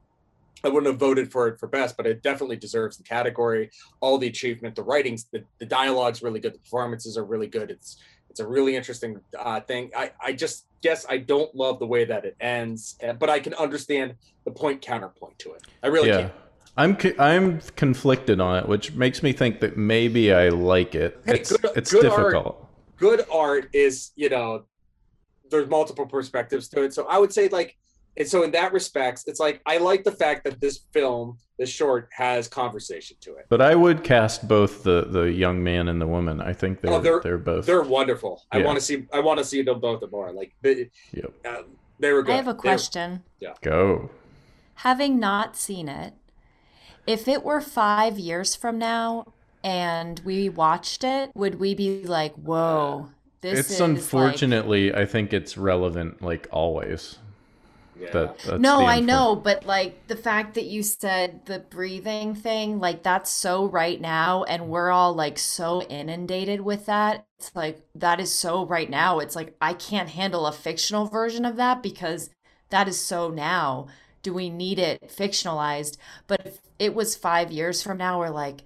I 0.63 0.69
wouldn't 0.69 0.87
have 0.91 0.99
voted 0.99 1.31
for 1.31 1.47
it 1.47 1.59
for 1.59 1.67
best, 1.67 1.97
but 1.97 2.07
it 2.07 2.23
definitely 2.23 2.55
deserves 2.55 2.97
the 2.97 3.03
category. 3.03 3.69
All 3.99 4.17
the 4.17 4.27
achievement, 4.27 4.75
the 4.75 4.83
writings, 4.83 5.25
the, 5.31 5.43
the 5.59 5.65
dialogue's 5.65 6.23
really 6.23 6.39
good, 6.39 6.53
the 6.53 6.59
performances 6.59 7.17
are 7.17 7.25
really 7.25 7.47
good. 7.47 7.69
It's 7.69 7.97
It's 8.29 8.39
a 8.39 8.47
really 8.47 8.75
interesting 8.75 9.19
uh, 9.37 9.59
thing. 9.61 9.91
I, 9.95 10.11
I 10.19 10.33
just 10.33 10.65
guess 10.81 11.05
I 11.09 11.17
don't 11.17 11.53
love 11.53 11.79
the 11.79 11.87
way 11.87 12.05
that 12.05 12.25
it 12.25 12.35
ends, 12.39 12.97
uh, 13.05 13.13
but 13.13 13.29
I 13.29 13.39
can 13.39 13.53
understand 13.55 14.15
the 14.45 14.51
point 14.51 14.81
counterpoint 14.81 15.37
to 15.39 15.53
it. 15.53 15.63
I 15.83 15.87
really 15.87 16.09
yeah. 16.09 16.21
can. 16.21 16.31
I'm 16.75 16.95
co- 16.95 17.13
I'm 17.19 17.59
conflicted 17.75 18.39
on 18.41 18.57
it, 18.57 18.67
which 18.67 18.93
makes 18.93 19.21
me 19.21 19.31
think 19.33 19.59
that 19.59 19.77
maybe 19.77 20.33
I 20.33 20.49
like 20.49 20.95
it. 20.95 21.21
Hey, 21.25 21.35
it's 21.35 21.55
good- 21.55 21.71
it's 21.75 21.91
good 21.91 22.05
art- 22.05 22.31
difficult. 22.31 22.67
Good 22.97 23.25
art 23.31 23.69
is, 23.73 24.11
you 24.15 24.29
know, 24.29 24.63
there's 25.51 25.69
multiple 25.69 26.07
perspectives 26.07 26.67
to 26.69 26.83
it. 26.83 26.93
So 26.93 27.05
I 27.05 27.19
would 27.19 27.31
say 27.31 27.47
like, 27.49 27.77
and 28.17 28.27
so 28.27 28.43
in 28.43 28.51
that 28.51 28.73
respects, 28.73 29.23
it's 29.27 29.39
like 29.39 29.61
I 29.65 29.77
like 29.77 30.03
the 30.03 30.11
fact 30.11 30.43
that 30.45 30.59
this 30.61 30.81
film, 30.91 31.37
this 31.57 31.69
short, 31.69 32.09
has 32.11 32.47
conversation 32.47 33.17
to 33.21 33.35
it. 33.35 33.45
But 33.49 33.61
I 33.61 33.75
would 33.75 34.03
cast 34.03 34.47
both 34.47 34.83
the 34.83 35.05
the 35.09 35.23
young 35.31 35.63
man 35.63 35.87
and 35.87 35.99
the 36.01 36.07
woman. 36.07 36.41
I 36.41 36.53
think 36.53 36.81
they're 36.81 36.91
Oh, 36.93 36.99
they're, 36.99 37.19
they're- 37.21 37.37
both. 37.37 37.65
They're 37.65 37.81
wonderful. 37.81 38.43
I 38.51 38.61
want 38.61 38.77
to 38.79 38.85
see. 38.85 39.05
I 39.13 39.19
want 39.19 39.39
to 39.39 39.45
see 39.45 39.61
them 39.63 39.79
both 39.79 40.03
more. 40.11 40.31
Like 40.31 40.53
they, 40.61 40.89
Yep. 41.13 41.33
uh, 41.45 41.61
they 41.99 42.11
were 42.11 42.23
good. 42.23 42.33
I 42.33 42.35
have 42.37 42.47
a 42.47 42.53
question. 42.53 43.23
were- 43.41 43.47
question. 43.49 43.61
Go. 43.63 44.09
Having 44.75 45.19
not 45.19 45.55
seen 45.55 45.87
it, 45.87 46.13
if 47.07 47.27
it 47.27 47.43
were 47.43 47.61
five 47.61 48.17
years 48.19 48.55
from 48.55 48.77
now 48.79 49.33
and 49.63 50.19
we 50.25 50.49
watched 50.49 51.03
it, 51.03 51.31
would 51.35 51.59
we 51.59 51.73
be 51.75 52.03
like, 52.05 52.33
whoa, 52.35 53.09
this 53.41 53.59
it's 53.59 53.71
is 53.71 53.79
like- 53.79 53.89
unfortunately, 53.91 54.93
I 54.93 55.05
think 55.05 55.31
it's 55.33 55.57
relevant 55.57 56.21
like 56.21 56.47
always. 56.51 57.17
Yeah. 57.99 58.11
That 58.11 58.39
that's 58.39 58.59
no, 58.59 58.85
I 58.85 58.99
know, 58.99 59.35
but 59.35 59.65
like 59.65 60.07
the 60.07 60.15
fact 60.15 60.55
that 60.55 60.65
you 60.65 60.83
said 60.83 61.45
the 61.45 61.59
breathing 61.59 62.35
thing, 62.35 62.79
like 62.79 63.03
that's 63.03 63.29
so 63.29 63.65
right 63.65 63.99
now, 63.99 64.43
and 64.43 64.69
we're 64.69 64.91
all 64.91 65.13
like 65.13 65.37
so 65.37 65.81
inundated 65.83 66.61
with 66.61 66.85
that. 66.87 67.25
It's 67.39 67.55
like 67.55 67.81
that 67.95 68.19
is 68.19 68.33
so 68.33 68.65
right 68.65 68.89
now. 68.89 69.19
It's 69.19 69.35
like 69.35 69.55
I 69.61 69.73
can't 69.73 70.09
handle 70.09 70.47
a 70.47 70.51
fictional 70.51 71.05
version 71.05 71.45
of 71.45 71.55
that 71.57 71.83
because 71.83 72.29
that 72.69 72.87
is 72.87 72.99
so 72.99 73.29
now. 73.29 73.87
Do 74.23 74.33
we 74.33 74.49
need 74.49 74.79
it 74.79 75.09
fictionalized? 75.09 75.97
But 76.27 76.45
if 76.45 76.59
it 76.79 76.95
was 76.95 77.15
five 77.15 77.51
years 77.51 77.83
from 77.83 77.97
now, 77.97 78.19
we're 78.19 78.29
like, 78.29 78.61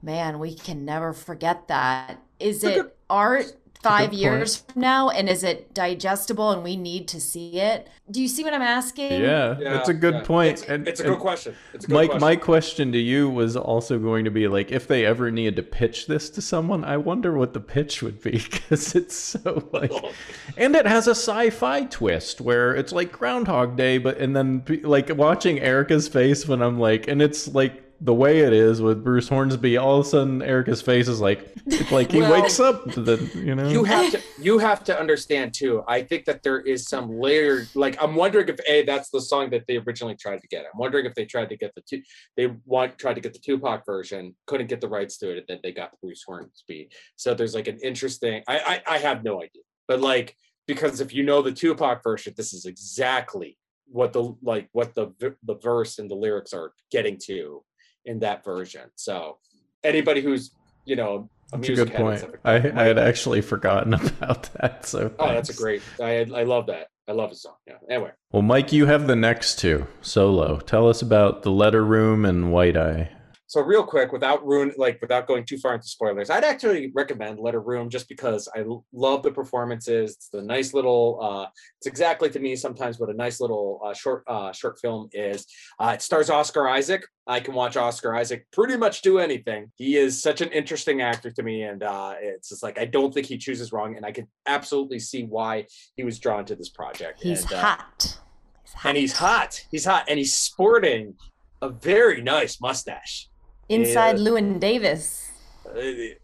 man, 0.00 0.38
we 0.38 0.54
can 0.54 0.84
never 0.84 1.12
forget 1.12 1.68
that. 1.68 2.18
Is 2.38 2.62
it 2.62 2.96
art 3.10 3.52
five 3.82 4.10
point. 4.10 4.20
years 4.20 4.56
from 4.56 4.80
now 4.82 5.08
and 5.10 5.28
is 5.28 5.44
it 5.44 5.72
digestible 5.74 6.50
and 6.50 6.62
we 6.62 6.76
need 6.76 7.08
to 7.08 7.20
see 7.20 7.60
it? 7.60 7.88
Do 8.10 8.22
you 8.22 8.28
see 8.28 8.42
what 8.42 8.54
I'm 8.54 8.62
asking? 8.62 9.12
Yeah, 9.12 9.56
Yeah, 9.58 9.72
that's 9.74 9.88
a 9.88 9.94
good 9.94 10.14
yeah. 10.14 10.22
point. 10.24 10.52
It's, 10.60 10.62
and, 10.62 10.88
it's 10.88 11.00
a 11.00 11.04
and 11.04 11.12
good 11.12 11.20
question. 11.20 11.54
It's 11.74 11.84
a 11.84 11.88
good 11.88 11.94
Mike, 11.94 12.10
question. 12.10 12.20
my 12.20 12.36
question 12.36 12.92
to 12.92 12.98
you 12.98 13.28
was 13.28 13.56
also 13.56 13.98
going 13.98 14.24
to 14.24 14.30
be 14.30 14.48
like, 14.48 14.72
if 14.72 14.86
they 14.88 15.04
ever 15.04 15.30
needed 15.30 15.56
to 15.56 15.62
pitch 15.62 16.06
this 16.06 16.30
to 16.30 16.42
someone, 16.42 16.84
I 16.84 16.96
wonder 16.96 17.36
what 17.36 17.52
the 17.52 17.60
pitch 17.60 18.02
would 18.02 18.22
be 18.22 18.30
because 18.50 18.94
it's 18.94 19.14
so 19.14 19.68
like, 19.72 19.92
and 20.56 20.74
it 20.74 20.86
has 20.86 21.06
a 21.06 21.12
sci-fi 21.14 21.84
twist 21.84 22.40
where 22.40 22.74
it's 22.74 22.92
like 22.92 23.12
Groundhog 23.12 23.76
Day, 23.76 23.98
but 23.98 24.18
and 24.18 24.34
then 24.34 24.64
like 24.82 25.14
watching 25.14 25.60
Erica's 25.60 26.08
face 26.08 26.48
when 26.48 26.62
I'm 26.62 26.78
like, 26.78 27.08
and 27.08 27.20
it's 27.20 27.48
like 27.48 27.84
the 28.00 28.14
way 28.14 28.40
it 28.40 28.52
is 28.52 28.80
with 28.80 29.02
Bruce 29.02 29.28
Hornsby. 29.28 29.76
All 29.76 29.98
of 30.00 30.06
a 30.06 30.08
sudden, 30.08 30.40
Erica's 30.40 30.80
face 30.80 31.08
is 31.08 31.20
like, 31.20 31.52
it's 31.66 31.90
like 31.90 32.12
he 32.12 32.20
Well, 32.22 32.42
wakes 32.42 32.60
up. 32.60 32.90
To 32.92 33.02
the 33.02 33.16
you 33.34 33.54
know, 33.54 33.68
you 33.68 33.84
have 33.84 34.12
to 34.12 34.22
you 34.40 34.58
have 34.58 34.84
to 34.84 34.98
understand 34.98 35.52
too. 35.52 35.82
I 35.88 36.02
think 36.02 36.24
that 36.26 36.42
there 36.42 36.60
is 36.60 36.86
some 36.86 37.10
layer. 37.10 37.66
Like 37.74 38.00
I'm 38.02 38.14
wondering 38.14 38.48
if 38.48 38.60
a 38.68 38.84
that's 38.84 39.10
the 39.10 39.20
song 39.20 39.50
that 39.50 39.64
they 39.66 39.78
originally 39.78 40.14
tried 40.14 40.40
to 40.40 40.48
get. 40.48 40.64
I'm 40.72 40.78
wondering 40.78 41.06
if 41.06 41.14
they 41.14 41.24
tried 41.24 41.48
to 41.48 41.56
get 41.56 41.74
the 41.74 41.82
two. 41.82 42.02
They 42.36 42.54
want 42.64 42.98
tried 42.98 43.14
to 43.14 43.20
get 43.20 43.32
the 43.32 43.40
Tupac 43.40 43.84
version, 43.84 44.36
couldn't 44.46 44.68
get 44.68 44.80
the 44.80 44.88
rights 44.88 45.18
to 45.18 45.32
it, 45.32 45.38
and 45.38 45.46
then 45.48 45.58
they 45.62 45.72
got 45.72 45.98
Bruce 46.00 46.22
Hornsby. 46.26 46.90
So 47.16 47.34
there's 47.34 47.54
like 47.54 47.68
an 47.68 47.78
interesting. 47.82 48.42
I 48.46 48.80
I, 48.86 48.94
I 48.94 48.98
have 48.98 49.24
no 49.24 49.38
idea, 49.42 49.62
but 49.88 50.00
like 50.00 50.36
because 50.68 51.00
if 51.00 51.12
you 51.12 51.24
know 51.24 51.42
the 51.42 51.52
Tupac 51.52 52.02
version, 52.04 52.34
this 52.36 52.52
is 52.52 52.64
exactly 52.64 53.58
what 53.90 54.12
the 54.12 54.36
like 54.42 54.68
what 54.72 54.94
the 54.94 55.12
the 55.42 55.56
verse 55.56 55.98
and 55.98 56.10
the 56.10 56.14
lyrics 56.14 56.52
are 56.52 56.72
getting 56.90 57.18
to 57.24 57.64
in 58.08 58.18
that 58.20 58.44
version. 58.44 58.90
So 58.96 59.38
anybody 59.84 60.20
who's 60.22 60.50
you 60.84 60.96
know 60.96 61.28
a 61.52 61.58
That's 61.58 61.68
a 61.68 61.74
good 61.74 61.90
head 61.90 62.00
point. 62.00 62.24
I, 62.44 62.54
I 62.54 62.84
had 62.84 62.98
actually 62.98 63.42
forgotten 63.42 63.94
about 63.94 64.50
that. 64.54 64.86
So 64.86 65.12
Oh, 65.18 65.28
that's 65.28 65.50
a 65.50 65.54
great. 65.54 65.82
I 66.02 66.20
I 66.34 66.42
love 66.42 66.66
that. 66.66 66.88
I 67.06 67.12
love 67.12 67.30
the 67.30 67.36
song. 67.36 67.54
Yeah. 67.66 67.74
Anyway, 67.88 68.10
Well, 68.32 68.42
Mike, 68.42 68.70
you 68.72 68.84
have 68.86 69.06
the 69.06 69.16
next 69.16 69.58
two 69.58 69.86
solo. 70.02 70.58
Tell 70.60 70.88
us 70.90 71.00
about 71.00 71.42
the 71.42 71.50
letter 71.50 71.82
room 71.82 72.24
and 72.26 72.52
White 72.52 72.76
Eye. 72.76 73.10
So 73.48 73.62
real 73.62 73.82
quick, 73.82 74.12
without 74.12 74.46
ruin, 74.46 74.72
like 74.76 75.00
without 75.00 75.26
going 75.26 75.44
too 75.44 75.56
far 75.56 75.74
into 75.74 75.88
spoilers, 75.88 76.28
I'd 76.28 76.44
actually 76.44 76.92
recommend 76.94 77.38
Letter 77.40 77.62
Room 77.62 77.88
just 77.88 78.06
because 78.06 78.46
I 78.54 78.62
love 78.92 79.22
the 79.22 79.30
performances. 79.32 80.12
It's 80.16 80.28
the 80.28 80.42
nice 80.42 80.74
little. 80.74 81.18
uh 81.22 81.46
It's 81.78 81.86
exactly 81.86 82.28
to 82.30 82.38
me 82.38 82.56
sometimes 82.56 82.98
what 83.00 83.08
a 83.08 83.14
nice 83.14 83.40
little 83.40 83.80
uh, 83.84 83.94
short 83.94 84.22
uh 84.26 84.52
short 84.52 84.78
film 84.80 85.08
is. 85.14 85.46
Uh 85.80 85.92
It 85.94 86.02
stars 86.02 86.28
Oscar 86.28 86.68
Isaac. 86.68 87.06
I 87.26 87.40
can 87.40 87.54
watch 87.54 87.76
Oscar 87.78 88.14
Isaac 88.14 88.46
pretty 88.52 88.76
much 88.76 89.00
do 89.02 89.18
anything. 89.18 89.72
He 89.76 89.96
is 89.96 90.22
such 90.22 90.40
an 90.42 90.50
interesting 90.50 91.00
actor 91.00 91.30
to 91.30 91.42
me, 91.42 91.62
and 91.62 91.82
uh 91.82 92.14
it's 92.20 92.50
just 92.50 92.62
like 92.62 92.78
I 92.78 92.84
don't 92.84 93.12
think 93.14 93.26
he 93.26 93.38
chooses 93.38 93.72
wrong, 93.72 93.96
and 93.96 94.04
I 94.04 94.12
can 94.12 94.28
absolutely 94.46 94.98
see 94.98 95.24
why 95.24 95.66
he 95.96 96.04
was 96.04 96.18
drawn 96.18 96.44
to 96.44 96.54
this 96.54 96.68
project. 96.68 97.22
He's 97.22 97.44
and, 97.44 97.52
uh, 97.54 97.60
hot. 97.60 98.18
He's 98.62 98.74
hot. 98.74 98.88
and 98.88 98.96
he's 98.98 99.12
hot. 99.14 99.66
He's 99.70 99.84
hot, 99.86 100.04
and 100.08 100.18
he's 100.18 100.34
sporting 100.36 101.14
a 101.62 101.70
very 101.70 102.20
nice 102.22 102.60
mustache. 102.60 103.27
Inside. 103.68 104.16
Llewyn 104.16 104.58
Davis. 104.58 105.30
Uh, 105.66 105.80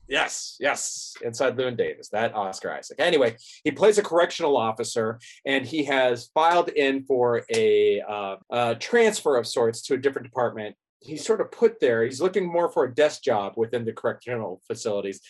yes, 0.09 0.57
yes, 0.59 1.15
inside 1.23 1.57
Llewyn 1.57 1.77
Davis, 1.77 2.09
that 2.09 2.35
Oscar 2.35 2.73
Isaac. 2.73 2.99
Anyway, 2.99 3.37
he 3.63 3.71
plays 3.71 3.99
a 3.99 4.03
correctional 4.03 4.57
officer, 4.57 5.19
and 5.45 5.67
he 5.67 5.85
has 5.85 6.31
filed 6.33 6.71
in 6.71 7.05
for 7.05 7.43
a, 7.55 8.01
uh, 8.01 8.37
a 8.51 8.75
transfer 8.77 9.37
of 9.37 9.47
sorts 9.47 9.83
to 9.83 9.95
a 9.95 9.99
different 9.99 10.27
department. 10.27 10.75
He's 11.01 11.27
sort 11.27 11.43
of 11.43 11.53
put 11.53 11.79
there. 11.81 12.05
He's 12.05 12.23
looking 12.23 12.51
more 12.51 12.71
for 12.71 12.85
a 12.85 12.95
desk 12.95 13.23
job 13.23 13.53
within 13.57 13.85
the 13.85 13.93
correctional 13.93 14.63
facilities. 14.67 15.21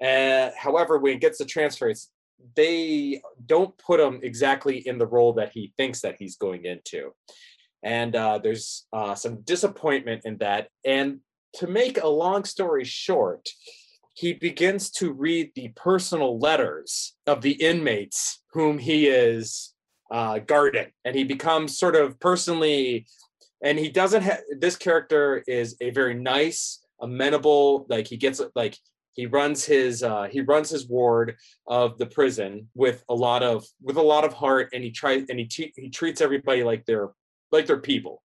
Uh, 0.00 0.50
however, 0.56 0.98
when 0.98 1.14
he 1.14 1.18
gets 1.18 1.38
the 1.38 1.44
transfer, 1.44 1.92
they 2.54 3.20
don't 3.44 3.76
put 3.78 3.98
him 3.98 4.20
exactly 4.22 4.86
in 4.86 4.98
the 4.98 5.06
role 5.06 5.32
that 5.32 5.50
he 5.52 5.72
thinks 5.76 6.00
that 6.02 6.14
he's 6.20 6.36
going 6.36 6.64
into, 6.64 7.12
and 7.82 8.14
uh, 8.14 8.38
there's 8.38 8.86
uh, 8.92 9.16
some 9.16 9.40
disappointment 9.42 10.22
in 10.24 10.38
that. 10.38 10.68
And 10.84 11.18
to 11.54 11.66
make 11.66 12.02
a 12.02 12.08
long 12.08 12.44
story 12.44 12.84
short, 12.84 13.48
he 14.14 14.32
begins 14.32 14.90
to 14.90 15.12
read 15.12 15.52
the 15.54 15.68
personal 15.76 16.38
letters 16.38 17.14
of 17.26 17.40
the 17.40 17.52
inmates 17.52 18.42
whom 18.52 18.78
he 18.78 19.06
is 19.06 19.74
uh, 20.10 20.40
guarding, 20.40 20.88
and 21.04 21.14
he 21.14 21.24
becomes 21.24 21.78
sort 21.78 21.94
of 21.94 22.18
personally. 22.18 23.06
And 23.62 23.78
he 23.78 23.90
doesn't 23.90 24.22
have 24.22 24.40
this 24.58 24.76
character 24.76 25.42
is 25.46 25.76
a 25.80 25.90
very 25.90 26.14
nice, 26.14 26.80
amenable. 27.00 27.86
Like 27.88 28.06
he 28.06 28.16
gets 28.16 28.40
like 28.54 28.76
he 29.12 29.26
runs 29.26 29.64
his 29.64 30.02
uh, 30.02 30.28
he 30.30 30.40
runs 30.40 30.70
his 30.70 30.88
ward 30.88 31.36
of 31.66 31.98
the 31.98 32.06
prison 32.06 32.68
with 32.74 33.04
a 33.08 33.14
lot 33.14 33.42
of 33.42 33.66
with 33.82 33.96
a 33.96 34.02
lot 34.02 34.24
of 34.24 34.32
heart, 34.32 34.70
and 34.72 34.82
he 34.82 34.90
tries 34.90 35.24
and 35.28 35.38
he 35.38 35.44
te- 35.44 35.72
he 35.76 35.90
treats 35.90 36.20
everybody 36.20 36.62
like 36.64 36.84
they're 36.86 37.10
like 37.52 37.66
they're 37.66 37.78
people 37.78 38.22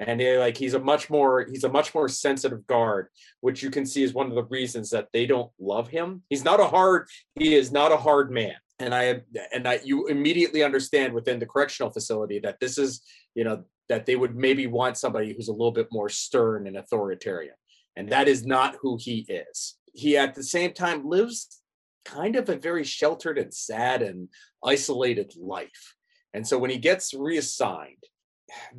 and 0.00 0.20
like 0.38 0.56
he's 0.56 0.74
a 0.74 0.80
much 0.80 1.10
more 1.10 1.46
he's 1.50 1.64
a 1.64 1.68
much 1.68 1.94
more 1.94 2.08
sensitive 2.08 2.66
guard 2.66 3.08
which 3.42 3.62
you 3.62 3.70
can 3.70 3.84
see 3.84 4.02
is 4.02 4.14
one 4.14 4.26
of 4.26 4.34
the 4.34 4.44
reasons 4.44 4.90
that 4.90 5.08
they 5.12 5.26
don't 5.26 5.50
love 5.60 5.88
him. 5.88 6.22
He's 6.30 6.44
not 6.44 6.58
a 6.58 6.66
hard 6.66 7.06
he 7.34 7.54
is 7.54 7.70
not 7.70 7.92
a 7.92 7.96
hard 7.96 8.30
man. 8.30 8.56
And 8.78 8.94
i 8.94 9.20
and 9.52 9.68
i 9.68 9.78
you 9.84 10.08
immediately 10.08 10.64
understand 10.64 11.12
within 11.12 11.38
the 11.38 11.46
correctional 11.46 11.92
facility 11.92 12.40
that 12.40 12.58
this 12.60 12.78
is 12.78 13.02
you 13.34 13.44
know 13.44 13.64
that 13.88 14.06
they 14.06 14.16
would 14.16 14.34
maybe 14.34 14.66
want 14.66 14.96
somebody 14.96 15.34
who's 15.34 15.48
a 15.48 15.52
little 15.52 15.72
bit 15.72 15.88
more 15.92 16.08
stern 16.08 16.66
and 16.66 16.76
authoritarian. 16.76 17.54
And 17.96 18.08
that 18.10 18.28
is 18.28 18.46
not 18.46 18.76
who 18.80 18.96
he 18.98 19.26
is. 19.28 19.76
He 19.92 20.16
at 20.16 20.34
the 20.34 20.44
same 20.44 20.72
time 20.72 21.08
lives 21.08 21.60
kind 22.04 22.36
of 22.36 22.48
a 22.48 22.56
very 22.56 22.84
sheltered 22.84 23.36
and 23.36 23.52
sad 23.52 24.00
and 24.00 24.28
isolated 24.64 25.34
life. 25.36 25.96
And 26.32 26.46
so 26.46 26.56
when 26.56 26.70
he 26.70 26.78
gets 26.78 27.12
reassigned 27.12 28.04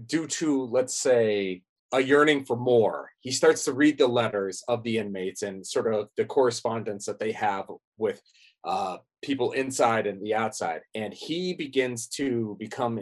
due 0.06 0.28
to 0.28 0.64
let's 0.66 0.96
say 0.98 1.62
a 1.94 2.00
yearning 2.00 2.44
for 2.46 2.56
more 2.56 3.10
he 3.22 3.32
starts 3.32 3.66
to 3.66 3.74
read 3.74 3.98
the 3.98 4.08
letters 4.08 4.64
of 4.68 4.82
the 4.84 4.98
inmates 4.98 5.42
and 5.42 5.66
sort 5.66 5.94
of 5.94 6.08
the 6.18 6.26
correspondence 6.26 7.06
that 7.06 7.20
they 7.20 7.32
have 7.32 7.66
with 7.98 8.22
uh, 8.64 8.98
people 9.22 9.52
inside 9.52 10.08
and 10.08 10.22
the 10.24 10.34
outside 10.34 10.82
and 10.96 11.14
he 11.14 11.54
begins 11.54 12.08
to 12.08 12.56
become 12.60 13.00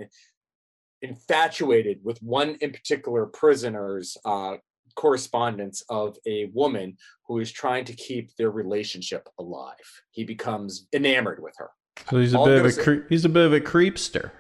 infatuated 1.01 1.99
with 2.03 2.22
one 2.22 2.55
in 2.61 2.72
particular 2.72 3.26
prisoner's 3.26 4.17
uh, 4.26 4.55
correspondence 4.95 5.84
of 5.89 6.17
a 6.26 6.45
woman 6.53 6.97
who 7.28 7.39
is 7.39 7.51
trying 7.51 7.86
to 7.86 7.93
keep 7.93 8.36
their 8.36 8.51
relationship 8.51 9.30
alive 9.39 9.76
he 10.11 10.24
becomes 10.24 10.88
enamored 10.93 11.41
with 11.41 11.53
her 11.57 11.70
So 12.09 12.20
he's 12.20 12.34
a 12.34 12.38
All 12.38 12.45
bit 12.45 12.65
of 12.65 12.65
a 12.65 12.84
cre- 12.84 13.07
he's 13.07 13.24
a 13.24 13.30
bit 13.30 13.45
of 13.45 13.53
a 13.53 13.61
creepster. 13.61 14.32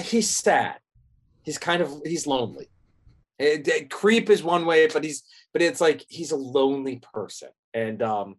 he's 0.00 0.30
sad. 0.30 0.76
He's 1.48 1.56
kind 1.56 1.80
of 1.80 2.02
he's 2.04 2.26
lonely. 2.26 2.68
Eh, 3.40 3.62
eh, 3.64 3.84
creep 3.88 4.28
is 4.28 4.42
one 4.42 4.66
way, 4.66 4.86
but 4.86 5.02
he's 5.02 5.22
but 5.54 5.62
it's 5.62 5.80
like 5.80 6.04
he's 6.10 6.30
a 6.30 6.36
lonely 6.36 7.00
person, 7.14 7.48
and 7.72 8.02
um, 8.02 8.36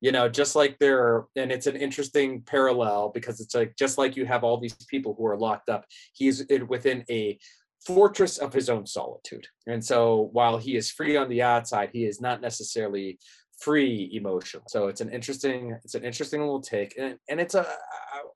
you 0.00 0.12
know 0.12 0.28
just 0.28 0.54
like 0.54 0.78
there 0.78 1.24
and 1.34 1.50
it's 1.50 1.66
an 1.66 1.74
interesting 1.74 2.42
parallel 2.42 3.10
because 3.12 3.40
it's 3.40 3.56
like 3.56 3.74
just 3.76 3.98
like 3.98 4.16
you 4.16 4.24
have 4.24 4.44
all 4.44 4.60
these 4.60 4.76
people 4.88 5.16
who 5.18 5.26
are 5.26 5.36
locked 5.36 5.68
up 5.68 5.84
he's 6.12 6.44
within 6.68 7.04
a 7.10 7.36
fortress 7.84 8.38
of 8.38 8.52
his 8.52 8.70
own 8.70 8.86
solitude. 8.86 9.48
And 9.66 9.84
so 9.84 10.28
while 10.32 10.58
he 10.58 10.76
is 10.76 10.92
free 10.92 11.16
on 11.16 11.28
the 11.28 11.42
outside 11.42 11.90
he 11.92 12.04
is 12.04 12.20
not 12.20 12.40
necessarily 12.40 13.18
free 13.58 14.10
emotion 14.12 14.60
so 14.68 14.86
it's 14.86 15.00
an 15.00 15.10
interesting 15.10 15.76
it's 15.82 15.96
an 15.96 16.04
interesting 16.04 16.38
little 16.38 16.62
take. 16.62 16.96
And, 16.96 17.16
and 17.28 17.40
it's 17.40 17.56
a 17.56 17.66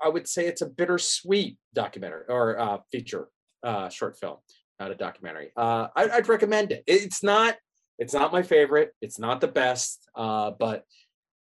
i 0.04 0.08
would 0.08 0.26
say 0.26 0.48
it's 0.48 0.62
a 0.62 0.66
bittersweet 0.66 1.58
documentary 1.72 2.24
or 2.28 2.58
uh, 2.58 2.78
feature 2.90 3.28
uh, 3.62 3.88
short 3.88 4.18
film 4.18 4.36
not 4.78 4.90
a 4.90 4.94
documentary 4.94 5.50
uh, 5.56 5.88
I, 5.94 6.08
i'd 6.10 6.28
recommend 6.28 6.72
it 6.72 6.84
it's 6.86 7.22
not 7.22 7.56
it's 7.98 8.14
not 8.14 8.32
my 8.32 8.42
favorite 8.42 8.92
it's 9.00 9.18
not 9.18 9.40
the 9.40 9.48
best 9.48 10.08
uh, 10.16 10.50
but 10.58 10.84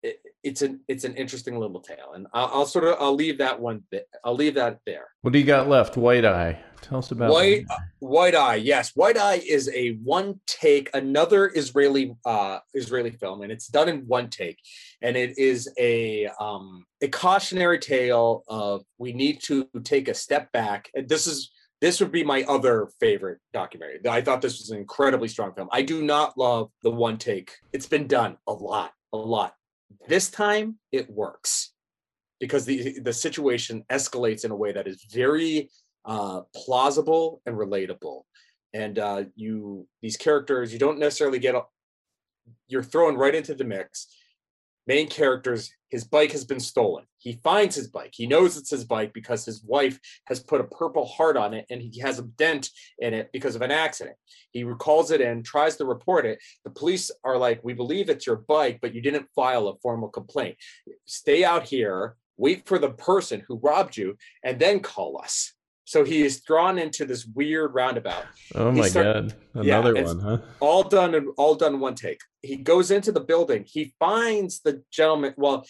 it, 0.02 0.20
it's 0.42 0.62
an 0.62 0.80
it's 0.88 1.04
an 1.04 1.14
interesting 1.14 1.58
little 1.58 1.80
tale, 1.80 2.12
and 2.14 2.26
I'll, 2.32 2.50
I'll, 2.52 2.66
sort 2.66 2.84
of 2.84 2.96
I'll 3.00 3.14
leave 3.14 3.38
that 3.38 3.60
one. 3.60 3.84
I'll 4.24 4.34
leave 4.34 4.54
that 4.54 4.80
there. 4.84 5.06
What 5.20 5.32
do 5.32 5.38
you 5.38 5.44
got 5.44 5.68
left? 5.68 5.96
White 5.96 6.24
Eye. 6.24 6.58
Tell 6.80 6.98
us 6.98 7.12
about 7.12 7.30
White 7.30 7.64
Eye. 7.70 7.76
White 8.00 8.34
Eye. 8.34 8.56
Yes, 8.56 8.90
White 8.96 9.16
Eye 9.16 9.40
is 9.48 9.70
a 9.72 9.92
one 10.02 10.40
take, 10.46 10.90
another 10.94 11.52
Israeli 11.54 12.16
uh, 12.24 12.58
Israeli 12.74 13.12
film, 13.12 13.42
and 13.42 13.52
it's 13.52 13.68
done 13.68 13.88
in 13.88 14.00
one 14.08 14.28
take, 14.28 14.58
and 15.00 15.16
it 15.16 15.38
is 15.38 15.72
a 15.78 16.28
um, 16.40 16.84
a 17.00 17.08
cautionary 17.08 17.78
tale 17.78 18.42
of 18.48 18.82
we 18.98 19.12
need 19.12 19.40
to 19.44 19.68
take 19.84 20.08
a 20.08 20.14
step 20.14 20.50
back. 20.50 20.90
And 20.94 21.08
this 21.08 21.28
is 21.28 21.52
this 21.82 21.98
would 21.98 22.12
be 22.12 22.22
my 22.22 22.44
other 22.44 22.88
favorite 23.00 23.40
documentary. 23.52 23.98
I 24.08 24.22
thought 24.22 24.40
this 24.40 24.60
was 24.60 24.70
an 24.70 24.78
incredibly 24.78 25.26
strong 25.26 25.52
film. 25.52 25.68
I 25.72 25.82
do 25.82 26.00
not 26.00 26.38
love 26.38 26.70
the 26.84 26.92
one 26.92 27.18
take. 27.18 27.56
It's 27.72 27.88
been 27.88 28.06
done 28.06 28.36
a 28.46 28.52
lot, 28.52 28.92
a 29.12 29.16
lot. 29.16 29.54
This 30.06 30.30
time 30.30 30.78
it 30.92 31.10
works 31.10 31.72
because 32.38 32.64
the 32.64 33.00
the 33.00 33.12
situation 33.12 33.84
escalates 33.90 34.44
in 34.44 34.52
a 34.52 34.56
way 34.56 34.70
that 34.70 34.86
is 34.86 35.04
very 35.12 35.70
uh, 36.04 36.42
plausible 36.54 37.42
and 37.46 37.56
relatable. 37.56 38.22
And 38.72 39.00
uh, 39.00 39.24
you 39.34 39.88
these 40.02 40.16
characters 40.16 40.72
you 40.72 40.78
don't 40.78 41.00
necessarily 41.00 41.40
get 41.40 41.56
you're 42.68 42.84
thrown 42.84 43.16
right 43.16 43.34
into 43.34 43.56
the 43.56 43.64
mix 43.64 44.06
main 44.86 45.08
character's 45.08 45.72
his 45.92 46.04
bike 46.04 46.32
has 46.32 46.46
been 46.46 46.58
stolen. 46.58 47.04
He 47.18 47.34
finds 47.44 47.76
his 47.76 47.86
bike. 47.86 48.12
He 48.14 48.26
knows 48.26 48.56
it's 48.56 48.70
his 48.70 48.82
bike 48.82 49.12
because 49.12 49.44
his 49.44 49.62
wife 49.62 50.00
has 50.24 50.40
put 50.40 50.62
a 50.62 50.64
purple 50.64 51.04
heart 51.04 51.36
on 51.36 51.52
it 51.52 51.66
and 51.68 51.82
he 51.82 52.00
has 52.00 52.18
a 52.18 52.22
dent 52.22 52.70
in 52.98 53.12
it 53.12 53.28
because 53.30 53.54
of 53.56 53.60
an 53.60 53.70
accident. 53.70 54.16
He 54.52 54.64
recalls 54.64 55.10
it 55.10 55.20
in, 55.20 55.42
tries 55.42 55.76
to 55.76 55.84
report 55.84 56.24
it. 56.24 56.38
The 56.64 56.70
police 56.70 57.10
are 57.24 57.36
like, 57.36 57.62
We 57.62 57.74
believe 57.74 58.08
it's 58.08 58.26
your 58.26 58.36
bike, 58.36 58.78
but 58.80 58.94
you 58.94 59.02
didn't 59.02 59.28
file 59.36 59.68
a 59.68 59.76
formal 59.82 60.08
complaint. 60.08 60.56
Stay 61.04 61.44
out 61.44 61.64
here, 61.64 62.16
wait 62.38 62.66
for 62.66 62.78
the 62.78 62.90
person 62.90 63.44
who 63.46 63.58
robbed 63.58 63.98
you, 63.98 64.16
and 64.42 64.58
then 64.58 64.80
call 64.80 65.20
us. 65.22 65.52
So 65.84 66.04
he 66.04 66.22
is 66.22 66.40
drawn 66.40 66.78
into 66.78 67.04
this 67.04 67.26
weird 67.26 67.74
roundabout. 67.74 68.24
Oh 68.54 68.70
my 68.70 68.88
start, 68.88 69.04
god! 69.04 69.34
Another 69.54 69.94
yeah, 69.94 70.04
one, 70.04 70.20
huh? 70.20 70.38
All 70.60 70.84
done 70.84 71.14
and 71.14 71.28
all 71.36 71.54
done 71.54 71.80
one 71.80 71.94
take. 71.94 72.20
He 72.42 72.56
goes 72.56 72.90
into 72.90 73.12
the 73.12 73.20
building. 73.20 73.64
He 73.66 73.94
finds 73.98 74.60
the 74.60 74.82
gentleman. 74.90 75.34
Well, 75.36 75.66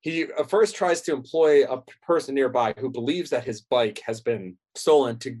he 0.00 0.26
first 0.48 0.76
tries 0.76 1.02
to 1.02 1.12
employ 1.12 1.64
a 1.64 1.82
person 2.02 2.34
nearby 2.34 2.74
who 2.78 2.90
believes 2.90 3.30
that 3.30 3.44
his 3.44 3.60
bike 3.62 4.00
has 4.06 4.20
been 4.20 4.56
stolen 4.74 5.18
to 5.18 5.38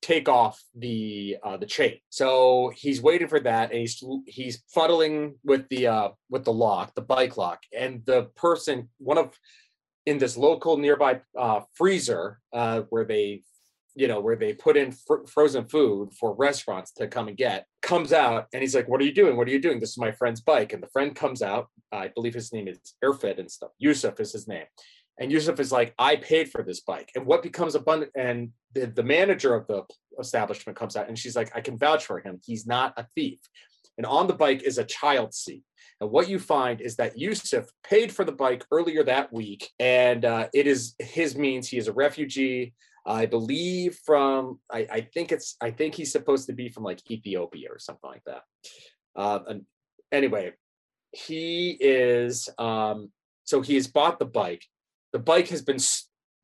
take 0.00 0.28
off 0.28 0.62
the 0.74 1.36
uh, 1.42 1.56
the 1.56 1.66
chain. 1.66 1.98
So 2.08 2.72
he's 2.74 3.02
waiting 3.02 3.28
for 3.28 3.40
that, 3.40 3.70
and 3.70 3.80
he's 3.80 4.02
he's 4.26 4.62
fuddling 4.68 5.34
with 5.44 5.68
the 5.68 5.88
uh, 5.88 6.08
with 6.30 6.44
the 6.44 6.52
lock, 6.52 6.94
the 6.94 7.02
bike 7.02 7.36
lock, 7.36 7.60
and 7.76 8.02
the 8.06 8.24
person, 8.34 8.88
one 8.98 9.18
of 9.18 9.38
in 10.06 10.18
this 10.18 10.36
local 10.38 10.78
nearby 10.78 11.20
uh, 11.36 11.60
freezer 11.74 12.40
uh, 12.52 12.82
where 12.88 13.04
they 13.04 13.42
you 13.98 14.06
know, 14.06 14.20
where 14.20 14.36
they 14.36 14.54
put 14.54 14.76
in 14.76 14.92
fr- 14.92 15.26
frozen 15.26 15.66
food 15.66 16.12
for 16.14 16.34
restaurants 16.34 16.92
to 16.92 17.08
come 17.08 17.26
and 17.26 17.36
get, 17.36 17.66
comes 17.82 18.12
out 18.12 18.46
and 18.52 18.62
he's 18.62 18.74
like, 18.74 18.88
What 18.88 19.00
are 19.00 19.04
you 19.04 19.12
doing? 19.12 19.36
What 19.36 19.48
are 19.48 19.50
you 19.50 19.60
doing? 19.60 19.80
This 19.80 19.90
is 19.90 19.98
my 19.98 20.12
friend's 20.12 20.40
bike. 20.40 20.72
And 20.72 20.82
the 20.82 20.88
friend 20.88 21.14
comes 21.14 21.42
out. 21.42 21.68
I 21.90 22.08
believe 22.08 22.34
his 22.34 22.52
name 22.52 22.68
is 22.68 22.78
Airfit 23.04 23.38
and 23.38 23.50
stuff. 23.50 23.70
Yusuf 23.78 24.20
is 24.20 24.32
his 24.32 24.46
name. 24.46 24.66
And 25.18 25.32
Yusuf 25.32 25.58
is 25.58 25.72
like, 25.72 25.94
I 25.98 26.14
paid 26.14 26.48
for 26.48 26.62
this 26.62 26.80
bike. 26.80 27.10
And 27.16 27.26
what 27.26 27.42
becomes 27.42 27.74
abundant, 27.74 28.12
and 28.16 28.50
the, 28.74 28.86
the 28.86 29.02
manager 29.02 29.52
of 29.54 29.66
the 29.66 29.82
establishment 30.20 30.78
comes 30.78 30.94
out 30.94 31.08
and 31.08 31.18
she's 31.18 31.34
like, 31.34 31.50
I 31.56 31.60
can 31.60 31.76
vouch 31.76 32.06
for 32.06 32.20
him. 32.20 32.40
He's 32.44 32.68
not 32.68 32.94
a 32.96 33.06
thief. 33.16 33.40
And 33.96 34.06
on 34.06 34.28
the 34.28 34.34
bike 34.34 34.62
is 34.62 34.78
a 34.78 34.84
child 34.84 35.34
seat. 35.34 35.64
And 36.00 36.10
what 36.10 36.28
you 36.28 36.38
find 36.38 36.80
is 36.80 36.94
that 36.96 37.18
Yusuf 37.18 37.66
paid 37.82 38.12
for 38.12 38.24
the 38.24 38.32
bike 38.32 38.64
earlier 38.70 39.02
that 39.02 39.32
week, 39.32 39.68
and 39.80 40.24
uh, 40.24 40.46
it 40.54 40.68
is 40.68 40.94
his 41.00 41.36
means. 41.36 41.68
He 41.68 41.76
is 41.76 41.88
a 41.88 41.92
refugee. 41.92 42.74
I 43.08 43.24
believe 43.24 43.98
from 44.04 44.60
I, 44.70 44.86
I 44.90 45.00
think 45.00 45.32
it's 45.32 45.56
I 45.62 45.70
think 45.70 45.94
he's 45.94 46.12
supposed 46.12 46.46
to 46.46 46.52
be 46.52 46.68
from 46.68 46.84
like 46.84 47.10
Ethiopia 47.10 47.68
or 47.70 47.78
something 47.78 48.08
like 48.08 48.22
that. 48.26 48.42
Uh, 49.16 49.38
and 49.48 49.62
anyway, 50.12 50.52
he 51.12 51.70
is 51.80 52.50
um, 52.58 53.10
so 53.44 53.62
he 53.62 53.76
has 53.76 53.86
bought 53.86 54.18
the 54.18 54.26
bike. 54.26 54.62
The 55.14 55.18
bike 55.18 55.48
has 55.48 55.62
been 55.62 55.78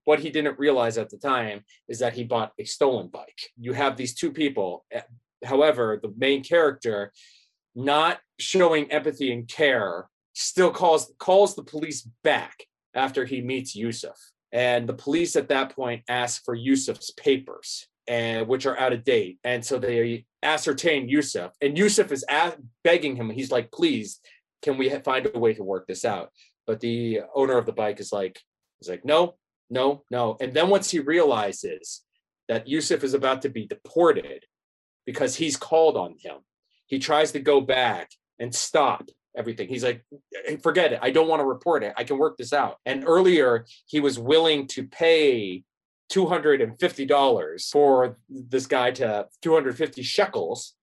what 0.07 0.21
he 0.21 0.31
didn't 0.31 0.59
realize 0.59 0.97
at 0.97 1.11
the 1.11 1.19
time 1.19 1.65
is 1.87 1.99
that 1.99 2.15
he 2.15 2.25
bought 2.25 2.53
a 2.59 2.65
stolen 2.65 3.09
bike. 3.09 3.41
You 3.61 3.75
have 3.75 3.99
these 3.99 4.15
two 4.15 4.33
people. 4.33 4.87
Eh, 4.91 5.03
however, 5.45 6.01
the 6.03 6.15
main 6.17 6.43
character, 6.43 7.12
not 7.75 8.21
showing 8.39 8.91
empathy 8.91 9.33
and 9.35 9.47
care, 9.47 10.09
still 10.33 10.71
calls 10.71 11.12
calls 11.19 11.55
the 11.55 11.62
police 11.62 12.09
back 12.23 12.65
after 12.95 13.27
he 13.27 13.43
meets 13.43 13.77
Yusuf 13.77 14.17
and 14.55 14.89
the 14.89 14.95
police 14.95 15.35
at 15.35 15.49
that 15.49 15.75
point 15.75 16.05
ask 16.09 16.45
for 16.45 16.55
Yusuf's 16.55 17.11
papers, 17.11 17.89
and 18.07 18.47
which 18.47 18.67
are 18.67 18.79
out 18.79 18.93
of 18.93 19.03
date. 19.03 19.39
And 19.43 19.65
so 19.65 19.79
they 19.79 20.25
ascertain 20.43 21.09
Yusuf, 21.09 21.53
and 21.61 21.77
Yusuf 21.77 22.13
is 22.13 22.25
begging 22.85 23.17
him. 23.17 23.31
He's 23.31 23.51
like, 23.51 23.73
"Please, 23.73 24.21
can 24.63 24.79
we 24.79 24.89
find 24.91 25.27
a 25.27 25.39
way 25.39 25.55
to 25.55 25.65
work 25.65 25.87
this 25.87 26.05
out?" 26.05 26.31
But 26.67 26.81
the 26.81 27.23
owner 27.35 27.59
of 27.59 27.67
the 27.67 27.73
bike 27.73 27.99
is 27.99 28.13
like, 28.13 28.41
"He's 28.79 28.89
like, 28.89 29.05
no, 29.05 29.35
no, 29.69 30.05
no." 30.11 30.37
And 30.41 30.55
then 30.55 30.71
once 30.71 30.91
he 30.91 31.01
realizes 31.01 32.03
that 32.49 32.69
Yusuf 32.69 33.03
is 33.03 33.15
about 33.15 33.43
to 33.43 33.49
be 33.49 33.67
deported 33.67 34.45
because 35.05 35.35
he's 35.37 35.57
called 35.57 35.97
on 35.97 36.17
him, 36.19 36.37
he 36.87 36.99
tries 36.99 37.33
to 37.33 37.41
go 37.41 37.61
back 37.61 38.11
and 38.39 38.55
stop 38.55 39.09
everything. 39.37 39.68
He's 39.68 39.85
like, 39.85 40.05
forget 40.62 40.93
it. 40.93 41.01
I 41.03 41.11
don't 41.11 41.28
want 41.28 41.41
to 41.41 41.47
report 41.47 41.82
it. 41.82 41.95
I 41.97 42.05
can 42.05 42.18
work 42.18 42.37
this 42.37 42.53
out. 42.53 42.78
And 42.87 43.05
earlier, 43.07 43.66
he 43.87 44.01
was 44.01 44.18
willing 44.18 44.66
to 44.68 44.85
pay 44.85 45.64
$250 46.12 47.70
for 47.70 48.18
this 48.28 48.66
guy 48.66 48.91
to 48.93 49.26
250 49.43 50.03
shekels 50.03 50.74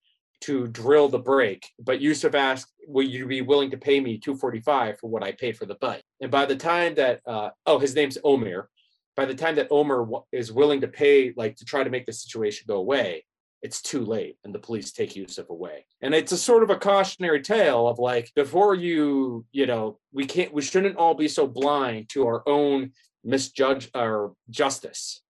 to 0.41 0.67
drill 0.67 1.07
the 1.07 1.19
brake. 1.19 1.69
But 1.79 2.01
Yusuf 2.01 2.33
asked, 2.35 2.73
will 2.87 3.07
you 3.07 3.27
be 3.27 3.41
willing 3.41 3.71
to 3.71 3.77
pay 3.77 3.99
me 3.99 4.17
245 4.17 4.99
for 4.99 5.09
what 5.09 5.23
I 5.23 5.31
paid 5.31 5.57
for 5.57 5.65
the 5.65 5.75
bike? 5.75 6.03
And 6.19 6.31
by 6.31 6.45
the 6.45 6.55
time 6.55 6.95
that, 6.95 7.21
uh, 7.25 7.51
oh, 7.65 7.79
his 7.79 7.95
name's 7.95 8.17
Omer. 8.23 8.69
By 9.15 9.25
the 9.25 9.35
time 9.35 9.55
that 9.55 9.67
Omer 9.69 10.07
is 10.31 10.51
willing 10.51 10.81
to 10.81 10.87
pay, 10.87 11.33
like 11.35 11.57
to 11.57 11.65
try 11.65 11.83
to 11.83 11.89
make 11.89 12.05
the 12.05 12.13
situation 12.13 12.65
go 12.67 12.77
away, 12.77 13.25
it's 13.61 13.81
too 13.81 14.03
late 14.03 14.37
and 14.43 14.53
the 14.53 14.59
police 14.59 14.91
take 14.91 15.15
Yusuf 15.15 15.49
away. 15.49 15.85
And 16.01 16.15
it's 16.15 16.31
a 16.31 16.37
sort 16.37 16.63
of 16.63 16.69
a 16.69 16.77
cautionary 16.77 17.41
tale 17.41 17.87
of 17.87 17.99
like, 17.99 18.31
before 18.35 18.75
you, 18.75 19.45
you 19.51 19.67
know, 19.67 19.99
we 20.11 20.25
can't, 20.25 20.53
we 20.53 20.61
shouldn't 20.61 20.97
all 20.97 21.13
be 21.13 21.27
so 21.27 21.47
blind 21.47 22.09
to 22.09 22.25
our 22.25 22.43
own 22.47 22.91
misjudge 23.23 23.89
our 23.93 24.33
justice. 24.49 25.21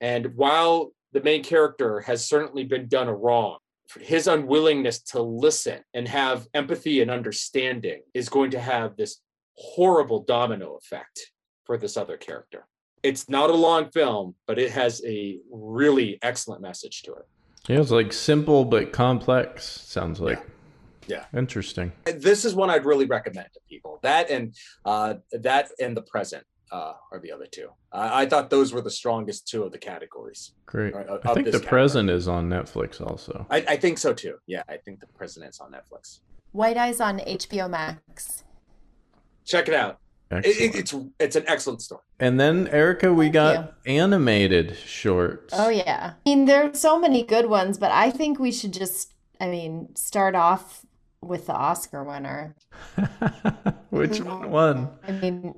And 0.00 0.34
while 0.34 0.92
the 1.12 1.22
main 1.22 1.44
character 1.44 2.00
has 2.00 2.26
certainly 2.26 2.64
been 2.64 2.88
done 2.88 3.08
a 3.08 3.14
wrong, 3.14 3.58
his 4.00 4.26
unwillingness 4.26 5.00
to 5.02 5.22
listen 5.22 5.80
and 5.94 6.08
have 6.08 6.46
empathy 6.54 7.02
and 7.02 7.10
understanding 7.10 8.02
is 8.14 8.28
going 8.28 8.50
to 8.52 8.60
have 8.60 8.96
this 8.96 9.20
horrible 9.56 10.24
domino 10.24 10.76
effect 10.76 11.30
for 11.64 11.76
this 11.76 11.96
other 11.96 12.16
character. 12.16 12.66
It's 13.02 13.28
not 13.28 13.50
a 13.50 13.54
long 13.54 13.90
film, 13.90 14.34
but 14.46 14.58
it 14.58 14.70
has 14.70 15.02
a 15.04 15.38
really 15.52 16.18
excellent 16.22 16.62
message 16.62 17.02
to 17.02 17.12
it. 17.12 17.26
Yeah, 17.68 17.80
it's 17.80 17.90
like 17.90 18.12
simple 18.12 18.64
but 18.64 18.92
complex. 18.92 19.64
Sounds 19.64 20.20
like. 20.20 20.42
Yeah. 21.06 21.24
yeah. 21.32 21.38
Interesting. 21.38 21.92
This 22.04 22.44
is 22.44 22.54
one 22.54 22.70
I'd 22.70 22.84
really 22.84 23.06
recommend 23.06 23.48
to 23.54 23.60
people. 23.68 24.00
That 24.02 24.30
and 24.30 24.54
uh, 24.84 25.14
that 25.32 25.70
and 25.80 25.96
the 25.96 26.02
present 26.02 26.44
uh, 26.72 26.94
are 27.12 27.20
the 27.20 27.30
other 27.30 27.46
two. 27.46 27.68
Uh, 27.92 28.10
I 28.12 28.26
thought 28.26 28.50
those 28.50 28.72
were 28.72 28.80
the 28.80 28.90
strongest 28.90 29.46
two 29.46 29.62
of 29.62 29.72
the 29.72 29.78
categories. 29.78 30.52
Great. 30.66 30.94
Right, 30.94 31.06
I 31.08 31.34
think 31.34 31.46
the 31.46 31.52
category. 31.52 31.68
present 31.68 32.10
is 32.10 32.26
on 32.26 32.48
Netflix 32.48 33.00
also. 33.00 33.46
I, 33.50 33.64
I 33.68 33.76
think 33.76 33.98
so 33.98 34.12
too. 34.12 34.38
Yeah, 34.46 34.62
I 34.68 34.78
think 34.78 35.00
the 35.00 35.06
present 35.06 35.46
is 35.46 35.60
on 35.60 35.70
Netflix. 35.70 36.20
White 36.52 36.76
Eyes 36.76 37.00
on 37.00 37.18
HBO 37.20 37.70
Max. 37.70 38.44
Check 39.44 39.68
it 39.68 39.74
out. 39.74 39.98
It, 40.38 40.74
it's 40.74 40.94
it's 41.18 41.36
an 41.36 41.44
excellent 41.46 41.82
story. 41.82 42.02
And 42.18 42.38
then 42.38 42.68
Erica, 42.68 43.12
we 43.12 43.28
got 43.28 43.74
animated 43.86 44.76
shorts. 44.76 45.54
Oh 45.56 45.68
yeah. 45.68 46.14
I 46.14 46.28
mean, 46.28 46.44
there's 46.46 46.80
so 46.80 46.98
many 46.98 47.22
good 47.22 47.46
ones, 47.46 47.78
but 47.78 47.90
I 47.90 48.10
think 48.10 48.38
we 48.38 48.52
should 48.52 48.72
just, 48.72 49.14
I 49.40 49.48
mean, 49.48 49.94
start 49.94 50.34
off 50.34 50.84
with 51.20 51.46
the 51.46 51.54
Oscar 51.54 52.02
winner. 52.02 52.54
Which 53.90 54.12
mm-hmm. 54.12 54.28
one 54.28 54.50
won? 54.50 54.90
I 55.06 55.12
mean, 55.12 55.54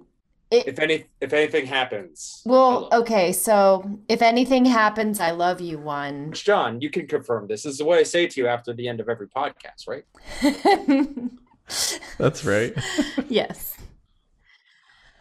it, 0.51 0.69
If 0.69 0.79
any, 0.79 1.07
if 1.21 1.33
anything 1.33 1.67
happens, 1.67 2.43
well, 2.45 2.89
okay, 2.93 3.33
so 3.33 3.99
if 4.09 4.23
anything 4.23 4.65
happens, 4.65 5.19
I 5.19 5.31
love 5.33 5.61
you 5.61 5.79
one. 5.79 6.29
Which, 6.31 6.45
John, 6.45 6.81
you 6.81 6.91
can 6.91 7.07
confirm 7.07 7.49
this. 7.49 7.65
This 7.65 7.75
is 7.75 7.83
what 7.83 7.99
I 7.99 8.03
say 8.03 8.27
to 8.27 8.41
you 8.41 8.47
after 8.47 8.73
the 8.73 8.87
end 8.87 9.01
of 9.01 9.09
every 9.09 9.27
podcast, 9.27 9.89
right? 9.89 10.05
That's 12.19 12.45
right. 12.45 12.75
yes. 13.29 13.77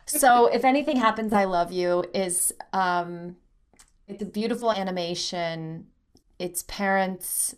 So 0.05 0.47
if 0.47 0.63
anything 0.65 0.97
happens, 0.97 1.33
I 1.33 1.45
love 1.45 1.71
you 1.71 2.05
is 2.13 2.53
um 2.73 3.37
it's 4.07 4.21
a 4.23 4.25
beautiful 4.25 4.71
animation. 4.71 5.87
It's 6.39 6.63
parents 6.63 7.55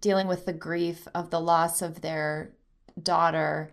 dealing 0.00 0.28
with 0.28 0.46
the 0.46 0.52
grief 0.52 1.08
of 1.14 1.30
the 1.30 1.40
loss 1.40 1.82
of 1.82 2.00
their 2.02 2.52
daughter. 3.02 3.72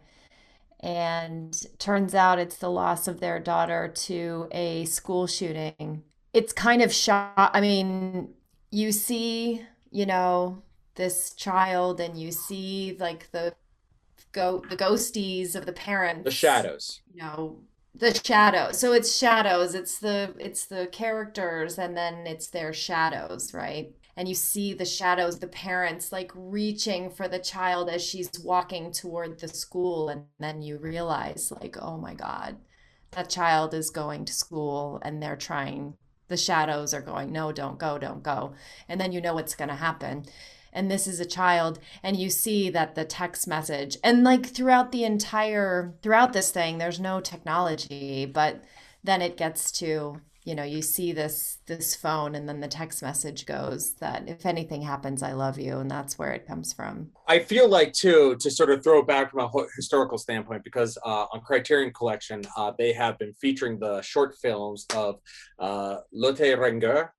And 0.79 1.57
turns 1.79 2.13
out 2.13 2.39
it's 2.39 2.57
the 2.57 2.71
loss 2.71 3.07
of 3.07 3.19
their 3.19 3.39
daughter 3.39 3.87
to 3.87 4.47
a 4.51 4.85
school 4.85 5.27
shooting. 5.27 6.03
It's 6.33 6.53
kind 6.53 6.81
of 6.81 6.91
shock. 6.93 7.51
I 7.53 7.61
mean, 7.61 8.33
you 8.71 8.91
see, 8.91 9.61
you 9.91 10.05
know, 10.05 10.63
this 10.95 11.33
child 11.33 11.99
and 11.99 12.19
you 12.19 12.31
see 12.31 12.97
like 12.99 13.31
the 13.31 13.55
go 14.31 14.63
the 14.69 14.77
ghosties 14.77 15.55
of 15.55 15.65
the 15.65 15.73
parents 15.73 16.25
The 16.25 16.31
shadows. 16.31 17.01
you 17.13 17.21
know 17.21 17.59
the 17.95 18.13
shadow 18.13 18.71
so 18.71 18.91
it's 18.91 19.15
shadows 19.15 19.75
it's 19.75 19.99
the 19.99 20.33
it's 20.39 20.65
the 20.65 20.87
characters 20.91 21.77
and 21.77 21.95
then 21.95 22.25
it's 22.25 22.47
their 22.47 22.73
shadows 22.73 23.53
right? 23.53 23.93
And 24.15 24.27
you 24.27 24.35
see 24.35 24.73
the 24.73 24.85
shadows 24.85 25.39
the 25.39 25.47
parents 25.47 26.11
like 26.11 26.31
reaching 26.35 27.09
for 27.09 27.27
the 27.27 27.39
child 27.39 27.89
as 27.89 28.03
she's 28.03 28.29
walking 28.43 28.91
toward 28.91 29.39
the 29.39 29.47
school 29.47 30.09
and 30.09 30.25
then 30.39 30.61
you 30.61 30.77
realize 30.77 31.51
like 31.61 31.77
oh 31.79 31.97
my 31.97 32.13
god 32.13 32.57
that 33.11 33.29
child 33.29 33.73
is 33.73 33.89
going 33.91 34.25
to 34.25 34.33
school 34.33 34.99
and 35.03 35.21
they're 35.21 35.35
trying 35.35 35.95
the 36.29 36.37
shadows 36.37 36.93
are 36.93 37.01
going 37.01 37.31
no 37.31 37.51
don't 37.51 37.77
go 37.79 37.97
don't 37.99 38.23
go 38.23 38.53
and 38.89 38.99
then 38.99 39.11
you 39.11 39.21
know 39.21 39.35
what's 39.35 39.55
going 39.55 39.69
to 39.69 39.75
happen 39.75 40.23
and 40.73 40.89
this 40.89 41.07
is 41.07 41.19
a 41.19 41.25
child 41.25 41.79
and 42.01 42.17
you 42.17 42.29
see 42.29 42.69
that 42.69 42.95
the 42.95 43.05
text 43.05 43.47
message 43.47 43.97
and 44.03 44.23
like 44.23 44.45
throughout 44.45 44.91
the 44.91 45.03
entire 45.03 45.93
throughout 46.01 46.33
this 46.33 46.51
thing 46.51 46.77
there's 46.77 46.99
no 46.99 47.19
technology 47.19 48.25
but 48.25 48.63
then 49.03 49.21
it 49.21 49.37
gets 49.37 49.71
to 49.71 50.19
you 50.45 50.55
know 50.55 50.63
you 50.63 50.81
see 50.81 51.11
this 51.11 51.59
this 51.67 51.95
phone 51.95 52.35
and 52.35 52.47
then 52.47 52.59
the 52.59 52.67
text 52.67 53.01
message 53.01 53.45
goes 53.45 53.93
that 53.95 54.27
if 54.27 54.45
anything 54.45 54.81
happens 54.81 55.23
i 55.23 55.31
love 55.31 55.57
you 55.57 55.79
and 55.79 55.89
that's 55.89 56.17
where 56.17 56.33
it 56.33 56.47
comes 56.47 56.73
from. 56.73 57.09
I 57.27 57.39
feel 57.39 57.69
like 57.69 57.93
too 57.93 58.35
to 58.39 58.51
sort 58.51 58.69
of 58.69 58.83
throw 58.83 59.01
back 59.01 59.31
from 59.31 59.39
a 59.39 59.65
historical 59.75 60.17
standpoint 60.17 60.63
because 60.63 60.97
uh, 61.05 61.25
on 61.33 61.41
Criterion 61.41 61.93
Collection 61.93 62.43
uh, 62.57 62.71
they 62.77 62.93
have 62.93 63.17
been 63.17 63.33
featuring 63.33 63.79
the 63.79 64.01
short 64.01 64.35
films 64.41 64.85
of 64.95 65.19
uh, 65.59 65.97
Lotte 66.11 66.39
Reiniger, 66.39 67.09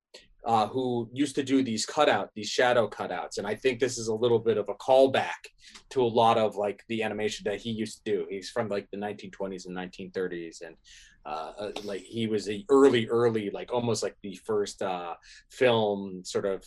uh, 0.44 0.66
who 0.68 1.08
used 1.12 1.34
to 1.36 1.42
do 1.42 1.62
these 1.62 1.86
cutout, 1.86 2.30
these 2.34 2.48
shadow 2.48 2.88
cutouts, 2.88 3.38
and 3.38 3.46
I 3.46 3.54
think 3.54 3.80
this 3.80 3.98
is 3.98 4.08
a 4.08 4.14
little 4.14 4.38
bit 4.38 4.58
of 4.58 4.68
a 4.68 4.74
callback 4.74 5.48
to 5.90 6.02
a 6.02 6.06
lot 6.06 6.36
of 6.38 6.56
like 6.56 6.84
the 6.88 7.02
animation 7.02 7.44
that 7.44 7.60
he 7.60 7.70
used 7.70 8.04
to 8.04 8.12
do. 8.12 8.26
He's 8.28 8.50
from 8.50 8.68
like 8.68 8.88
the 8.90 8.98
1920s 8.98 9.66
and 9.66 9.76
1930s, 9.76 10.62
and 10.62 10.76
uh, 11.26 11.52
uh, 11.58 11.70
like 11.84 12.02
he 12.02 12.26
was 12.26 12.44
the 12.44 12.64
early, 12.68 13.08
early, 13.08 13.50
like 13.50 13.72
almost 13.72 14.02
like 14.02 14.16
the 14.22 14.34
first 14.44 14.82
uh, 14.82 15.14
film 15.50 16.22
sort 16.24 16.44
of 16.44 16.62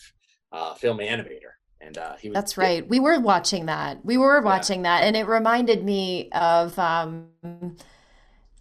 uh, 0.52 0.74
film 0.74 0.98
animator. 0.98 1.54
And 1.80 1.98
uh, 2.00 2.16
he 2.16 2.30
was 2.30 2.34
that's 2.34 2.58
right. 2.58 2.88
We 2.88 3.00
were 3.00 3.20
watching 3.20 3.68
that. 3.68 4.04
We 4.04 4.18
were 4.18 4.42
watching 4.42 4.82
that. 4.82 5.04
And 5.04 5.16
it 5.16 5.28
reminded 5.28 5.84
me 5.84 6.30
of 6.32 6.78
um 6.80 7.28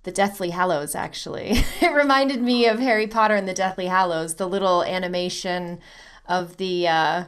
the 0.07 0.13
Deathly 0.13 0.51
Hallows, 0.51 0.95
actually. 0.95 1.65
It 1.83 1.93
reminded 1.93 2.41
me 2.41 2.67
of 2.67 2.79
Harry 2.79 3.09
Potter 3.09 3.35
and 3.35 3.47
the 3.47 3.53
Deathly 3.53 3.87
Hallows, 3.87 4.37
the 4.37 4.47
little 4.47 4.85
animation 4.85 5.81
of 6.27 6.57
the 6.59 6.87
uh, 6.87 7.25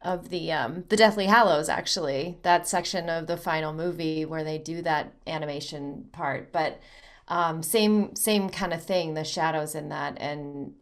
of 0.00 0.30
the 0.30 0.50
um, 0.50 0.84
the 0.88 0.96
Deathly 0.96 1.26
Hallows, 1.26 1.68
actually. 1.68 2.38
That 2.42 2.66
section 2.66 3.10
of 3.10 3.26
the 3.26 3.36
final 3.36 3.74
movie 3.74 4.24
where 4.24 4.42
they 4.42 4.56
do 4.56 4.80
that 4.82 5.12
animation 5.26 6.08
part, 6.10 6.50
but 6.50 6.80
um, 7.28 7.62
same 7.62 8.16
same 8.16 8.48
kind 8.48 8.72
of 8.72 8.82
thing. 8.82 9.12
The 9.12 9.22
shadows 9.24 9.74
in 9.74 9.90
that, 9.90 10.16
and 10.18 10.72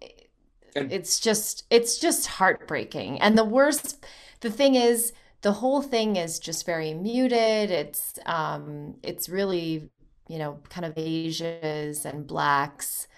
it's 0.76 1.18
just 1.18 1.64
it's 1.70 1.98
just 1.98 2.26
heartbreaking. 2.26 3.20
And 3.20 3.36
the 3.36 3.44
worst, 3.44 4.06
the 4.40 4.50
thing 4.50 4.76
is, 4.76 5.12
the 5.42 5.54
whole 5.54 5.82
thing 5.82 6.14
is 6.14 6.38
just 6.38 6.64
very 6.64 6.94
muted. 6.94 7.72
It's 7.72 8.16
um, 8.26 8.94
it's 9.02 9.28
really 9.28 9.90
you 10.28 10.38
know, 10.38 10.58
kind 10.68 10.84
of 10.84 10.96
Asias 10.96 12.04
and 12.04 12.26
blacks. 12.26 13.08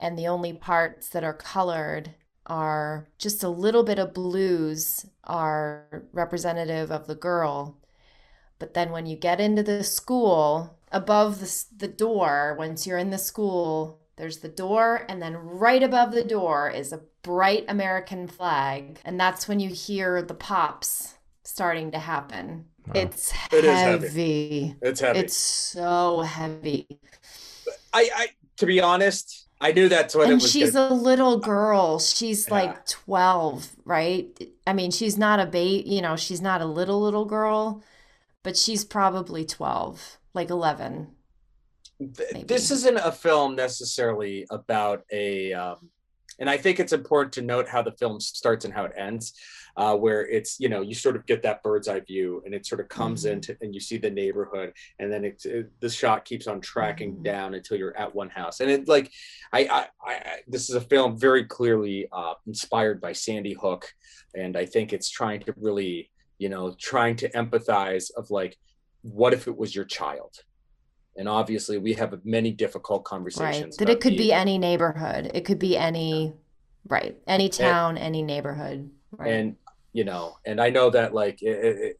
And 0.00 0.18
the 0.18 0.26
only 0.26 0.52
parts 0.52 1.08
that 1.10 1.24
are 1.24 1.34
colored 1.34 2.14
are 2.46 3.08
just 3.18 3.42
a 3.42 3.48
little 3.48 3.84
bit 3.84 3.98
of 3.98 4.14
blues 4.14 5.06
are 5.24 6.04
representative 6.12 6.90
of 6.90 7.06
the 7.06 7.14
girl. 7.14 7.76
But 8.58 8.74
then 8.74 8.90
when 8.90 9.06
you 9.06 9.16
get 9.16 9.40
into 9.40 9.62
the 9.62 9.84
school, 9.84 10.76
above 10.90 11.40
the, 11.40 11.64
the 11.76 11.88
door, 11.88 12.54
once 12.58 12.86
you're 12.86 12.98
in 12.98 13.10
the 13.10 13.18
school, 13.18 14.00
there's 14.16 14.38
the 14.38 14.48
door, 14.48 15.04
and 15.08 15.22
then 15.22 15.36
right 15.36 15.82
above 15.82 16.12
the 16.12 16.24
door 16.24 16.70
is 16.70 16.92
a 16.92 17.02
bright 17.22 17.64
American 17.68 18.28
flag. 18.28 19.00
And 19.04 19.18
that's 19.18 19.48
when 19.48 19.58
you 19.58 19.70
hear 19.70 20.22
the 20.22 20.34
pops 20.34 21.14
starting 21.42 21.90
to 21.92 21.98
happen. 21.98 22.66
Wow. 22.86 22.92
It's 22.96 23.32
It 23.52 23.64
is 23.64 23.70
heavy. 23.78 24.06
heavy. 24.06 24.76
it's 24.82 25.00
heavy. 25.00 25.18
It's 25.20 25.36
so 25.36 26.20
heavy. 26.20 26.86
I, 27.92 28.10
I 28.14 28.26
to 28.58 28.66
be 28.66 28.80
honest, 28.80 29.48
I 29.60 29.72
knew 29.72 29.88
that's 29.88 30.14
what 30.14 30.28
it 30.28 30.34
was. 30.34 30.50
she's 30.50 30.72
gonna- 30.72 30.92
a 30.92 30.96
little 30.96 31.38
girl. 31.38 31.98
She's 32.00 32.48
Yeah. 32.48 32.54
like 32.54 32.86
12, 32.86 33.68
right? 33.84 34.26
I 34.66 34.72
mean, 34.72 34.90
she's 34.90 35.16
not 35.16 35.38
a 35.40 35.46
bait, 35.46 35.86
you 35.86 36.02
know, 36.02 36.16
she's 36.16 36.40
not 36.40 36.60
a 36.60 36.66
little, 36.66 37.00
little 37.00 37.24
girl, 37.24 37.82
but 38.42 38.56
she's 38.56 38.84
probably 38.84 39.44
12, 39.44 40.18
like 40.34 40.50
11. 40.50 41.08
Maybe. 42.00 42.42
this 42.42 42.72
isn't 42.72 42.96
a 42.96 43.12
film 43.12 43.54
necessarily 43.54 44.44
about 44.50 45.04
a 45.12 45.52
um, 45.52 45.88
and 46.40 46.50
i 46.50 46.56
think 46.56 46.80
it's 46.80 46.92
important 46.92 47.32
to 47.34 47.42
note 47.42 47.68
how 47.68 47.80
the 47.80 47.92
film 47.92 48.18
starts 48.18 48.64
and 48.64 48.74
how 48.74 48.84
it 48.86 48.92
ends 48.96 49.34
uh, 49.76 49.96
where 49.96 50.26
it's 50.28 50.60
you 50.60 50.68
know 50.68 50.80
you 50.82 50.94
sort 50.94 51.16
of 51.16 51.24
get 51.26 51.42
that 51.42 51.62
bird's 51.62 51.88
eye 51.88 52.00
view 52.00 52.42
and 52.44 52.54
it 52.54 52.66
sort 52.66 52.80
of 52.80 52.88
comes 52.88 53.24
Mhm. 53.24 53.30
into 53.32 53.56
and 53.62 53.74
you 53.74 53.80
see 53.80 53.96
the 53.96 54.10
neighborhood 54.10 54.72
and 54.98 55.10
then 55.12 55.24
it's 55.24 55.46
it, 55.46 55.70
the 55.80 55.88
shot 55.88 56.24
keeps 56.24 56.46
on 56.46 56.60
tracking 56.60 57.16
Mhm. 57.16 57.22
down 57.24 57.54
until 57.54 57.78
you're 57.78 57.96
at 57.96 58.14
one 58.14 58.28
house 58.28 58.60
and 58.60 58.70
it 58.70 58.86
like 58.88 59.10
I, 59.52 59.60
I 59.64 59.86
i 60.12 60.36
this 60.46 60.68
is 60.68 60.74
a 60.76 60.80
film 60.80 61.18
very 61.18 61.44
clearly 61.44 62.08
uh, 62.12 62.34
inspired 62.46 63.00
by 63.00 63.12
sandy 63.12 63.54
hook 63.54 63.92
and 64.34 64.56
i 64.56 64.66
think 64.66 64.92
it's 64.92 65.08
trying 65.10 65.40
to 65.44 65.54
really 65.56 66.10
you 66.38 66.48
know 66.50 66.74
trying 66.78 67.16
to 67.16 67.30
empathize 67.30 68.10
of 68.16 68.30
like 68.30 68.58
what 69.00 69.32
if 69.32 69.48
it 69.48 69.56
was 69.56 69.74
your 69.74 69.84
child 69.86 70.34
and 71.16 71.28
obviously 71.28 71.78
we 71.78 71.92
have 71.94 72.18
many 72.24 72.50
difficult 72.52 73.00
Right. 73.00 73.04
conversations 73.06 73.76
That 73.78 73.88
it 73.88 74.00
could 74.00 74.12
the- 74.14 74.18
be 74.18 74.32
any 74.32 74.56
neighborhood. 74.58 75.30
It 75.34 75.44
could 75.44 75.58
be 75.58 75.76
any, 75.76 76.32
right. 76.88 77.14
Any 77.26 77.50
town, 77.50 77.98
any 77.98 78.22
neighborhood. 78.22 78.90
Right. 79.10 79.30
and 79.30 79.56
you 79.92 80.04
know 80.04 80.36
and 80.46 80.60
i 80.60 80.70
know 80.70 80.90
that 80.90 81.12
like 81.14 81.42
it, 81.42 81.48
it, 81.64 81.76
it- 81.78 81.96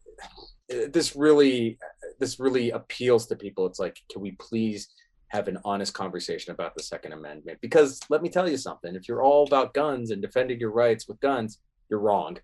this 0.91 1.15
really 1.15 1.77
this 2.19 2.39
really 2.39 2.71
appeals 2.71 3.27
to 3.27 3.35
people. 3.35 3.67
It's 3.67 3.79
like 3.79 3.99
can 4.11 4.21
we 4.23 4.31
please 4.31 4.87
have 5.27 5.47
an 5.47 5.59
honest 5.65 5.93
conversation 5.93 6.51
about 6.51 6.73
the 6.75 6.81
second 6.81 7.11
amendment? 7.11 7.59
Because 7.61 7.99
let 8.09 8.23
me 8.23 8.29
tell 8.29 8.49
you 8.49 8.57
something 8.57 8.95
if 8.95 9.07
you're 9.07 9.21
all 9.21 9.45
about 9.45 9.73
guns 9.75 10.09
and 10.09 10.19
defending 10.21 10.59
your 10.59 10.71
rights 10.71 11.07
with 11.07 11.19
guns 11.19 11.59
you're 11.89 11.99
wrong. 11.99 12.37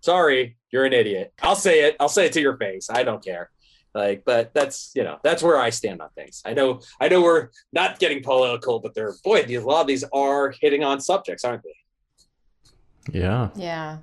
Sorry 0.00 0.56
you're 0.72 0.86
an 0.86 0.94
idiot. 0.94 1.34
I'll 1.42 1.56
say 1.56 1.80
it 1.82 1.96
i'll 2.00 2.08
say 2.08 2.26
it 2.26 2.32
to 2.34 2.40
your 2.40 2.56
face 2.56 2.88
i 2.88 3.02
don't 3.02 3.22
care. 3.22 3.50
Like 3.94 4.22
but 4.24 4.54
that's 4.54 4.92
you 4.94 5.02
know 5.02 5.18
that's 5.24 5.42
where 5.42 5.58
i 5.58 5.68
stand 5.70 6.00
on 6.00 6.08
things. 6.14 6.40
I 6.46 6.54
know 6.54 6.80
i 7.00 7.08
know 7.08 7.20
we're 7.20 7.48
not 7.74 7.98
getting 7.98 8.22
political 8.22 8.78
but 8.78 8.94
they're 8.94 9.14
boy 9.24 9.42
these 9.42 9.62
a 9.62 9.66
lot 9.66 9.82
of 9.82 9.86
these 9.88 10.04
are 10.14 10.54
hitting 10.62 10.82
on 10.84 11.00
subjects 11.00 11.44
aren't 11.44 11.64
they? 11.64 13.18
Yeah. 13.20 13.50
yeah. 13.56 13.98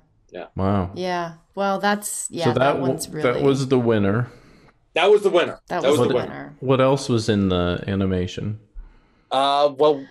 Wow. 0.56 0.90
Yeah. 0.94 1.34
Well, 1.54 1.78
that's, 1.78 2.26
yeah, 2.30 2.44
so 2.44 2.50
that, 2.52 2.58
that, 2.58 2.80
one's 2.80 3.08
really, 3.08 3.22
that 3.32 3.42
was 3.42 3.68
the 3.68 3.78
winner. 3.78 4.30
that 4.94 5.10
was 5.10 5.22
the 5.22 5.30
winner 5.30 5.60
that 5.68 5.82
was, 5.82 5.98
was 5.98 6.08
the 6.08 6.08
the 6.08 6.14
winner. 6.14 6.56
What 6.60 6.80
else 6.80 7.08
was 7.08 7.28
in 7.28 7.48
the 7.48 7.82
animation? 7.86 8.58
Uh, 9.30 9.72
well, 9.78 10.04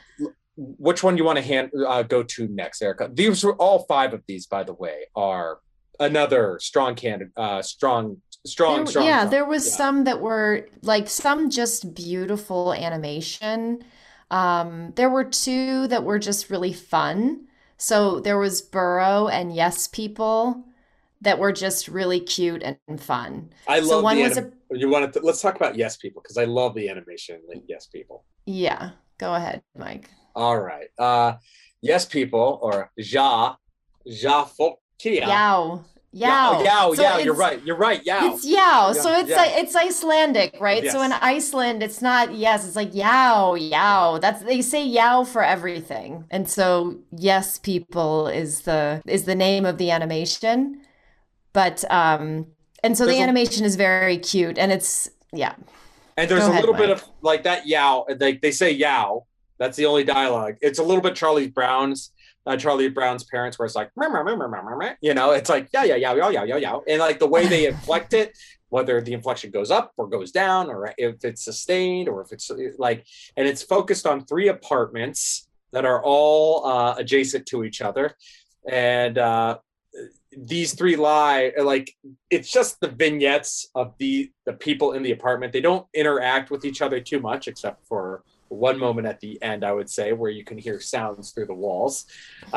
which 0.57 1.03
one 1.03 1.15
do 1.15 1.19
you 1.19 1.25
want 1.25 1.37
to 1.37 1.43
hand 1.43 1.71
uh, 1.87 2.03
go 2.03 2.23
to 2.23 2.47
next, 2.47 2.81
Erica? 2.81 3.09
These 3.11 3.43
were 3.43 3.55
all 3.55 3.79
five 3.85 4.13
of 4.13 4.21
these, 4.27 4.45
by 4.47 4.63
the 4.63 4.73
way, 4.73 5.05
are 5.15 5.59
another 5.99 6.59
strong 6.61 6.95
candidate. 6.95 7.33
Uh, 7.37 7.61
strong, 7.61 8.17
strong, 8.45 8.77
There- 8.77 8.85
strong. 8.87 9.05
yeah, 9.05 9.19
strong. 9.19 9.31
there 9.31 9.45
was 9.45 9.65
Yeah. 9.65 9.73
some 9.73 10.03
that 10.05 10.21
were 10.21 10.67
like 10.83 11.09
some 11.09 11.49
just 11.49 11.93
beautiful 11.93 12.73
animation. 12.73 13.83
Um, 14.29 14.93
there 14.95 15.09
were 15.09 15.25
two 15.25 15.87
that 15.87 16.03
were 16.03 16.19
just 16.19 16.49
really 16.49 16.73
fun. 16.73 17.47
So 17.81 18.19
there 18.19 18.37
was 18.37 18.61
Burrow 18.61 19.27
and 19.27 19.53
Yes 19.55 19.87
People. 19.87 20.63
that 21.23 21.37
were 21.37 21.51
just 21.51 21.87
really 21.87 22.19
cute 22.19 22.63
and 22.63 22.99
fun. 22.99 23.51
I 23.67 23.77
love 23.79 23.87
So 23.89 24.01
one 24.01 24.17
the 24.17 24.23
was 24.23 24.37
anim- 24.39 24.53
you 24.71 24.89
want 24.89 25.13
to 25.13 25.19
let's 25.19 25.39
talk 25.39 25.55
about 25.55 25.75
Yes 25.75 25.95
People 25.97 26.21
because 26.23 26.35
I 26.37 26.45
love 26.45 26.73
the 26.73 26.89
animation 26.89 27.41
in 27.53 27.61
Yes 27.67 27.85
People. 27.87 28.23
Yeah, 28.47 28.91
go 29.19 29.35
ahead, 29.35 29.61
Mike. 29.77 30.09
All 30.35 30.59
right. 30.59 30.89
Uh 30.97 31.37
Yes 31.81 32.05
People 32.05 32.59
or 32.63 32.91
Ja 32.97 33.55
Ja 34.05 34.45
Fokia. 34.45 35.27
Yao. 35.27 35.83
Yao, 36.13 36.61
Yao. 36.61 36.63
Yao, 36.63 36.93
So 36.93 37.01
Yao, 37.03 37.17
you're 37.19 37.33
right. 37.33 37.63
You're 37.63 37.77
right. 37.77 38.05
Yao. 38.05 38.33
It's 38.33 38.45
Yao. 38.45 38.91
So 38.91 39.13
it's 39.17 39.29
yeah. 39.29 39.45
it's 39.45 39.75
Icelandic, 39.75 40.57
right? 40.59 40.85
So 40.91 41.01
in 41.01 41.13
Iceland, 41.13 41.81
it's 41.81 42.01
not 42.01 42.33
yes, 42.33 42.67
it's 42.67 42.75
like 42.75 42.93
Yao, 42.93 43.55
Yao. 43.55 44.17
That's 44.17 44.43
they 44.43 44.61
say 44.61 44.85
Yao 44.85 45.23
for 45.23 45.41
everything. 45.43 46.25
And 46.29 46.49
so 46.49 46.99
yes, 47.15 47.57
people 47.59 48.27
is 48.27 48.61
the 48.61 49.01
is 49.05 49.23
the 49.23 49.35
name 49.35 49.65
of 49.65 49.77
the 49.77 49.89
animation. 49.91 50.81
But 51.53 51.89
um 51.89 52.47
and 52.83 52.97
so 52.97 53.05
There's 53.05 53.15
the 53.17 53.21
a- 53.21 53.23
animation 53.23 53.63
is 53.63 53.75
very 53.77 54.17
cute 54.17 54.57
and 54.57 54.71
it's 54.71 55.09
yeah. 55.31 55.55
And 56.17 56.29
there's 56.29 56.41
Go 56.41 56.47
a 56.47 56.49
ahead, 56.49 56.61
little 56.63 56.75
bit 56.75 56.89
of 56.89 57.05
like 57.21 57.43
that 57.43 57.67
Yao. 57.67 58.05
Like 58.19 58.41
they 58.41 58.51
say 58.51 58.71
Yao. 58.71 59.25
That's 59.59 59.77
the 59.77 59.85
only 59.85 60.03
dialogue. 60.03 60.55
It's 60.59 60.79
a 60.79 60.83
little 60.83 61.01
bit 61.01 61.15
Charlie 61.15 61.47
Brown's. 61.47 62.11
Uh, 62.45 62.57
Charlie 62.57 62.89
Brown's 62.89 63.23
parents, 63.23 63.59
where 63.59 63.65
it's 63.65 63.75
like, 63.75 63.91
"Meh, 63.95 64.09
meh, 64.09 64.23
meh, 64.23 64.35
meh, 64.35 64.47
meh, 64.47 64.61
meh, 64.61 64.75
meh," 64.75 64.93
you 65.01 65.13
know, 65.13 65.31
it's 65.31 65.49
like, 65.49 65.69
yeah, 65.73 65.83
yeah, 65.83 65.95
yeah, 65.95 66.13
yeah, 66.15 66.29
yeah, 66.29 66.43
yeah, 66.43 66.57
yeah, 66.57 66.77
and 66.87 66.99
like 66.99 67.19
the 67.19 67.27
way 67.27 67.47
they 67.47 67.67
inflect 67.67 68.13
it, 68.13 68.35
whether 68.69 68.99
the 69.01 69.13
inflection 69.13 69.51
goes 69.51 69.69
up 69.69 69.91
or 69.97 70.07
goes 70.07 70.31
down, 70.31 70.69
or 70.69 70.93
if 70.97 71.23
it's 71.23 71.43
sustained, 71.43 72.09
or 72.09 72.21
if 72.21 72.31
it's 72.31 72.51
like, 72.77 73.05
and 73.37 73.47
it's 73.47 73.61
focused 73.61 74.07
on 74.07 74.25
three 74.25 74.47
apartments 74.47 75.47
that 75.71 75.85
are 75.85 76.03
all 76.03 76.65
uh, 76.65 76.95
adjacent 76.97 77.45
to 77.47 77.63
each 77.63 77.81
other, 77.81 78.15
and 78.67 79.17
uh, 79.17 79.57
these 80.37 80.73
three 80.73 80.95
lie 80.95 81.51
like 81.61 81.95
it's 82.29 82.49
just 82.49 82.79
the 82.79 82.87
vignettes 82.87 83.69
of 83.75 83.93
the 83.97 84.31
the 84.45 84.53
people 84.53 84.93
in 84.93 85.03
the 85.03 85.11
apartment. 85.11 85.51
They 85.53 85.61
don't 85.61 85.85
interact 85.93 86.49
with 86.49 86.63
each 86.65 86.81
other 86.81 86.99
too 86.99 87.19
much 87.19 87.47
except 87.47 87.85
for 87.85 88.23
one 88.51 88.77
moment 88.77 89.07
at 89.07 89.19
the 89.19 89.41
end 89.41 89.63
i 89.63 89.71
would 89.71 89.89
say 89.89 90.11
where 90.13 90.29
you 90.29 90.43
can 90.43 90.57
hear 90.57 90.79
sounds 90.79 91.31
through 91.31 91.45
the 91.45 91.53
walls. 91.53 92.05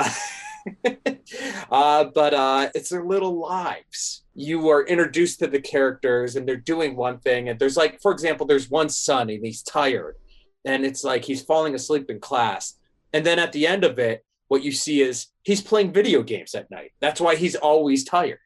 Uh, 1.71 2.05
but 2.05 2.33
uh, 2.35 2.71
it's 2.75 2.91
their 2.91 3.05
little 3.05 3.39
lives. 3.39 4.23
You 4.35 4.69
are 4.69 4.87
introduced 4.87 5.39
to 5.41 5.47
the 5.47 5.61
characters 5.61 6.37
and 6.37 6.47
they're 6.47 6.57
doing 6.57 6.97
one 6.97 7.19
thing. 7.19 7.49
And 7.49 7.59
there's 7.59 7.77
like 7.77 8.01
for 8.01 8.13
example 8.13 8.47
there's 8.47 8.71
one 8.71 8.89
son 8.89 9.31
and 9.31 9.45
he's 9.45 9.63
tired 9.63 10.17
and 10.65 10.85
it's 10.85 11.05
like 11.05 11.25
he's 11.25 11.43
falling 11.43 11.75
asleep 11.75 12.11
in 12.11 12.21
class. 12.21 12.75
And 13.13 13.25
then 13.25 13.39
at 13.39 13.53
the 13.53 13.67
end 13.67 13.85
of 13.85 13.99
it 13.99 14.25
what 14.49 14.63
you 14.63 14.73
see 14.73 15.03
is 15.03 15.29
he's 15.43 15.63
playing 15.63 15.93
video 15.93 16.23
games 16.23 16.55
at 16.55 16.71
night. 16.71 16.93
That's 17.01 17.21
why 17.21 17.37
he's 17.37 17.57
always 17.57 18.05
tired. 18.05 18.39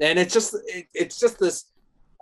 And 0.00 0.18
it's 0.18 0.32
just 0.32 0.56
it, 0.66 0.86
it's 0.94 1.18
just 1.18 1.38
this 1.38 1.66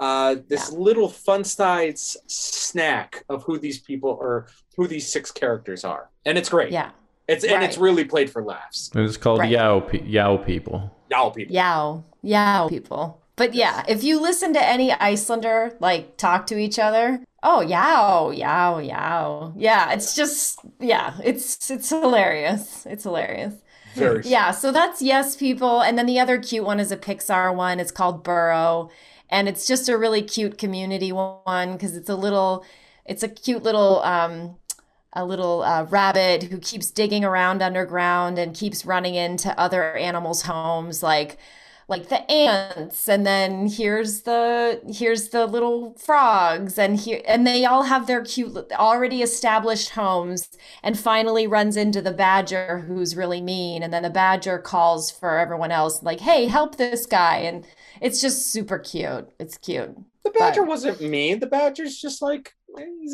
uh 0.01 0.37
this 0.49 0.71
little 0.73 1.09
fun 1.09 1.43
size 1.45 2.17
snack 2.27 3.25
of 3.29 3.43
who 3.45 3.59
these 3.59 3.79
people 3.81 4.11
or 4.21 4.47
who 4.77 4.87
these 4.87 5.11
six 5.11 5.31
characters 5.31 5.85
are 5.85 6.09
and 6.27 6.39
it's 6.39 6.49
great 6.49 6.71
Yeah. 6.73 6.91
it's 7.27 7.45
and 7.45 7.63
it's 7.63 7.79
really 7.79 8.05
played 8.05 8.31
for 8.31 8.43
laughs 8.43 8.91
It 8.95 9.01
was 9.01 9.17
called 9.17 9.41
Right. 9.41 9.51
Yao 9.51 9.81
Pe- 9.81 10.05
Yao 10.05 10.37
people. 10.37 10.95
y'all 11.11 11.31
people 11.31 11.55
Yao. 11.55 12.05
Yao 12.23 12.69
people. 12.69 13.21
But 13.37 13.55
yeah, 13.55 13.85
if 13.87 14.03
you 14.03 14.21
listen 14.21 14.53
to 14.55 14.61
any 14.65 14.93
Icelander 14.93 15.77
like 15.79 16.17
talk 16.17 16.49
to 16.49 16.59
each 16.59 16.77
other, 16.81 17.21
oh 17.45 17.61
Yao, 17.61 18.31
Yao, 18.31 18.79
Yao. 18.81 19.53
Yeah, 19.57 19.93
it's 19.93 20.17
just 20.17 20.59
yeah, 20.81 21.15
it's 21.23 21.71
it's 21.71 21.89
hilarious. 21.91 22.85
It's 22.87 23.05
hilarious. 23.05 23.55
very 23.95 24.23
Yeah, 24.25 24.51
so 24.51 24.73
that's 24.73 25.01
Yes 25.01 25.37
People. 25.37 25.81
And 25.83 25.97
then 25.97 26.07
the 26.07 26.19
other 26.19 26.39
cute 26.43 26.65
one 26.65 26.81
is 26.81 26.91
a 26.91 26.97
Pixar 26.97 27.55
one. 27.55 27.79
It's 27.79 27.93
called 27.93 28.25
Burrow. 28.25 28.91
And 29.31 29.49
it's 29.49 29.67
just 29.67 29.89
a 29.89 29.99
really 29.99 30.23
cute 30.23 30.59
community 30.59 31.13
one 31.13 31.73
because 31.73 31.97
it's 31.97 32.09
a 32.09 32.17
little, 32.17 32.65
it's 33.05 33.23
a 33.23 33.29
cute 33.29 33.63
little, 33.63 34.03
um, 34.03 34.57
a 35.15 35.25
little 35.25 35.63
uh, 35.63 35.85
rabbit 35.85 36.45
who 36.45 36.59
keeps 36.59 36.91
digging 36.91 37.25
around 37.25 37.63
underground 37.63 38.39
and 38.39 38.55
keeps 38.55 38.85
running 38.87 39.15
into 39.15 39.59
other 39.59 39.97
animals' 39.97 40.43
homes, 40.43 41.03
like 41.03 41.39
like 41.89 42.11
the 42.11 42.31
ants. 42.31 43.09
And 43.09 43.27
then 43.27 43.67
here's 43.69 44.23
the 44.23 44.81
here's 44.87 45.31
the 45.31 45.47
little 45.47 45.95
frogs. 45.95 46.79
And 46.79 46.99
here 46.99 47.23
and 47.27 47.47
they 47.47 47.65
all 47.65 47.85
have 47.85 48.07
their 48.07 48.23
cute 48.23 48.57
already 48.73 49.23
established 49.23 49.91
homes 49.91 50.49
and 50.83 50.99
finally 50.99 51.47
runs 51.47 51.77
into 51.77 52.03
the 52.03 52.13
badger 52.13 52.81
who's 52.87 53.17
really 53.17 53.41
mean. 53.41 53.83
And 53.83 53.93
then 53.93 54.03
the 54.03 54.11
badger 54.11 54.59
calls 54.59 55.11
for 55.11 55.39
everyone 55.39 55.71
else 55.73 56.03
like 56.03 56.21
hey 56.21 56.47
help 56.47 56.77
this 56.77 57.07
guy. 57.07 57.39
And 57.39 57.67
it's 58.01 58.21
just 58.21 58.49
super 58.53 58.79
cute 58.79 59.29
it's 59.39 59.57
cute 59.59 59.95
the 60.25 60.31
badger 60.31 60.63
but- 60.63 60.69
wasn't 60.69 61.01
mean 61.01 61.41
the 61.41 61.47
badger's 61.47 61.99
just 61.99 62.21
like 62.23 62.53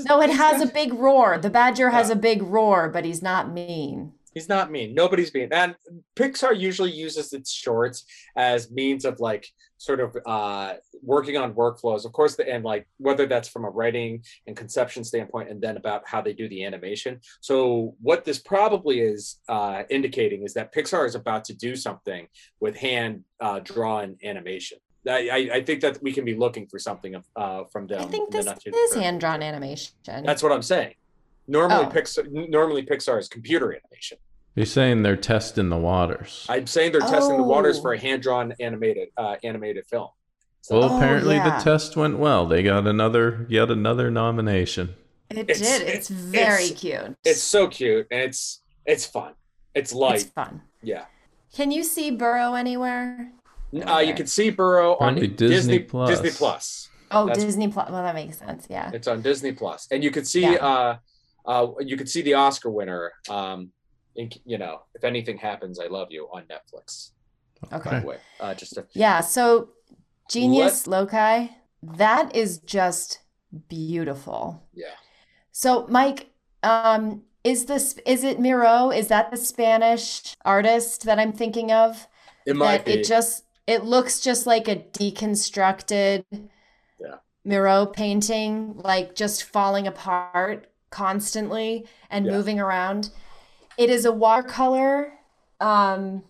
no 0.06 0.20
it 0.20 0.30
has 0.30 0.60
a 0.60 0.66
big 0.66 0.92
roar 0.94 1.38
the 1.38 1.50
badger 1.50 1.90
has 1.90 2.08
Yeah. 2.08 2.14
a 2.14 2.18
big 2.18 2.42
roar 2.42 2.88
but 2.88 3.04
he's 3.04 3.22
not 3.22 3.52
mean 3.52 4.12
He's 4.34 4.48
not 4.48 4.68
mean. 4.72 4.94
Nobody's 4.94 5.32
mean. 5.32 5.50
And 5.52 5.76
Pixar 6.16 6.58
usually 6.58 6.90
uses 6.90 7.32
its 7.32 7.52
shorts 7.52 8.04
as 8.36 8.68
means 8.68 9.04
of 9.04 9.20
like 9.20 9.46
sort 9.84 10.00
of 10.00 10.16
uh, 10.26 10.74
working 11.02 11.36
on 11.36 11.52
workflows. 11.54 12.04
Of 12.04 12.12
course, 12.12 12.36
the, 12.36 12.48
and 12.50 12.64
like 12.64 12.86
whether 12.98 13.26
that's 13.26 13.48
from 13.48 13.64
a 13.64 13.70
writing 13.70 14.22
and 14.46 14.56
conception 14.56 15.04
standpoint, 15.04 15.50
and 15.50 15.60
then 15.60 15.76
about 15.76 16.02
how 16.06 16.20
they 16.22 16.32
do 16.32 16.48
the 16.48 16.64
animation. 16.64 17.20
So 17.40 17.94
what 18.00 18.24
this 18.24 18.38
probably 18.38 19.00
is 19.00 19.36
uh, 19.48 19.82
indicating 19.90 20.42
is 20.42 20.54
that 20.54 20.74
Pixar 20.74 21.06
is 21.06 21.14
about 21.14 21.44
to 21.46 21.54
do 21.54 21.76
something 21.76 22.26
with 22.60 22.76
hand 22.76 23.24
uh, 23.40 23.60
drawn 23.60 24.16
animation. 24.24 24.78
I, 25.06 25.28
I- 25.28 25.50
I 25.58 25.62
think 25.62 25.82
that 25.82 26.02
we 26.02 26.12
can 26.12 26.24
be 26.24 26.34
looking 26.34 26.66
for 26.66 26.78
something 26.78 27.14
of, 27.14 27.24
uh, 27.36 27.64
from 27.70 27.86
them. 27.86 28.00
i 28.00 28.06
think 28.06 28.30
this 28.30 28.46
is 28.66 28.94
hand 28.94 29.20
drawn 29.20 29.42
animation 29.42 29.92
That's 30.06 30.42
what 30.42 30.50
I'm 30.52 30.62
saying. 30.62 30.94
Normally, 31.46 31.84
Oh. 31.84 31.90
Pixar 31.90 32.24
normally 32.48 32.82
Pixar 32.86 33.18
is 33.18 33.28
computer 33.28 33.66
animation. 33.78 34.16
You're 34.54 34.66
saying 34.66 35.02
they're 35.02 35.16
testing 35.16 35.68
the 35.68 35.76
waters. 35.76 36.46
I'm 36.48 36.66
saying 36.66 36.92
they're 36.92 37.00
testing 37.00 37.36
the 37.36 37.42
waters 37.42 37.78
Oh. 37.78 37.82
for 37.82 37.92
a 37.92 37.98
hand-drawn 37.98 38.54
animated 38.60 39.08
uh, 39.16 39.36
animated 39.42 39.84
film. 39.86 40.08
So 40.60 40.78
well, 40.78 40.92
Oh, 40.92 40.96
apparently 40.96 41.34
yeah. 41.36 41.58
the 41.58 41.64
test 41.64 41.96
went 41.96 42.18
well. 42.18 42.46
They 42.46 42.62
got 42.62 42.86
another 42.86 43.46
yet 43.50 43.70
another 43.70 44.10
nomination. 44.10 44.94
it 45.30 45.38
It's- 45.50 45.60
did 45.60 45.82
it's 45.88 46.08
very 46.08 46.64
it's- 46.66 46.80
cute 46.80 47.16
it's 47.24 47.42
so 47.42 47.66
cute 47.66 48.06
and 48.10 48.20
it's 48.20 48.60
it's 48.86 49.04
fun. 49.06 49.32
It's 49.74 49.92
light. 49.92 50.16
it's 50.20 50.24
fun 50.30 50.60
yeah. 50.82 51.06
can 51.56 51.70
you 51.72 51.82
see 51.82 52.10
burrow 52.12 52.54
anywhere 52.54 53.32
Uh, 53.86 53.98
you 53.98 54.14
can 54.14 54.26
see 54.28 54.50
Burrow 54.50 54.96
on 55.00 55.14
Disney 55.16 55.34
Disney 55.34 55.78
Plus. 55.80 56.08
Plus. 56.10 56.20
Disney 56.22 56.38
Plus. 56.38 56.88
Oh, 57.10 57.26
That's- 57.26 57.44
Disney 57.44 57.68
Plus. 57.68 57.90
Well, 57.90 58.02
that 58.04 58.14
makes 58.14 58.38
sense. 58.38 58.66
Yeah. 58.70 58.90
It's 58.94 59.08
on 59.08 59.20
Disney 59.20 59.50
Plus, 59.52 59.88
and 59.90 60.04
you 60.04 60.12
could 60.12 60.26
see 60.28 60.42
Yeah. 60.42 60.52
uh, 60.70 60.96
uh, 61.46 61.66
you 61.80 61.96
could 61.96 62.08
see 62.08 62.22
the 62.22 62.34
Oscar 62.34 62.70
winner. 62.70 63.12
Um, 63.28 63.72
in, 64.16 64.30
you 64.44 64.58
know, 64.58 64.82
if 64.94 65.04
anything 65.04 65.36
happens, 65.38 65.78
I 65.80 65.86
love 65.86 66.08
you 66.10 66.28
on 66.32 66.44
Netflix. 66.44 67.10
By 67.70 67.76
Okay. 67.78 68.00
the 68.00 68.06
way, 68.06 68.18
uh, 68.40 68.54
just 68.54 68.74
to, 68.74 68.86
Yeah. 68.92 69.20
So, 69.20 69.70
Genius 70.28 70.86
Loci, 70.86 71.50
that 71.82 72.34
is 72.34 72.58
just 72.58 73.20
beautiful. 73.68 74.62
yeah. 74.72 74.86
So, 75.52 75.86
Mike, 75.88 76.30
um, 76.62 77.22
is 77.44 77.66
this 77.66 77.94
is 78.06 78.24
it 78.24 78.40
Miro? 78.40 78.90
Is 78.90 79.08
that 79.08 79.30
the 79.30 79.36
Spanish 79.36 80.34
artist 80.44 81.04
that 81.04 81.18
I'm 81.18 81.32
thinking 81.32 81.70
of? 81.70 82.06
It 82.46 82.56
might 82.56 82.78
that 82.78 82.86
be. 82.86 82.92
it 82.94 83.04
just 83.06 83.44
it 83.66 83.84
looks 83.84 84.20
just 84.20 84.46
like 84.46 84.66
a 84.68 84.76
deconstructed 84.76 86.24
Yeah. 86.98 87.16
Miro 87.44 87.86
painting, 87.86 88.76
like 88.78 89.14
just 89.14 89.44
falling 89.44 89.86
apart 89.86 90.66
constantly 90.90 91.86
and 92.10 92.26
Yeah. 92.26 92.32
moving 92.32 92.58
around. 92.60 93.10
It 93.76 93.90
is 93.90 94.04
a 94.04 94.12
watercolor. 94.12 95.14
Um, 95.60 96.24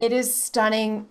it 0.00 0.12
is 0.12 0.34
stunning. 0.34 1.08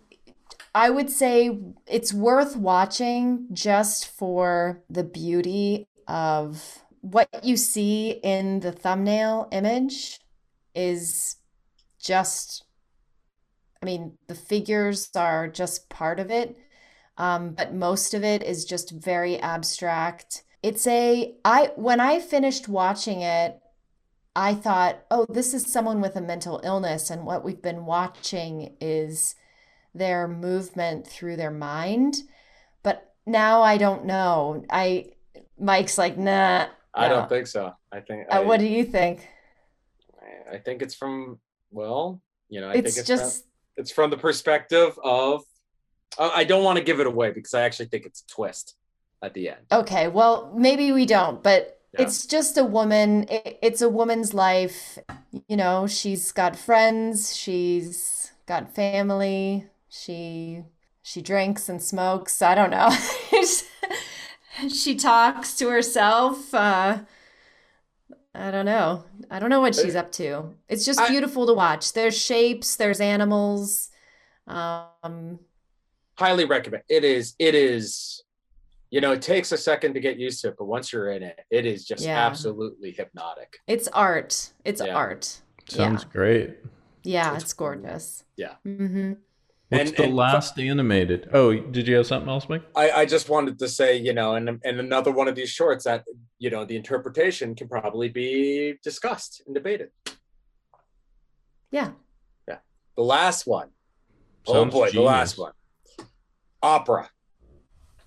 I 0.74 0.90
would 0.90 1.10
say 1.10 1.60
it's 1.88 2.14
worth 2.14 2.56
watching 2.56 3.48
just 3.52 4.08
for 4.08 4.84
the 4.90 5.04
beauty 5.04 5.88
of 6.08 6.80
what 7.02 7.28
you 7.44 7.58
see 7.58 8.20
in 8.24 8.60
the 8.60 8.72
thumbnail 8.72 9.48
image 9.52 10.20
is 10.76 11.38
just 12.00 12.66
I 13.82 13.86
mean, 13.86 14.18
the 14.28 14.36
figures 14.36 15.10
are 15.16 15.48
just 15.48 15.90
part 15.90 16.20
of 16.20 16.30
it, 16.30 16.56
um, 17.18 17.54
but 17.54 17.74
most 17.74 18.14
of 18.14 18.24
it 18.24 18.44
is 18.44 18.64
just 18.64 18.92
very 18.92 19.40
abstract. 19.40 20.44
It's 20.62 20.86
a 20.86 21.36
I 21.44 21.72
when 21.76 22.00
I 22.00 22.20
finished 22.20 22.68
watching 22.68 23.22
it, 23.22 23.61
I 24.36 24.54
thought, 24.54 25.04
oh, 25.12 25.26
this 25.28 25.54
is 25.54 25.72
someone 25.72 26.00
with 26.00 26.16
a 26.16 26.22
mental 26.22 26.62
illness, 26.64 27.10
and 27.10 27.26
what 27.26 27.44
we've 27.44 27.62
been 27.62 27.86
watching 27.86 28.76
is 28.80 29.36
their 29.94 30.28
movement 30.28 31.06
through 31.06 31.36
their 31.36 31.52
mind. 31.52 32.24
But 32.82 33.14
now 33.26 33.62
I 33.62 33.78
don't 33.78 34.06
know. 34.06 34.64
I 34.70 35.12
Mike's 35.60 35.98
like, 35.98 36.18
nah. 36.18 36.68
I 36.94 37.08
no. 37.08 37.16
don't 37.16 37.30
think 37.30 37.48
so. 37.48 37.74
I 37.92 38.00
think. 38.00 38.28
Uh, 38.32 38.36
I, 38.36 38.40
what 38.42 38.60
do 38.60 38.68
you 38.68 38.86
think? 38.86 39.28
I 40.52 40.58
think 40.58 40.82
it's 40.82 40.96
from. 40.96 41.40
Well, 41.72 42.22
you 42.50 42.62
know, 42.62 42.68
I 42.68 42.74
It's 42.74 42.96
think 42.96 42.98
it's 42.98 43.08
just 43.08 43.44
from, 43.44 43.52
It's 43.78 43.92
from 43.92 44.10
the 44.10 44.18
perspective 44.18 44.98
of. 45.04 45.44
I 46.20 46.44
don't 46.44 46.66
want 46.66 46.78
to 46.78 46.84
give 46.84 47.00
it 47.00 47.08
away 47.08 47.32
because 47.32 47.54
I 47.54 47.62
actually 47.62 47.86
think 47.86 48.06
it's 48.06 48.22
a 48.22 48.28
twist 48.28 48.76
at 49.24 49.34
the 49.34 49.48
end. 49.48 49.62
Okay, 49.72 50.10
well, 50.10 50.54
maybe 50.54 50.92
we 50.92 51.06
don't, 51.06 51.42
but 51.42 51.81
Yeah. 51.94 52.04
it's 52.04 52.26
just 52.26 52.58
a 52.58 52.64
woman. 52.64 53.26
It, 53.30 53.60
it's 53.62 53.82
a 53.82 53.90
woman's 53.90 54.34
life. 54.34 54.98
You 55.48 55.58
know, 55.58 55.88
she's 55.88 56.32
got 56.32 56.56
friends, 56.56 57.36
she's 57.36 58.32
got 58.46 58.74
family, 58.74 59.68
she 59.90 60.64
she 61.04 61.22
drinks 61.22 61.68
and 61.68 61.82
smokes. 61.82 62.42
I 62.42 62.56
don't 62.56 62.70
know. 62.70 62.90
she 64.70 64.96
talks 64.96 65.56
to 65.58 65.70
herself. 65.70 66.54
Uh, 66.54 67.00
I 68.34 68.52
don't 68.52 68.66
know. 68.66 69.04
I 69.30 69.40
don't 69.40 69.50
know 69.50 69.60
what 69.60 69.76
she's 69.76 69.96
up 69.96 70.12
to. 70.14 70.54
It's 70.70 70.86
just 70.86 71.00
I- 71.00 71.10
beautiful 71.10 71.46
to 71.48 71.54
watch. 71.54 71.94
There's 71.94 72.18
shapes, 72.18 72.76
there's 72.76 73.02
animals. 73.02 73.90
Um, 74.48 75.40
Highly 76.18 76.46
recommend. 76.46 76.84
It 76.88 77.04
is. 77.04 77.36
It 77.40 77.56
is. 77.56 78.24
You 78.92 79.00
know, 79.02 79.14
it 79.14 79.22
takes 79.22 79.52
a 79.54 79.58
second 79.58 79.94
to 79.94 80.00
get 80.02 80.18
used 80.20 80.42
to 80.42 80.50
it, 80.50 80.56
but 80.58 80.66
once 80.66 80.92
you're 80.92 81.12
in 81.12 81.24
it, 81.24 81.40
it 81.50 81.66
is 81.66 81.86
just 81.86 82.04
Yeah. 82.04 82.26
absolutely 82.28 82.92
hypnotic. 82.92 83.58
it's 83.66 83.88
art. 83.90 84.52
It's 84.66 84.82
Yeah. 84.86 84.94
art. 84.96 85.42
Sounds 85.68 86.04
Yeah. 86.04 86.10
great. 86.12 86.58
Yeah, 87.04 87.34
It's 87.36 87.46
it's 87.46 87.54
gorgeous. 87.54 88.26
Yeah. 88.36 88.56
Mm-hmm. 88.68 89.14
What's 89.70 89.90
And- 89.92 89.98
the 89.98 90.04
and- 90.04 90.16
last 90.16 90.60
animated? 90.60 91.30
Oh, 91.34 91.56
did 91.58 91.88
you 91.88 91.96
have 91.96 92.06
something 92.06 92.30
else, 92.30 92.50
Mike? 92.50 92.64
I, 92.76 92.92
I 92.92 93.06
just 93.06 93.30
wanted 93.30 93.58
to 93.60 93.70
say, 93.70 93.96
you 93.96 94.14
know, 94.14 94.36
and 94.36 94.60
and 94.66 94.80
another 94.80 95.12
one 95.12 95.30
of 95.30 95.36
these 95.36 95.50
shorts 95.50 95.86
that 95.86 96.04
you 96.40 96.50
know 96.50 96.66
the 96.66 96.76
interpretation 96.76 97.56
can 97.56 97.70
probably 97.70 98.10
be 98.10 98.78
discussed 98.84 99.42
and 99.46 99.56
debated. 99.56 99.92
Yeah. 101.72 101.92
Yeah. 102.48 102.60
The 102.98 103.04
last 103.04 103.48
one, 103.48 103.70
oh 104.48 104.54
Sounds 104.54 104.74
boy, 104.74 104.92
the 104.92 105.02
last 105.02 105.38
one, 105.38 105.54
opera, 106.62 107.10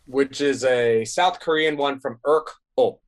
which 0.06 0.40
is 0.40 0.64
a 0.64 1.04
South 1.04 1.40
Korean 1.40 1.76
one 1.76 2.00
from 2.00 2.18
Erick 2.26 2.48
Oh. 2.76 3.00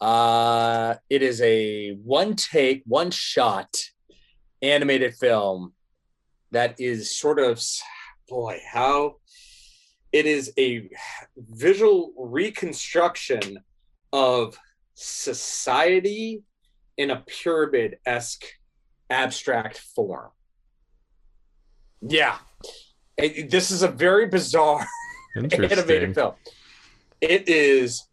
Uh, 0.00 0.94
it 1.08 1.22
is 1.22 1.40
a 1.40 1.92
one 2.02 2.34
take, 2.36 2.82
one 2.86 3.10
shot 3.10 3.74
animated 4.62 5.14
film 5.14 5.72
that 6.50 6.78
is 6.80 7.16
sort 7.16 7.38
of, 7.38 7.62
boy, 8.28 8.58
how 8.70 9.16
it 10.12 10.26
is 10.26 10.52
a 10.58 10.88
visual 11.36 12.12
reconstruction 12.16 13.58
of 14.12 14.58
society 14.94 16.42
in 16.96 17.10
a 17.10 17.22
pyramid 17.26 17.98
esque 18.06 18.44
abstract 19.10 19.78
form. 19.78 20.30
Yeah. 22.00 22.38
It- 23.16 23.50
this 23.50 23.70
is 23.70 23.82
a 23.82 23.88
very 23.88 24.26
bizarre 24.26 24.86
animated 25.36 26.14
film. 26.14 26.34
It 27.20 27.48
is 27.48 28.08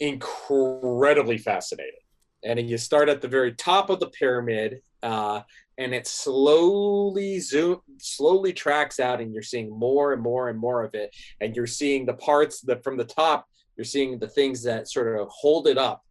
incredibly 0.00 1.38
fascinating. 1.38 2.00
And 2.44 2.68
you 2.68 2.78
start 2.78 3.08
at 3.08 3.20
the 3.20 3.28
very 3.28 3.52
top 3.52 3.90
of 3.90 4.00
the 4.00 4.08
pyramid, 4.08 4.80
uh, 5.02 5.40
and 5.76 5.94
it 5.94 6.06
slowly 6.06 7.40
zoom, 7.40 7.80
slowly 7.98 8.52
tracks 8.52 9.00
out, 9.00 9.20
and 9.20 9.32
you're 9.32 9.42
seeing 9.42 9.70
more 9.70 10.12
and 10.12 10.22
more 10.22 10.48
and 10.48 10.58
more 10.58 10.84
of 10.84 10.94
it. 10.94 11.14
And 11.40 11.54
you're 11.54 11.66
seeing 11.66 12.06
the 12.06 12.14
parts 12.14 12.60
that 12.62 12.84
from 12.84 12.96
the 12.96 13.04
top, 13.04 13.46
you're 13.76 13.84
seeing 13.84 14.18
the 14.18 14.28
things 14.28 14.62
that 14.64 14.88
sort 14.88 15.20
of 15.20 15.28
hold 15.28 15.66
it 15.66 15.78
up. 15.78 16.02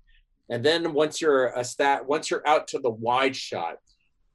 And 0.49 0.63
then 0.63 0.93
once 0.93 1.21
you're 1.21 1.47
a 1.47 1.63
stat, 1.63 2.07
once 2.07 2.31
you're 2.31 2.47
out 2.47 2.67
to 2.69 2.79
the 2.79 2.89
wide 2.89 3.35
shot, 3.35 3.75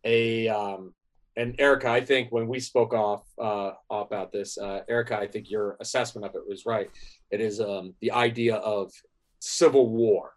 a 0.05 0.49
um, 0.49 0.95
and 1.37 1.55
Erica, 1.59 1.89
I 1.89 2.01
think 2.03 2.31
when 2.31 2.47
we 2.47 2.61
spoke 2.61 2.93
off 2.93 3.25
uh, 3.41 3.73
about 3.91 4.33
this, 4.33 4.59
uh, 4.59 4.81
Erica, 4.89 5.19
I 5.19 5.27
think 5.27 5.51
your 5.51 5.77
assessment 5.81 6.27
of 6.27 6.35
it 6.35 6.43
was 6.47 6.67
right. 6.67 6.91
It 7.31 7.41
is 7.41 7.61
um, 7.61 7.95
the 8.01 8.13
idea 8.13 8.57
of 8.57 8.93
civil 9.39 9.89
war 9.89 10.33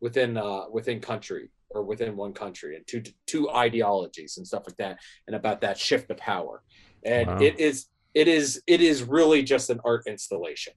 within 0.00 0.36
uh, 0.36 0.68
within 0.70 1.00
country 1.00 1.50
or 1.70 1.82
within 1.82 2.16
one 2.16 2.32
country 2.32 2.76
and 2.76 2.86
two 2.86 3.02
two 3.26 3.50
ideologies 3.50 4.36
and 4.36 4.46
stuff 4.46 4.62
like 4.66 4.76
that, 4.76 4.98
and 5.26 5.34
about 5.34 5.60
that 5.62 5.76
shift 5.78 6.10
of 6.10 6.16
power. 6.16 6.62
And 7.04 7.26
Wow. 7.26 7.38
it 7.40 7.58
is 7.58 7.86
it 8.14 8.28
is 8.28 8.62
it 8.66 8.80
is 8.80 9.02
really 9.02 9.42
just 9.42 9.70
an 9.70 9.80
art 9.84 10.04
installation. 10.06 10.74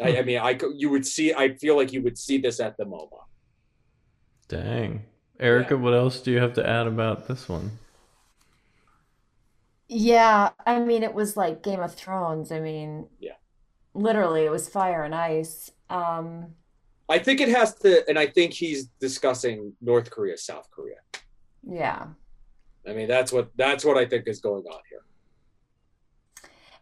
I, 0.00 0.18
I 0.18 0.22
mean, 0.22 0.38
I 0.38 0.58
you 0.74 0.88
would 0.88 1.06
see. 1.06 1.34
I 1.34 1.54
feel 1.56 1.76
like 1.76 1.92
you 1.92 2.02
would 2.02 2.16
see 2.16 2.38
this 2.38 2.60
at 2.60 2.78
the 2.78 2.84
MoMA. 2.84 3.24
Dang. 4.48 5.02
Erica, 5.38 5.76
what 5.76 5.94
else 5.94 6.20
do 6.20 6.30
you 6.30 6.38
have 6.38 6.54
to 6.54 6.66
add 6.66 6.86
about 6.86 7.28
this 7.28 7.48
one? 7.48 7.78
Yeah, 9.92 10.50
I 10.64 10.78
mean, 10.78 11.02
it 11.02 11.14
was 11.14 11.36
like 11.36 11.64
Game 11.64 11.80
of 11.80 11.94
Thrones. 11.94 12.52
I 12.52 12.60
mean, 12.60 13.08
Yeah. 13.18 13.32
literally, 13.92 14.44
it 14.44 14.50
was 14.50 14.68
fire 14.68 15.02
and 15.02 15.12
ice. 15.14 15.70
Um, 15.88 16.54
I 17.08 17.18
think 17.18 17.40
it 17.40 17.48
has 17.48 17.74
to, 17.80 18.08
and 18.08 18.16
I 18.16 18.28
think 18.28 18.52
he's 18.52 18.86
discussing 19.00 19.72
North 19.80 20.08
Korea, 20.10 20.38
South 20.38 20.70
Korea. 20.70 20.98
yeah. 21.62 22.06
I 22.86 22.92
mean, 22.94 23.08
that's 23.08 23.30
what 23.30 23.50
that's 23.56 23.84
what 23.84 23.98
I 23.98 24.06
think 24.06 24.26
is 24.26 24.40
going 24.40 24.64
on 24.64 24.80
here. 24.88 25.02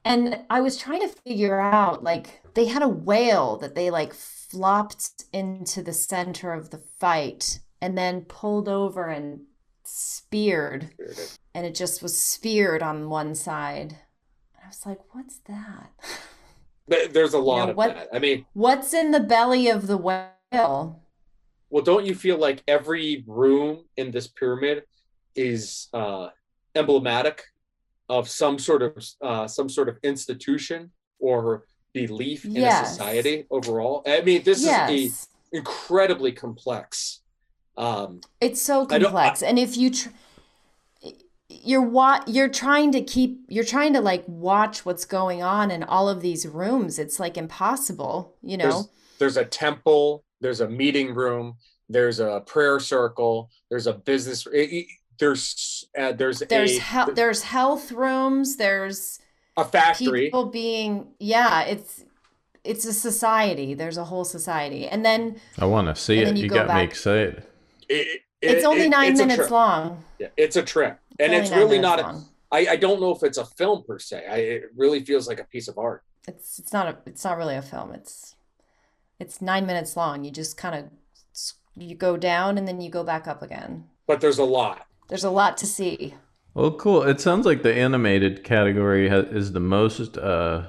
And 0.04 0.44
I 0.48 0.60
was 0.60 0.76
trying 0.76 1.00
to 1.00 1.08
figure 1.08 1.58
out, 1.58 2.04
like, 2.04 2.40
they 2.54 2.66
had 2.66 2.82
a 2.82 2.88
whale 2.88 3.56
that 3.58 3.74
they 3.74 3.90
like 3.90 4.14
flopped 4.14 5.24
into 5.32 5.82
the 5.82 5.92
center 5.92 6.52
of 6.52 6.70
the 6.70 6.78
fight 6.78 7.60
and 7.80 7.98
then 7.98 8.22
pulled 8.22 8.68
over 8.68 9.06
and 9.08 9.40
speared, 9.84 10.90
and 11.58 11.66
it 11.66 11.74
just 11.74 12.04
was 12.04 12.16
speared 12.16 12.84
on 12.84 13.10
one 13.10 13.34
side. 13.34 13.96
And 14.54 14.62
I 14.64 14.68
was 14.68 14.86
like, 14.86 15.00
what's 15.12 15.38
that? 15.48 15.90
But 16.90 17.12
There's 17.12 17.34
a 17.34 17.38
lot 17.38 17.64
know, 17.66 17.70
of 17.72 17.76
what- 17.76 17.94
that. 17.94 18.08
I 18.14 18.18
mean, 18.18 18.46
What's 18.54 18.94
in 18.94 19.10
the 19.10 19.20
belly 19.20 19.68
of 19.68 19.86
the 19.88 19.98
whale? 19.98 21.02
well, 21.70 21.84
don't 21.84 22.06
you 22.06 22.14
feel 22.14 22.38
like 22.38 22.62
every 22.66 23.24
room 23.26 23.84
in 23.98 24.10
this 24.10 24.26
pyramid 24.28 24.84
is 25.34 25.88
uh, 25.92 26.28
emblematic 26.74 27.42
of 28.08 28.26
some 28.26 28.58
sort 28.58 28.82
of 28.82 28.92
uh, 29.20 29.46
some 29.46 29.68
sort 29.68 29.90
of 29.90 29.98
institution 30.02 30.90
or 31.18 31.64
belief 31.92 32.46
in 32.46 32.56
a 32.56 32.84
society 32.86 33.44
overall? 33.50 34.02
I 34.06 34.22
mean, 34.22 34.42
this 34.44 34.60
is 34.62 34.68
a 34.68 35.10
incredibly 35.52 36.32
complex. 36.32 37.20
Um, 37.76 38.22
It's 38.40 38.62
so 38.62 38.86
I 38.88 38.96
don't- 38.98 39.02
complex. 39.12 39.42
And 39.42 39.58
if 39.58 39.76
you 39.76 39.90
tr 39.90 40.08
you're 41.48 41.82
wa 41.82 42.20
you're 42.26 42.48
trying 42.48 42.92
to 42.92 43.00
keep 43.02 43.40
you're 43.48 43.64
trying 43.64 43.94
to 43.94 44.00
like 44.00 44.22
watch 44.26 44.84
what's 44.84 45.04
going 45.04 45.42
on 45.42 45.70
in 45.70 45.82
all 45.82 46.08
of 46.08 46.20
these 46.20 46.46
rooms. 46.46 46.98
It's 46.98 47.18
like 47.18 47.36
impossible, 47.36 48.34
you 48.42 48.56
know? 48.56 48.70
there's, 48.70 48.88
there's 49.18 49.36
a 49.38 49.44
temple, 49.44 50.24
there's 50.40 50.60
a 50.60 50.68
meeting 50.68 51.14
room, 51.14 51.56
there's 51.88 52.20
a 52.20 52.42
prayer 52.46 52.78
circle, 52.80 53.50
there's 53.70 53.86
a 53.86 53.94
business. 53.94 54.46
it- 54.46 54.72
it- 54.72 54.86
there's 55.20 55.84
uh, 55.98 56.12
there's 56.12 56.38
There's 56.48 56.76
a 56.76 56.80
hel 56.80 57.12
there's 57.12 57.42
health 57.42 57.90
rooms, 57.90 58.56
there's 58.56 59.18
a 59.56 59.64
factory. 59.64 60.26
people 60.26 60.46
being 60.46 61.08
yeah, 61.18 61.62
it's 61.64 62.04
it's 62.62 62.84
a 62.84 62.92
society. 62.92 63.74
There's 63.74 63.96
a 63.96 64.04
whole 64.04 64.24
society. 64.24 64.86
And 64.86 65.04
then 65.04 65.40
I 65.58 65.64
want 65.64 65.88
to 65.88 65.96
see 66.00 66.18
it. 66.20 66.36
You, 66.36 66.44
you 66.44 66.48
go 66.48 66.64
got 66.66 66.76
me 66.76 66.84
excited. 66.84 67.42
It- 67.88 68.20
it's 68.40 68.64
only 68.64 68.82
it- 68.84 68.90
nine 68.90 69.10
it's 69.12 69.18
minutes 69.20 69.38
trip. 69.38 69.50
long. 69.50 70.04
Yeah, 70.20 70.28
it's 70.36 70.54
a 70.54 70.62
trip, 70.62 71.00
and 71.18 71.32
it's 71.34 71.50
really 71.50 71.78
not. 71.78 71.98
A, 72.00 72.02
long. 72.02 72.24
I 72.50 72.66
I 72.68 72.76
don't 72.76 73.00
know 73.00 73.10
if 73.14 73.22
it's 73.22 73.38
a 73.38 73.44
film 73.44 73.84
per 73.86 73.98
se. 73.98 74.24
I, 74.28 74.36
it 74.36 74.62
really 74.76 75.04
feels 75.04 75.28
like 75.28 75.40
a 75.40 75.44
piece 75.44 75.68
of 75.68 75.78
art. 75.78 76.02
It's 76.26 76.58
it's 76.58 76.72
not 76.72 76.86
a 76.88 76.96
it's 77.06 77.24
not 77.24 77.36
really 77.38 77.56
a 77.56 77.62
film. 77.62 77.92
It's 77.92 78.34
it's 79.18 79.40
nine 79.42 79.66
minutes 79.66 79.96
long. 79.96 80.24
You 80.24 80.30
just 80.30 80.56
kind 80.56 80.74
of 80.74 80.84
you 81.76 81.94
go 81.94 82.16
down 82.16 82.58
and 82.58 82.66
then 82.66 82.80
you 82.80 82.90
go 82.90 83.04
back 83.04 83.28
up 83.28 83.42
again. 83.42 83.84
But 84.06 84.20
there's 84.20 84.38
a 84.38 84.44
lot. 84.44 84.86
There's 85.08 85.24
a 85.24 85.30
lot 85.30 85.56
to 85.58 85.66
see. 85.66 86.14
Well, 86.54 86.72
cool. 86.72 87.02
It 87.02 87.20
sounds 87.20 87.46
like 87.46 87.62
the 87.62 87.72
animated 87.74 88.42
category 88.42 89.08
ha- 89.08 89.18
is 89.30 89.52
the 89.52 89.60
most 89.60 90.18
uh, 90.18 90.66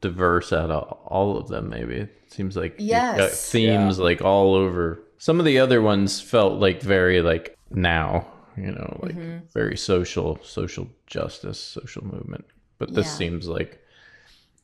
diverse 0.00 0.52
out 0.52 0.70
of 0.70 0.92
all 1.06 1.36
of 1.38 1.48
them. 1.48 1.70
Maybe 1.70 1.94
it 1.96 2.14
seems 2.28 2.56
like 2.56 2.76
you've 2.78 2.90
got 2.90 3.16
Yes. 3.18 3.50
themes 3.50 3.98
like 3.98 4.20
all 4.22 4.54
over. 4.54 5.02
Some 5.18 5.38
of 5.38 5.46
the 5.46 5.58
other 5.58 5.80
ones 5.80 6.20
felt 6.20 6.60
like 6.60 6.82
very 6.82 7.22
like 7.22 7.56
now, 7.70 8.26
you 8.62 8.72
know, 8.72 8.98
like 9.02 9.14
Mm-hmm. 9.14 9.46
very 9.54 9.76
social, 9.76 10.38
social 10.42 10.86
justice, 11.06 11.58
social 11.58 12.04
movement. 12.04 12.44
But 12.78 12.94
this 12.94 13.06
Yeah. 13.06 13.16
seems 13.16 13.48
like 13.48 13.80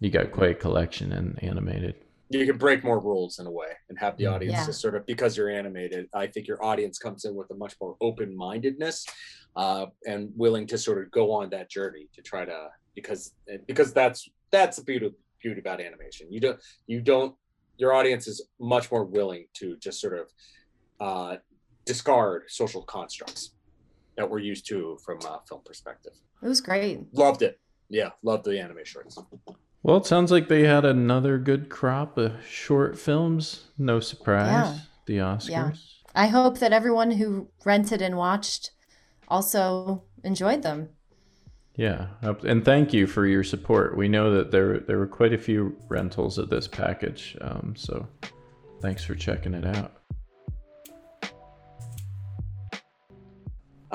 you 0.00 0.10
got 0.10 0.32
quite 0.32 0.50
a 0.50 0.54
collection 0.54 1.12
in 1.12 1.38
animated. 1.40 1.94
You 2.28 2.44
can 2.46 2.58
break 2.58 2.82
more 2.82 2.98
rules 3.00 3.38
in 3.38 3.46
a 3.46 3.50
way 3.50 3.68
and 3.88 3.98
have 3.98 4.16
the 4.16 4.26
audience 4.26 4.58
Yeah. 4.58 4.66
just 4.66 4.80
sort 4.80 4.96
of 4.96 5.06
because 5.06 5.36
you're 5.36 5.50
animated. 5.50 6.08
I 6.12 6.26
think 6.26 6.48
your 6.48 6.62
audience 6.64 6.98
comes 6.98 7.24
in 7.24 7.34
with 7.34 7.50
a 7.50 7.54
much 7.54 7.74
more 7.80 7.96
open 8.00 8.36
mindedness 8.36 9.06
uh, 9.54 9.86
and 10.06 10.30
willing 10.36 10.66
to 10.68 10.78
sort 10.78 11.02
of 11.02 11.10
go 11.10 11.30
on 11.32 11.50
that 11.50 11.70
journey 11.70 12.08
to 12.14 12.22
try 12.22 12.44
to 12.44 12.68
because 12.94 13.32
because 13.66 13.92
that's 13.92 14.28
that's 14.50 14.76
the 14.78 14.84
beauty 14.84 15.10
beauty 15.42 15.60
about 15.60 15.80
animation. 15.80 16.32
You 16.32 16.40
don't 16.40 16.60
you 16.86 17.00
don't 17.00 17.34
your 17.78 17.92
audience 17.92 18.26
is 18.26 18.48
much 18.58 18.90
more 18.90 19.04
willing 19.04 19.46
to 19.54 19.76
just 19.76 20.00
sort 20.00 20.18
of 20.18 20.26
uh, 20.98 21.36
discard 21.84 22.44
social 22.48 22.82
constructs 22.82 23.52
that 24.16 24.28
we're 24.28 24.38
used 24.38 24.66
to 24.68 24.98
from 25.04 25.18
a 25.18 25.40
film 25.48 25.62
perspective. 25.64 26.12
It 26.42 26.48
was 26.48 26.60
great. 26.60 27.12
Loved 27.12 27.42
it. 27.42 27.60
Yeah, 27.88 28.10
loved 28.22 28.44
the 28.44 28.60
anime 28.60 28.84
shorts. 28.84 29.18
Well, 29.82 29.98
it 29.98 30.06
sounds 30.06 30.32
like 30.32 30.48
they 30.48 30.62
had 30.62 30.84
another 30.84 31.38
good 31.38 31.68
crop 31.68 32.18
of 32.18 32.44
short 32.44 32.98
films. 32.98 33.68
No 33.78 34.00
surprise. 34.00 34.50
Yeah. 34.50 34.78
The 35.06 35.18
Oscars. 35.18 35.48
Yeah. 35.48 35.70
I 36.14 36.26
hope 36.26 36.58
that 36.58 36.72
everyone 36.72 37.12
who 37.12 37.48
rented 37.64 38.02
and 38.02 38.16
watched 38.16 38.72
also 39.28 40.02
enjoyed 40.24 40.62
them. 40.62 40.88
Yeah, 41.76 42.06
and 42.22 42.64
thank 42.64 42.94
you 42.94 43.06
for 43.06 43.26
your 43.26 43.44
support. 43.44 43.98
We 43.98 44.08
know 44.08 44.32
that 44.32 44.50
there 44.50 44.80
there 44.80 44.98
were 44.98 45.06
quite 45.06 45.34
a 45.34 45.38
few 45.38 45.76
rentals 45.88 46.38
of 46.38 46.48
this 46.48 46.66
package, 46.66 47.36
um, 47.42 47.74
so 47.76 48.08
thanks 48.80 49.04
for 49.04 49.14
checking 49.14 49.52
it 49.52 49.66
out. 49.66 49.92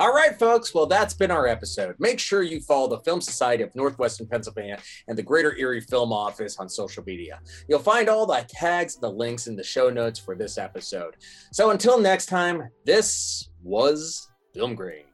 All 0.02 0.12
right, 0.12 0.36
folks. 0.40 0.74
Well, 0.74 0.88
that's 0.88 1.14
been 1.14 1.30
our 1.30 1.46
episode. 1.46 1.96
Make 2.00 2.18
sure 2.18 2.42
you 2.42 2.60
follow 2.60 2.88
the 2.88 2.98
Film 3.02 3.22
Society 3.22 3.62
of 3.62 3.76
Northwestern 3.76 4.26
Pennsylvania 4.26 4.80
and 5.08 5.16
the 5.16 5.22
Greater 5.22 5.56
Erie 5.56 5.80
Film 5.80 6.12
Office 6.12 6.58
on 6.58 6.68
social 6.70 7.04
media. 7.06 7.40
You'll 7.70 7.78
find 7.78 8.10
all 8.10 8.26
the 8.26 8.44
tags 8.50 8.96
and 8.96 9.04
the 9.04 9.12
links 9.12 9.46
in 9.46 9.56
the 9.56 9.64
show 9.64 9.92
notes 9.92 10.18
for 10.18 10.36
this 10.36 10.58
episode. 10.58 11.18
So 11.52 11.70
until 11.70 12.00
next 12.00 12.26
time, 12.26 12.68
this 12.84 13.52
was 13.62 14.28
Film 14.56 14.74
Grain. 14.74 15.11